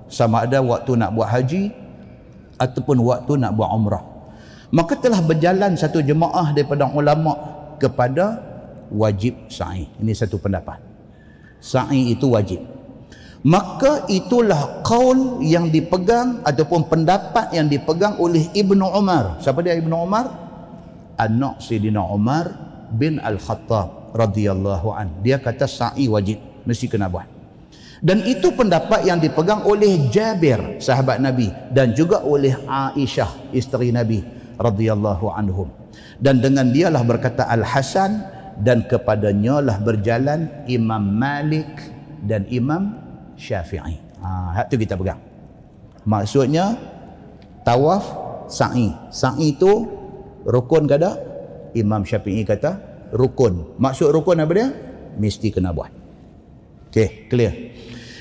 [0.07, 1.73] Sama ada waktu nak buat haji
[2.61, 4.05] ataupun waktu nak buat umrah.
[4.75, 7.35] Maka telah berjalan satu jemaah daripada ulama
[7.79, 8.43] kepada
[8.91, 9.87] wajib sa'i.
[9.99, 10.79] Ini satu pendapat.
[11.59, 12.61] Sa'i itu wajib.
[13.45, 19.37] Maka itulah kaul yang dipegang ataupun pendapat yang dipegang oleh Ibnu Umar.
[19.45, 20.27] Siapa dia Ibnu Umar?
[21.21, 22.51] Anak Sayyidina Umar
[22.91, 25.11] bin Al-Khattab radhiyallahu an.
[25.21, 27.27] Dia kata sa'i wajib mesti kena buat.
[28.05, 34.23] Dan itu pendapat yang dipegang oleh Jabir sahabat Nabi dan juga oleh Aisyah isteri Nabi
[34.61, 35.73] radhiyallahu anhum.
[36.21, 38.23] Dan dengan dialah berkata Al Hasan
[38.61, 41.67] dan kepadanya lah berjalan Imam Malik
[42.23, 42.95] dan Imam
[43.35, 43.99] Syafi'i.
[44.23, 45.19] Ha hak tu kita pegang.
[46.05, 46.77] Maksudnya
[47.65, 48.05] tawaf
[48.53, 48.93] sa'i.
[49.09, 49.89] Sa'i itu
[50.45, 51.17] rukun kada
[51.73, 53.79] Imam Syafi'i kata rukun.
[53.79, 54.69] Maksud rukun apa dia?
[55.15, 55.95] Mesti kena buat.
[56.91, 57.55] Okey clear.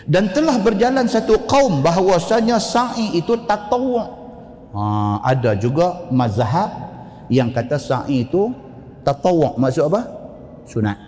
[0.06, 4.04] Dan telah berjalan satu kaum bahawasanya sa'i itu tatawu'
[4.76, 4.84] ha,
[5.24, 6.70] ada juga mazhab
[7.32, 8.54] yang kata sa'i itu
[9.02, 10.02] tatawu' maksud apa?
[10.68, 11.00] sunat.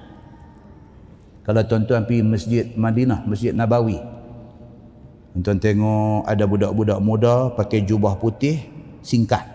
[1.45, 4.01] Kalau tuan-tuan pergi masjid Madinah masjid Nabawi
[5.35, 8.63] tuan-tuan tengok ada budak-budak muda pakai jubah putih
[9.03, 9.54] singkat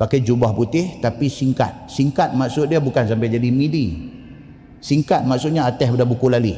[0.00, 1.92] pakai jubah putih tapi singkat.
[1.92, 4.08] Singkat maksud dia bukan sampai jadi midi.
[4.80, 6.56] Singkat maksudnya atas pada buku lali.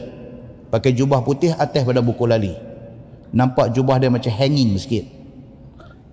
[0.71, 2.55] Pakai jubah putih atas pada buku lali.
[3.35, 5.03] Nampak jubah dia macam hanging sikit.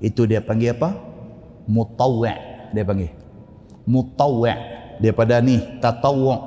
[0.01, 0.97] Itu dia panggil apa?
[1.69, 3.13] Mutawwa' dia panggil.
[3.85, 4.57] Mutawwa'
[4.97, 6.39] daripada ni tatawwu'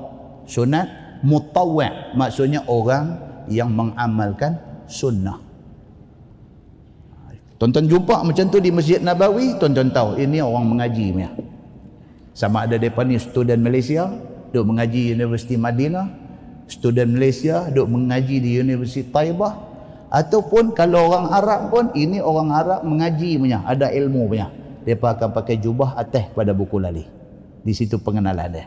[0.50, 0.90] sunat
[1.22, 4.58] mutawwa' maksudnya orang yang mengamalkan
[4.90, 5.51] sunnah
[7.62, 11.30] Tonton jumpa macam tu di Masjid Nabawi, tonton tahu ini orang mengaji punya.
[12.34, 14.10] Sama ada depa ni student Malaysia,
[14.50, 16.10] duk mengaji Universiti Madinah,
[16.66, 19.62] student Malaysia duk mengaji di Universiti Taibah.
[20.10, 24.50] Ataupun kalau orang Arab pun ini orang Arab mengaji punya ada ilmu punya
[24.82, 27.06] mereka akan pakai jubah atas pada buku lali.
[27.62, 28.66] Di situ pengenalan dia.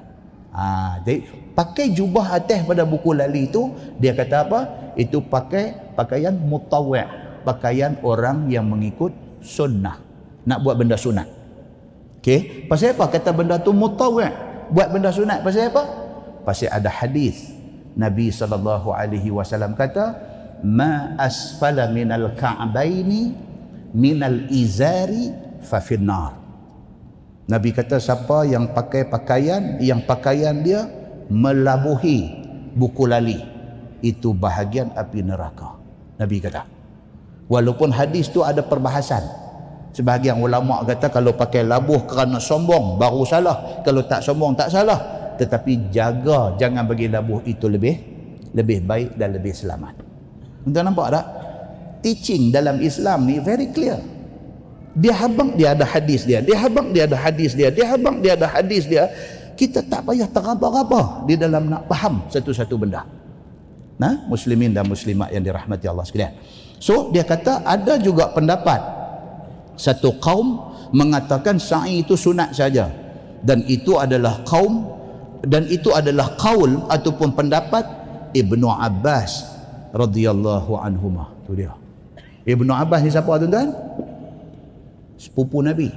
[0.55, 4.59] Ha, jadi pakai jubah atas pada buku lali itu dia kata apa?
[4.95, 9.13] Itu pakai pakaian mutawwa' pakaian orang yang mengikut
[9.45, 10.01] sunnah.
[10.49, 11.30] Nak buat benda sunat.
[12.19, 12.65] Okey?
[12.65, 13.13] Pasal apa?
[13.13, 15.84] Kata benda tu mutawwa' buat benda sunat pasal apa?
[16.45, 17.53] Pasal ada hadis.
[17.95, 20.19] Nabi sallallahu alaihi wasallam kata
[20.65, 23.31] ma asfala minal ka'baini
[23.95, 25.31] minal izari
[25.63, 26.35] fa finnar.
[27.45, 30.89] Nabi kata siapa yang pakai pakaian yang pakaian dia
[31.30, 32.43] melabuhi
[32.73, 33.39] buku lali
[34.03, 35.77] itu bahagian api neraka.
[36.19, 36.74] Nabi kata
[37.51, 39.22] walaupun hadis tu ada perbahasan
[39.95, 44.97] sebahagian ulama kata kalau pakai labuh kerana sombong baru salah kalau tak sombong tak salah
[45.35, 48.15] tetapi jaga jangan bagi labuh itu lebih
[48.55, 49.99] lebih baik dan lebih selamat.
[50.63, 51.26] Anda nampak tak?
[51.99, 53.99] Teaching dalam Islam ni very clear.
[54.95, 56.39] Dia habang dia ada hadis dia.
[56.39, 57.67] Dia habang dia ada hadis dia.
[57.67, 59.11] Dia habang dia ada hadis dia.
[59.59, 63.03] Kita tak payah teraba-raba di dalam nak faham satu-satu benda.
[63.99, 66.34] Nah, muslimin dan muslimat yang dirahmati Allah sekalian.
[66.80, 68.80] So, dia kata ada juga pendapat.
[69.76, 72.91] Satu kaum mengatakan sa'i itu sunat saja.
[73.45, 74.95] Dan itu adalah kaum
[75.45, 77.85] dan itu adalah kaul ataupun pendapat
[78.34, 79.45] Ibnu Abbas
[79.93, 81.30] radhiyallahu anhuma.
[81.45, 81.72] Tu dia.
[82.45, 83.69] Ibnu Abbas ni siapa tuan-tuan?
[85.15, 85.93] Sepupu Nabi.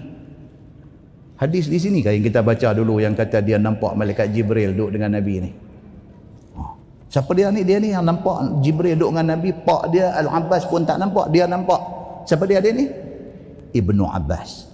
[1.39, 4.99] Hadis di sini kan yang kita baca dulu yang kata dia nampak malaikat Jibril duduk
[4.99, 5.51] dengan Nabi ni.
[7.19, 7.67] Siapa dia ni?
[7.67, 11.51] Dia ni yang nampak Jibril duduk dengan Nabi pak dia Al-Abbas pun tak nampak dia
[11.51, 11.83] nampak.
[12.31, 12.63] Siapa dia?
[12.63, 12.87] Dia ni?
[13.75, 14.71] Ibnu Abbas.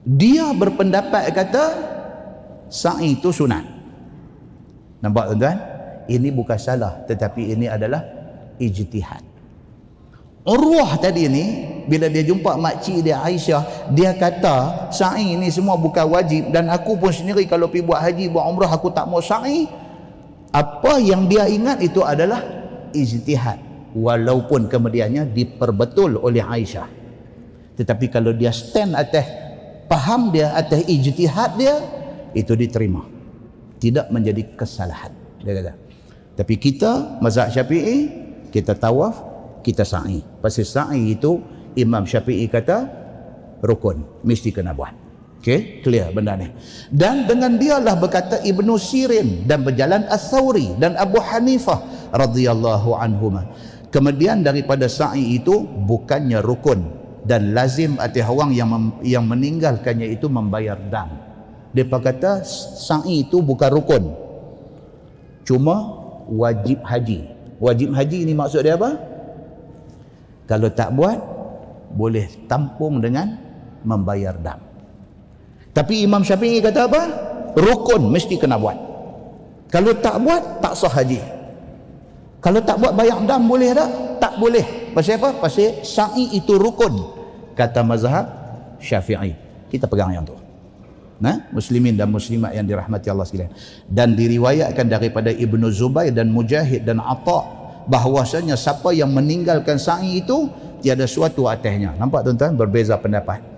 [0.00, 1.64] Dia berpendapat kata
[2.72, 3.68] sa'i itu sunat.
[5.04, 5.58] Nampak tuan-tuan?
[6.08, 8.00] Ini bukan salah tetapi ini adalah
[8.56, 9.20] ijtihad.
[10.44, 11.44] Urwah tadi ni
[11.84, 16.48] bila dia jumpa makcik dia Aisyah, dia kata sa'i ni semua bukan wajib.
[16.48, 19.83] Dan aku pun sendiri kalau pergi buat haji, buat umrah aku tak mau sa'i.
[20.54, 22.38] Apa yang dia ingat itu adalah
[22.94, 23.58] ijtihad.
[23.94, 26.86] Walaupun kemudiannya diperbetul oleh Aisyah.
[27.74, 29.26] Tetapi kalau dia stand atas
[29.90, 31.74] faham dia atas ijtihad dia
[32.38, 33.02] itu diterima.
[33.82, 35.10] Tidak menjadi kesalahan.
[35.42, 35.72] Dia kata
[36.34, 38.10] tapi kita mazhab syafi'i
[38.50, 39.22] kita tawaf
[39.62, 40.20] kita sa'i.
[40.42, 41.40] Pasal sa'i itu
[41.78, 42.86] Imam Syafi'i kata
[43.62, 45.03] rukun mesti kena buat
[45.44, 46.48] Okay, clear benda ni.
[46.88, 51.84] Dan dengan dialah berkata Ibnu Sirin dan berjalan As-Sawri dan Abu Hanifah
[52.16, 53.44] radhiyallahu anhuma.
[53.92, 56.88] Kemudian daripada sa'i itu bukannya rukun
[57.28, 61.12] dan lazim atas orang yang mem, yang meninggalkannya itu membayar dam.
[61.76, 62.40] Dia kata
[62.80, 64.04] sa'i itu bukan rukun.
[65.44, 65.76] Cuma
[66.24, 67.28] wajib haji.
[67.60, 68.96] Wajib haji ini maksud dia apa?
[70.48, 71.20] Kalau tak buat
[71.92, 73.36] boleh tampung dengan
[73.84, 74.72] membayar dam.
[75.74, 77.02] Tapi Imam Syafi'i kata apa?
[77.58, 78.78] Rukun mesti kena buat.
[79.74, 81.18] Kalau tak buat, tak sah haji.
[82.38, 83.90] Kalau tak buat bayar dam boleh tak?
[84.22, 84.94] Tak boleh.
[84.94, 85.34] Pasal apa?
[85.42, 86.94] Pasal sa'i itu rukun.
[87.58, 88.30] Kata mazhab
[88.78, 89.34] Syafi'i.
[89.66, 90.38] Kita pegang yang tu.
[91.18, 93.50] Nah, muslimin dan muslimat yang dirahmati Allah sekalian.
[93.86, 97.46] Dan diriwayatkan daripada Ibnu Zubair dan Mujahid dan Atha
[97.90, 100.50] bahwasanya siapa yang meninggalkan sa'i itu
[100.84, 101.96] tiada suatu atasnya.
[101.96, 103.53] Nampak tuan-tuan berbeza pendapat.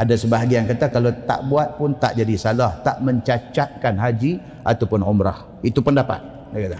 [0.00, 5.44] Ada sebahagian kata kalau tak buat pun tak jadi salah, tak mencacatkan haji ataupun umrah.
[5.60, 6.24] Itu pendapat.
[6.56, 6.78] Dia kata.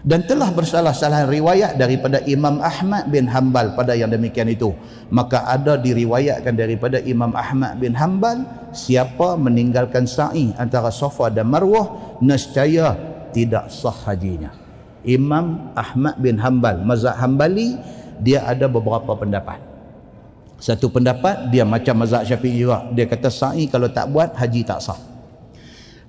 [0.00, 4.72] Dan telah bersalah-salah riwayat daripada Imam Ahmad bin Hanbal pada yang demikian itu.
[5.12, 12.16] Maka ada diriwayatkan daripada Imam Ahmad bin Hanbal siapa meninggalkan sa'i antara Safa dan Marwah
[12.22, 12.96] nescaya
[13.36, 14.54] tidak sah hajinya.
[15.04, 17.76] Imam Ahmad bin Hanbal, mazhab Hanbali
[18.20, 19.69] dia ada beberapa pendapat.
[20.60, 22.84] Satu pendapat dia macam mazhab Syafi'i juga.
[22.92, 25.00] Dia kata sa'i kalau tak buat haji tak sah.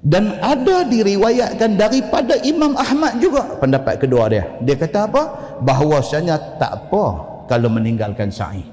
[0.01, 4.43] Dan ada diriwayatkan daripada Imam Ahmad juga pendapat kedua dia.
[4.59, 5.23] Dia kata apa?
[5.63, 7.03] Bahawasanya tak apa
[7.47, 8.65] kalau meninggalkan sa'i.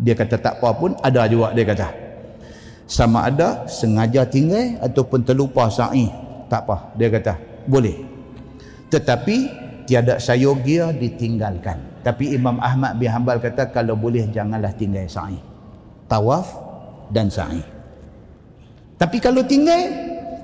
[0.00, 1.88] Dia kata tak apa pun ada juga dia kata.
[2.86, 6.08] Sama ada sengaja tinggal ataupun terlupa sa'i.
[6.46, 6.96] Tak apa.
[6.96, 7.34] Dia kata
[7.66, 8.00] boleh.
[8.86, 9.36] Tetapi
[9.84, 11.95] tiada sayogia ditinggalkan.
[12.06, 15.42] Tapi Imam Ahmad bin Hanbal kata kalau boleh janganlah tinggal sa'i.
[16.06, 16.46] Tawaf
[17.10, 17.58] dan sa'i.
[18.94, 19.90] Tapi kalau tinggal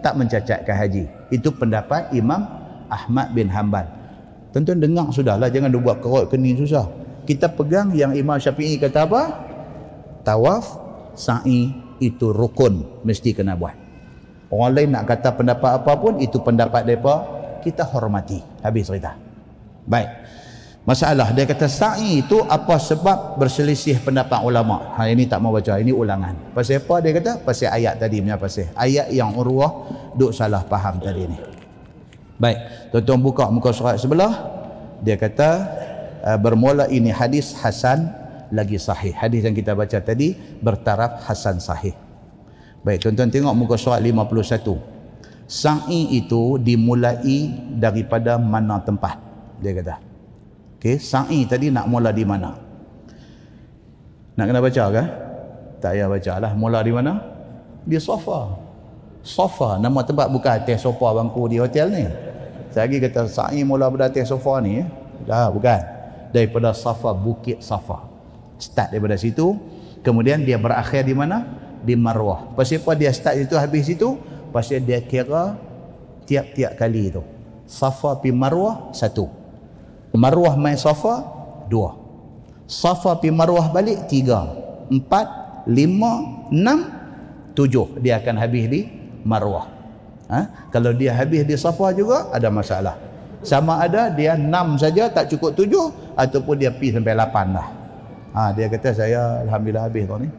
[0.02, 1.06] tak mencacatkan haji.
[1.30, 2.42] Itu pendapat Imam
[2.90, 3.86] Ahmad bin Hanbal.
[4.50, 6.90] Tentu dengar sudahlah jangan buat kerot kening susah.
[7.22, 9.22] Kita pegang yang Imam Syafi'i kata apa?
[10.26, 10.66] Tawaf,
[11.14, 11.70] sa'i
[12.02, 13.78] itu rukun mesti kena buat.
[14.50, 17.22] Orang lain nak kata pendapat apa pun itu pendapat depa
[17.62, 18.42] kita hormati.
[18.60, 19.14] Habis cerita.
[19.86, 20.21] Baik.
[20.82, 24.90] Masalah dia kata sa'i itu apa sebab berselisih pendapat ulama.
[24.98, 26.34] Ha ini tak mau baca, ini ulangan.
[26.50, 27.38] Pasal apa dia kata?
[27.38, 28.66] Pasal ayat tadi punya pasal.
[28.74, 29.86] Ayat yang Urwah
[30.18, 31.38] duk salah faham tadi ni.
[32.34, 34.34] Baik, tuan-tuan buka muka surat sebelah.
[35.06, 35.50] Dia kata
[36.26, 38.10] uh, bermula ini hadis hasan
[38.50, 39.14] lagi sahih.
[39.14, 41.94] Hadis yang kita baca tadi bertaraf hasan sahih.
[42.82, 45.46] Baik, tuan-tuan tengok muka surat 51.
[45.46, 49.22] Sa'i itu dimulai daripada mana tempat?
[49.62, 50.11] Dia kata.
[50.82, 52.58] Okey, sa'i tadi nak mula di mana?
[54.34, 55.04] Nak kena baca ke?
[55.78, 56.52] Tak payah baca lah.
[56.58, 57.22] Mula di mana?
[57.86, 58.58] Di sofa.
[59.22, 59.78] Sofa.
[59.78, 62.02] Nama tempat bukan atas sofa bangku di hotel ni.
[62.74, 64.82] Saya lagi kata sa'i mula pada atas sofa ni.
[65.22, 65.78] Dah, bukan.
[66.34, 68.02] Daripada Safa, Bukit Safa.
[68.58, 69.54] Start daripada situ.
[70.02, 71.46] Kemudian dia berakhir di mana?
[71.86, 72.58] Di Marwah.
[72.58, 74.18] Pasal apa dia start itu habis situ?
[74.50, 75.54] Pasal dia kira
[76.26, 77.22] tiap-tiap kali itu.
[77.70, 79.41] Safa pi Marwah, satu.
[80.12, 81.24] Marwah main Safa
[81.68, 81.96] dua.
[82.68, 84.48] Safa pi Marwah balik tiga.
[84.92, 85.26] Empat
[85.68, 86.88] lima enam
[87.56, 88.00] tujuh.
[88.00, 88.80] Dia akan habis di
[89.24, 89.72] Marwah
[90.32, 90.40] ha?
[90.72, 92.96] kalau dia habis di Safa juga ada masalah.
[93.42, 97.66] Sama ada dia enam saja tak cukup tujuh ataupun dia pi sampai lapan lah
[98.32, 100.30] ha, dia kata saya Alhamdulillah habis tahun ni.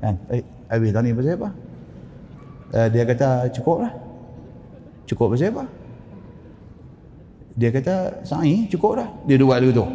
[0.00, 0.14] Kan?
[0.28, 1.50] eh, habis tahun ni pasal apa?
[2.70, 3.92] Uh, dia kata cukup lah
[5.10, 5.64] cukup pasal apa
[7.60, 9.08] dia kata sa'i cukup dah.
[9.28, 9.86] Dia dua dulu tu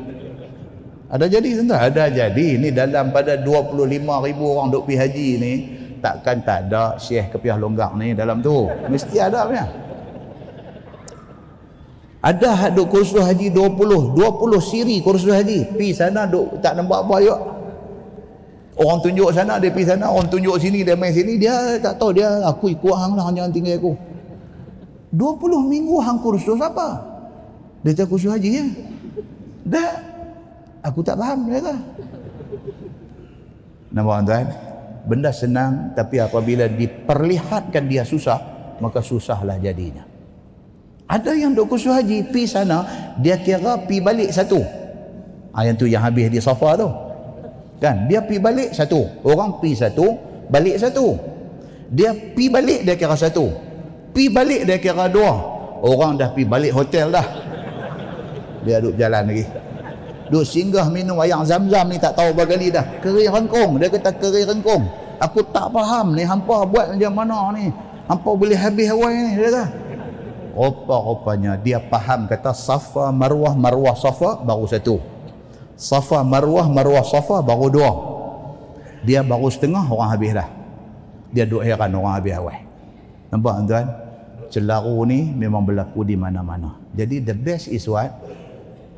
[1.06, 2.48] ada jadi tuan ada jadi.
[2.58, 3.88] Ni dalam pada 25
[4.26, 5.54] ribu orang duk pergi haji ni
[6.02, 8.70] takkan tak ada syekh kepiah longgak ni dalam tu.
[8.90, 9.66] Mesti ada punya.
[12.26, 14.18] Ada duk kursus haji 20 20
[14.60, 15.78] siri kursus haji.
[15.78, 17.40] Pi sana duk tak nampak apa yuk
[18.76, 20.10] orang tunjuk sana dia pi sana.
[20.10, 21.38] Orang tunjuk sini dia main sini.
[21.38, 23.94] Dia tak tahu dia aku ikut hang lah jangan tinggal aku.
[25.14, 27.15] 20 minggu hang kursus apa
[27.86, 28.66] dia tak khusyuk haji ya?
[29.70, 29.94] Dah.
[30.90, 31.74] Aku tak faham dia kata.
[33.94, 34.48] Nampak tuan?
[35.06, 38.42] Benda senang tapi apabila diperlihatkan dia susah,
[38.82, 40.02] maka susahlah jadinya.
[41.06, 44.66] Ada yang duk khusyuk haji pi sana, dia kira pi balik satu.
[45.54, 46.90] Ah yang tu yang habis di sofa tu.
[47.78, 48.10] Kan?
[48.10, 49.06] Dia pi balik satu.
[49.22, 50.18] Orang pi satu,
[50.50, 51.22] balik satu.
[51.94, 53.54] Dia pi balik dia kira satu.
[54.10, 55.54] Pi balik dia kira dua.
[55.86, 57.45] Orang dah pi balik hotel dah
[58.66, 59.46] dia duduk jalan lagi.
[60.34, 62.86] Duduk singgah minum ayam zam-zam ni tak tahu bagaimana dah.
[63.00, 64.84] Kering rengkung dia kata kering rengkung
[65.20, 67.72] aku tak faham ni hampa buat macam mana ni?
[68.06, 69.64] Hampa boleh habis awal ni dia kata.
[70.56, 75.02] Rupa-rupanya dia faham kata safa marwah marwah safa baru satu.
[75.76, 77.92] Safa marwah marwah safa baru dua.
[79.04, 80.50] Dia baru setengah orang habis dah.
[81.36, 82.58] Dia duk heran orang habis awal.
[83.30, 83.88] Nampak tuan?
[84.48, 86.80] Celaru ni memang berlaku di mana-mana.
[86.96, 88.08] Jadi the best is what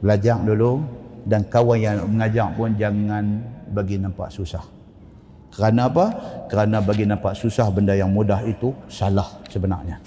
[0.02, 0.82] belajar dulu
[1.28, 4.64] dan kawan yang mengajar pun jangan bagi nampak susah.
[5.52, 6.06] Kerana apa?
[6.48, 10.00] kerana bagi nampak susah benda yang mudah itu salah sebenarnya.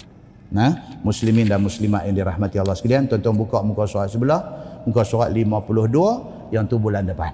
[0.51, 4.41] Nah muslimin dan muslimat yang dirahmati Allah sekalian tuan-tuan buka muka surat sebelah
[4.83, 7.31] muka surat 52 yang tu bulan depan.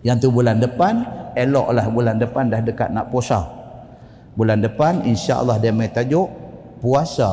[0.00, 1.04] Yang tu bulan depan
[1.36, 3.46] eloklah bulan depan dah dekat nak puasa.
[4.34, 6.26] Bulan depan insya-Allah dia mai tajuk
[6.80, 7.28] puasa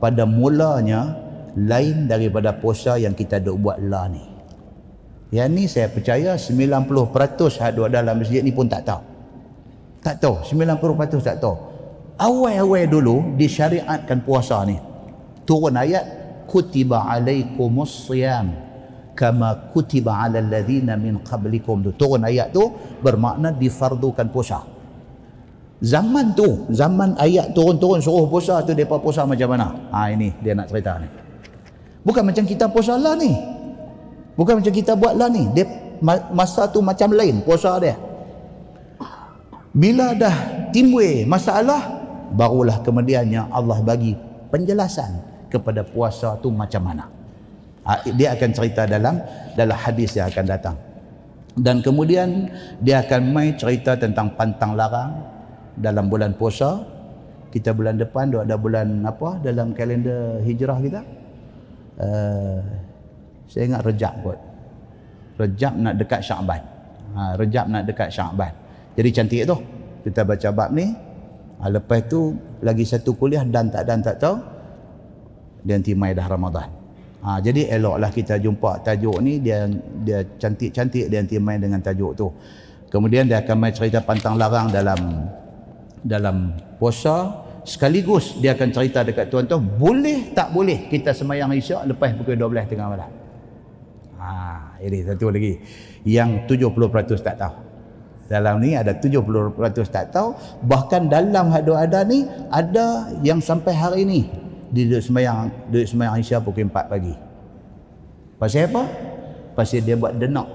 [0.00, 1.21] pada mulanya
[1.56, 4.24] lain daripada puasa yang kita duk buat lah ni.
[5.32, 9.00] Yang ni saya percaya 90% hadut dalam masjid ni pun tak tahu.
[10.04, 11.56] Tak tahu, 90% tak tahu.
[12.20, 14.76] Awal-awal dulu disyariatkan puasa ni.
[15.48, 16.04] Turun ayat
[16.44, 18.52] kutiba alaikumus siyam
[19.16, 21.90] kama kutiba ala alladhina min qablikum tu.
[21.96, 22.68] Turun ayat tu
[23.00, 24.68] bermakna difardukan puasa.
[25.82, 29.66] Zaman tu, zaman ayat turun-turun suruh puasa tu depa puasa macam mana?
[29.90, 31.21] Ha ini dia nak cerita ni.
[32.02, 33.30] Bukan macam kita puasa lah ni.
[34.34, 35.46] Bukan macam kita buat lah ni.
[35.54, 35.64] Dia,
[36.34, 37.94] masa tu macam lain puasa dia.
[39.72, 41.80] Bila dah timbul masalah,
[42.34, 44.12] barulah kemudiannya Allah bagi
[44.52, 47.04] penjelasan kepada puasa tu macam mana.
[47.82, 49.16] Ha, dia akan cerita dalam
[49.54, 50.76] dalam hadis yang akan datang.
[51.52, 52.48] Dan kemudian
[52.80, 55.22] dia akan mai cerita tentang pantang larang
[55.76, 56.82] dalam bulan puasa.
[57.52, 61.00] Kita bulan depan ada bulan apa dalam kalender hijrah kita?
[62.02, 62.58] Uh,
[63.46, 64.38] saya ingat rejab kot.
[65.38, 66.62] Rejab nak dekat syakban.
[67.12, 68.52] Ha, rejab nak dekat syakban.
[68.96, 69.56] Jadi cantik tu.
[70.08, 70.88] Kita baca bab ni.
[71.60, 72.34] Ha, lepas tu
[72.64, 74.36] lagi satu kuliah dan tak dan tak tahu
[75.62, 76.68] dia nanti mai dah Ramadan.
[77.22, 79.70] Ha, jadi eloklah kita jumpa tajuk ni dia
[80.02, 82.26] dia cantik-cantik dia nanti main dengan tajuk tu.
[82.90, 85.30] Kemudian dia akan main cerita pantang larang dalam
[86.02, 86.50] dalam
[86.82, 87.30] puasa
[87.62, 92.70] sekaligus dia akan cerita dekat tuan-tuan boleh tak boleh kita semayang isyak lepas pukul 12
[92.70, 93.10] tengah malam?
[94.18, 94.28] Ha,
[94.82, 95.58] ini satu lagi.
[96.06, 97.54] Yang 70% tak tahu.
[98.30, 99.58] Dalam ni ada 70%
[99.90, 100.32] tak tahu.
[100.64, 104.20] Bahkan dalam hadu ada ni ada yang sampai hari ni
[104.72, 107.14] dia duduk semayang duduk semayang isyak pukul 4 pagi.
[108.38, 109.12] Pasal apa?
[109.52, 110.48] pasal dia buat denak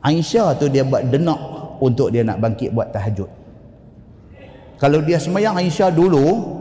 [0.00, 1.38] Aisyah tu dia buat denak
[1.80, 3.28] untuk dia nak bangkit buat tahajud
[4.80, 6.56] kalau dia semayang Aisyah dulu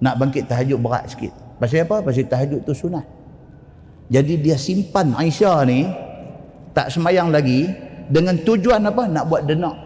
[0.00, 1.28] nak bangkit tahajud berat sikit.
[1.60, 2.00] Pasal apa?
[2.00, 3.04] pasal tahajud tu sunat.
[4.08, 5.84] Jadi dia simpan Aisyah ni
[6.72, 7.68] tak semayang lagi
[8.08, 9.04] dengan tujuan apa?
[9.12, 9.76] nak buat denak.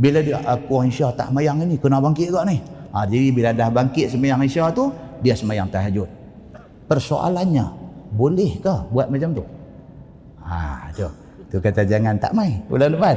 [0.00, 2.56] Bila dia aku Aisyah tak semayang ni kena bangkit ke ni.
[2.96, 4.88] Ha, jadi bila dah bangkit semayang Aisyah tu
[5.20, 6.08] dia semayang tahajud.
[6.88, 7.68] Persoalannya
[8.16, 9.44] bolehkah buat macam tu?
[10.48, 11.08] Ha, tu.
[11.52, 13.16] Tu kata jangan tak mai bulan depan.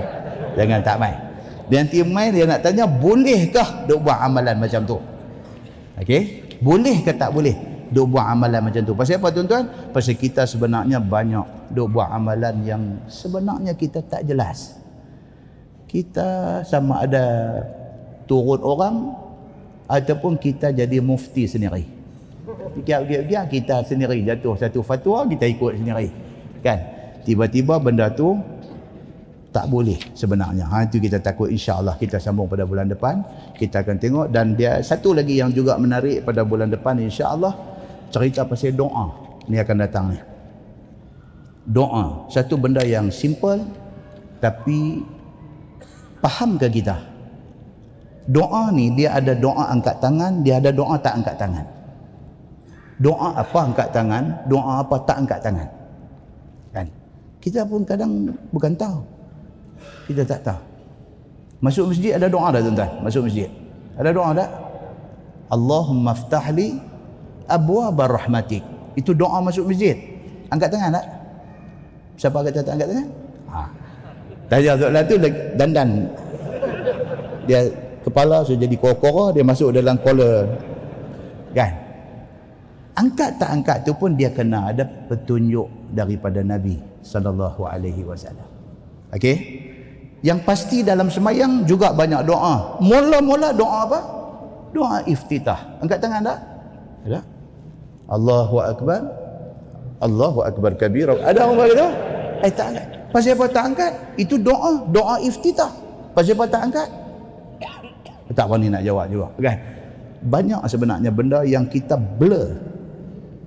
[0.60, 1.31] Jangan tak mai
[1.72, 4.99] dia nanti mai dia nak tanya bolehkah duk buat amalan macam tu?
[6.03, 6.52] Okey?
[6.60, 7.56] Boleh ke tak boleh
[7.88, 8.91] duk buat amalan macam tu?
[8.91, 9.72] Pasal apa tuan-tuan?
[9.95, 14.76] Pasal kita sebenarnya banyak duk buat amalan yang sebenarnya kita tak jelas.
[15.88, 17.23] Kita sama ada
[18.27, 19.15] turun orang
[19.88, 21.88] ataupun kita jadi mufti sendiri.
[22.84, 26.11] Biar-biar kita sendiri jatuh satu fatwa kita ikut sendiri.
[26.60, 26.80] Kan?
[27.23, 28.35] Tiba-tiba benda tu
[29.52, 30.64] tak boleh sebenarnya.
[30.72, 33.19] Ha itu kita takut insya-Allah kita sambung pada bulan depan
[33.60, 37.52] kita akan tengok dan dia satu lagi yang juga menarik pada bulan depan insya-Allah
[38.10, 39.11] cerita pasal doa.
[39.52, 40.19] Ni akan datang ni.
[41.68, 43.60] Doa, satu benda yang simple
[44.40, 45.03] tapi
[46.23, 46.98] faham ke kita?
[48.32, 51.65] Doa ni dia ada doa angkat tangan, dia ada doa tak angkat tangan.
[53.02, 55.68] Doa apa angkat tangan, doa apa tak angkat tangan.
[56.72, 56.88] Kan?
[57.44, 59.10] Kita pun kadang bukan tahu
[60.10, 60.62] kita tak tahu.
[61.62, 62.91] Masuk masjid ada doa dah tuan-tuan?
[63.06, 63.49] Masuk masjid.
[63.95, 64.49] Ada doa tak?
[65.53, 66.82] Allahumma ftahli
[67.45, 68.66] abwa rahmatik.
[68.98, 69.94] Itu doa masuk masjid.
[70.49, 71.06] Angkat tangan tak?
[72.18, 73.08] Siapa kata tak angkat tangan?
[73.52, 73.62] Ha.
[74.49, 75.16] tanya soalan tu
[75.56, 75.90] dandan.
[77.45, 77.60] Dia
[78.02, 80.49] kepala sudah jadi kora-kora dia masuk dalam kola.
[81.53, 81.72] Kan?
[82.98, 88.49] Angkat tak angkat tu pun dia kena ada petunjuk daripada Nabi sallallahu alaihi wasallam.
[89.14, 89.70] Okey
[90.22, 92.77] yang pasti dalam semayang juga banyak doa.
[92.81, 93.99] Mula-mula doa apa?
[94.72, 95.81] Doa iftitah.
[95.81, 96.39] Angkat tangan tak?
[97.10, 97.22] Ada?
[98.11, 99.02] Allahu akbar
[100.03, 101.88] Allahu akbar kabira ada orang kata
[102.43, 105.72] eh tak angkat pasal apa tak angkat itu doa doa iftitah
[106.11, 106.89] pasal apa tak angkat
[108.31, 109.57] tak berani nak jawab juga kan
[110.22, 112.60] banyak sebenarnya benda yang kita blur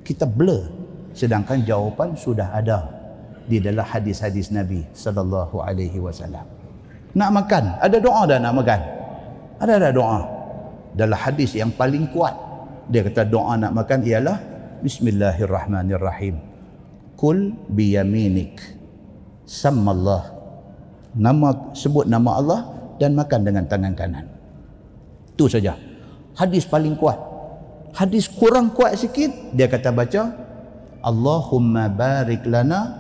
[0.00, 0.68] kita blur
[1.12, 2.88] sedangkan jawapan sudah ada
[3.44, 6.44] di dalam hadis-hadis Nabi sallallahu alaihi wasallam
[7.14, 7.64] nak makan.
[7.80, 8.80] Ada doa dah nak makan?
[9.62, 10.18] Ada ada doa.
[10.94, 12.34] Dalam hadis yang paling kuat.
[12.90, 14.36] Dia kata doa nak makan ialah
[14.84, 16.36] bismillahirrahmanirrahim.
[17.16, 18.60] Kul biyaminik.
[19.46, 20.34] Sammallah.
[21.14, 22.60] Nama sebut nama Allah
[22.98, 24.26] dan makan dengan tangan kanan.
[25.32, 25.78] Itu saja.
[26.34, 27.16] Hadis paling kuat.
[27.94, 30.34] Hadis kurang kuat sikit dia kata baca
[30.98, 32.98] Allahumma barik lana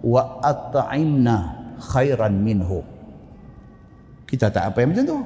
[0.00, 1.36] wa at'imna
[1.76, 2.93] khairan minhu
[4.28, 5.18] kita tak apa yang macam tu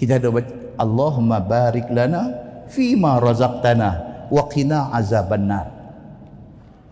[0.00, 2.22] kita ada baca Allahumma barik lana
[2.66, 3.90] fi ma razaqtana
[4.28, 5.70] wa qina azabannar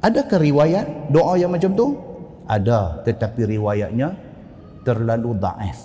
[0.02, 1.98] adakah riwayat doa yang macam tu
[2.46, 4.14] ada tetapi riwayatnya
[4.82, 5.80] terlalu daif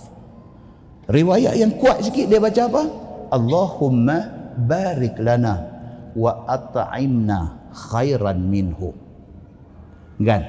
[1.10, 2.82] riwayat yang kuat sikit dia baca apa
[3.28, 4.16] Allahumma
[4.58, 5.78] barik lana
[6.18, 8.90] wa at'imna khairan minhu.
[10.18, 10.42] Kan?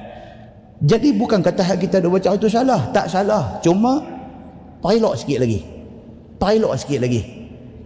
[0.80, 3.60] Jadi bukan kata kita dah baca itu salah, tak salah.
[3.60, 4.00] Cuma
[4.80, 5.60] pilot sikit lagi.
[6.40, 7.22] Pilot sikit lagi.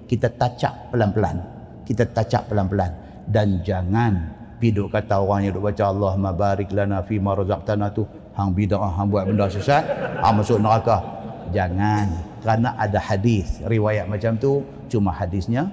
[0.07, 1.37] Kita tacap pelan-pelan.
[1.85, 7.21] Kita tacap pelan-pelan dan jangan piduk kata orang yang duk baca Allahumma barik lana fi
[7.21, 9.85] ma razaqtana tu hang bidah hang buat benda sesat,
[10.21, 11.01] hang masuk neraka.
[11.53, 12.09] Jangan
[12.41, 15.69] kerana ada hadis riwayat macam tu cuma hadisnya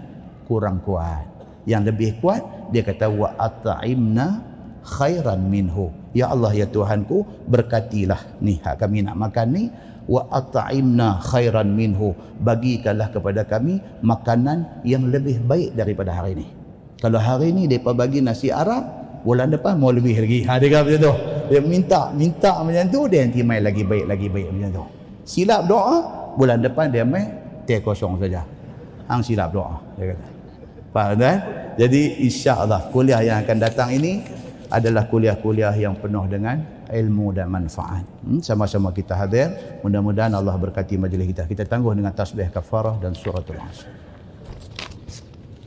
[0.47, 1.27] kurang kuat
[1.67, 2.39] yang lebih kuat
[2.71, 4.39] dia kata wa at'imna
[4.83, 9.63] khairan minhu ya Allah ya Tuhanku berkatilah ni hak kami nak makan ni
[10.09, 12.13] wa at'imna khairan minhu.
[12.41, 16.47] Bagikanlah kepada kami makanan yang lebih baik daripada hari ini.
[17.01, 18.85] Kalau hari ini depa bagi nasi Arab
[19.25, 20.39] bulan depan mau lebih lagi.
[20.45, 21.13] Ha dia macam tu.
[21.51, 24.83] Dia minta minta macam tu dia nanti mai lagi baik lagi baik macam tu.
[25.25, 25.97] Silap doa
[26.37, 27.25] bulan depan dia mai
[27.65, 28.45] teh kosong saja.
[29.09, 30.27] Hang silap doa dia kata.
[30.91, 31.37] Faham kan
[31.79, 34.21] jadi insya-Allah kuliah yang akan datang ini
[34.71, 38.03] adalah kuliah-kuliah yang penuh dengan ilmu dan manfaat.
[38.21, 38.97] Hmm, sama-sama hmm?
[38.99, 39.47] kita hadir.
[39.81, 41.47] Mudah-mudahan Allah berkati majlis kita.
[41.47, 43.87] Kita tangguh dengan tasbih kafarah dan surah al-Asr.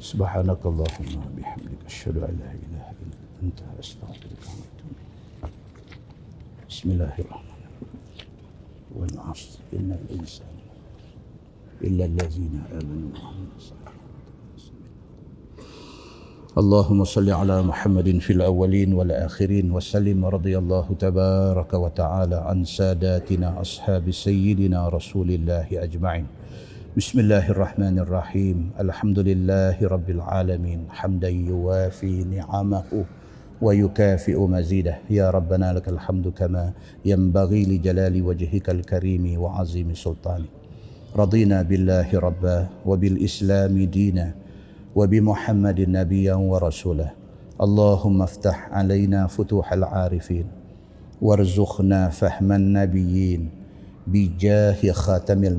[0.05, 4.95] Subhanakallahumma bihamdika asyhadu an la ilaha illa anta astaghfiruka wa atubu
[6.69, 7.99] Bismillahirrahmanirrahim.
[8.95, 10.63] Wal 'ashr innal insana
[11.83, 13.73] illa allazina amanu wa 'amilus
[16.55, 24.11] اللهم صل على محمد في الأولين والآخرين وسلم رضي الله تبارك وتعالى عن ساداتنا أصحاب
[24.11, 26.27] سيدنا رسول الله أجمعين.
[26.95, 28.71] بسم الله الرحمن الرحيم.
[28.79, 30.81] الحمد لله رب العالمين.
[30.95, 33.05] حمدا يوافي نعمه
[33.59, 35.11] ويكافئ مزيده.
[35.11, 36.71] يا ربنا لك الحمد كما
[37.03, 40.51] ينبغي لجلال وجهك الكريم وعظيم سلطانك.
[41.19, 44.44] رضينا بالله ربا وبالإسلام دينا.
[44.95, 47.09] وبمحمد نبيا ورسولا
[47.61, 50.47] اللهم افتح علينا فتوح العارفين.
[51.23, 53.51] وارزقنا فهم النبيين
[54.07, 55.55] بجاه خاتم المرسلين.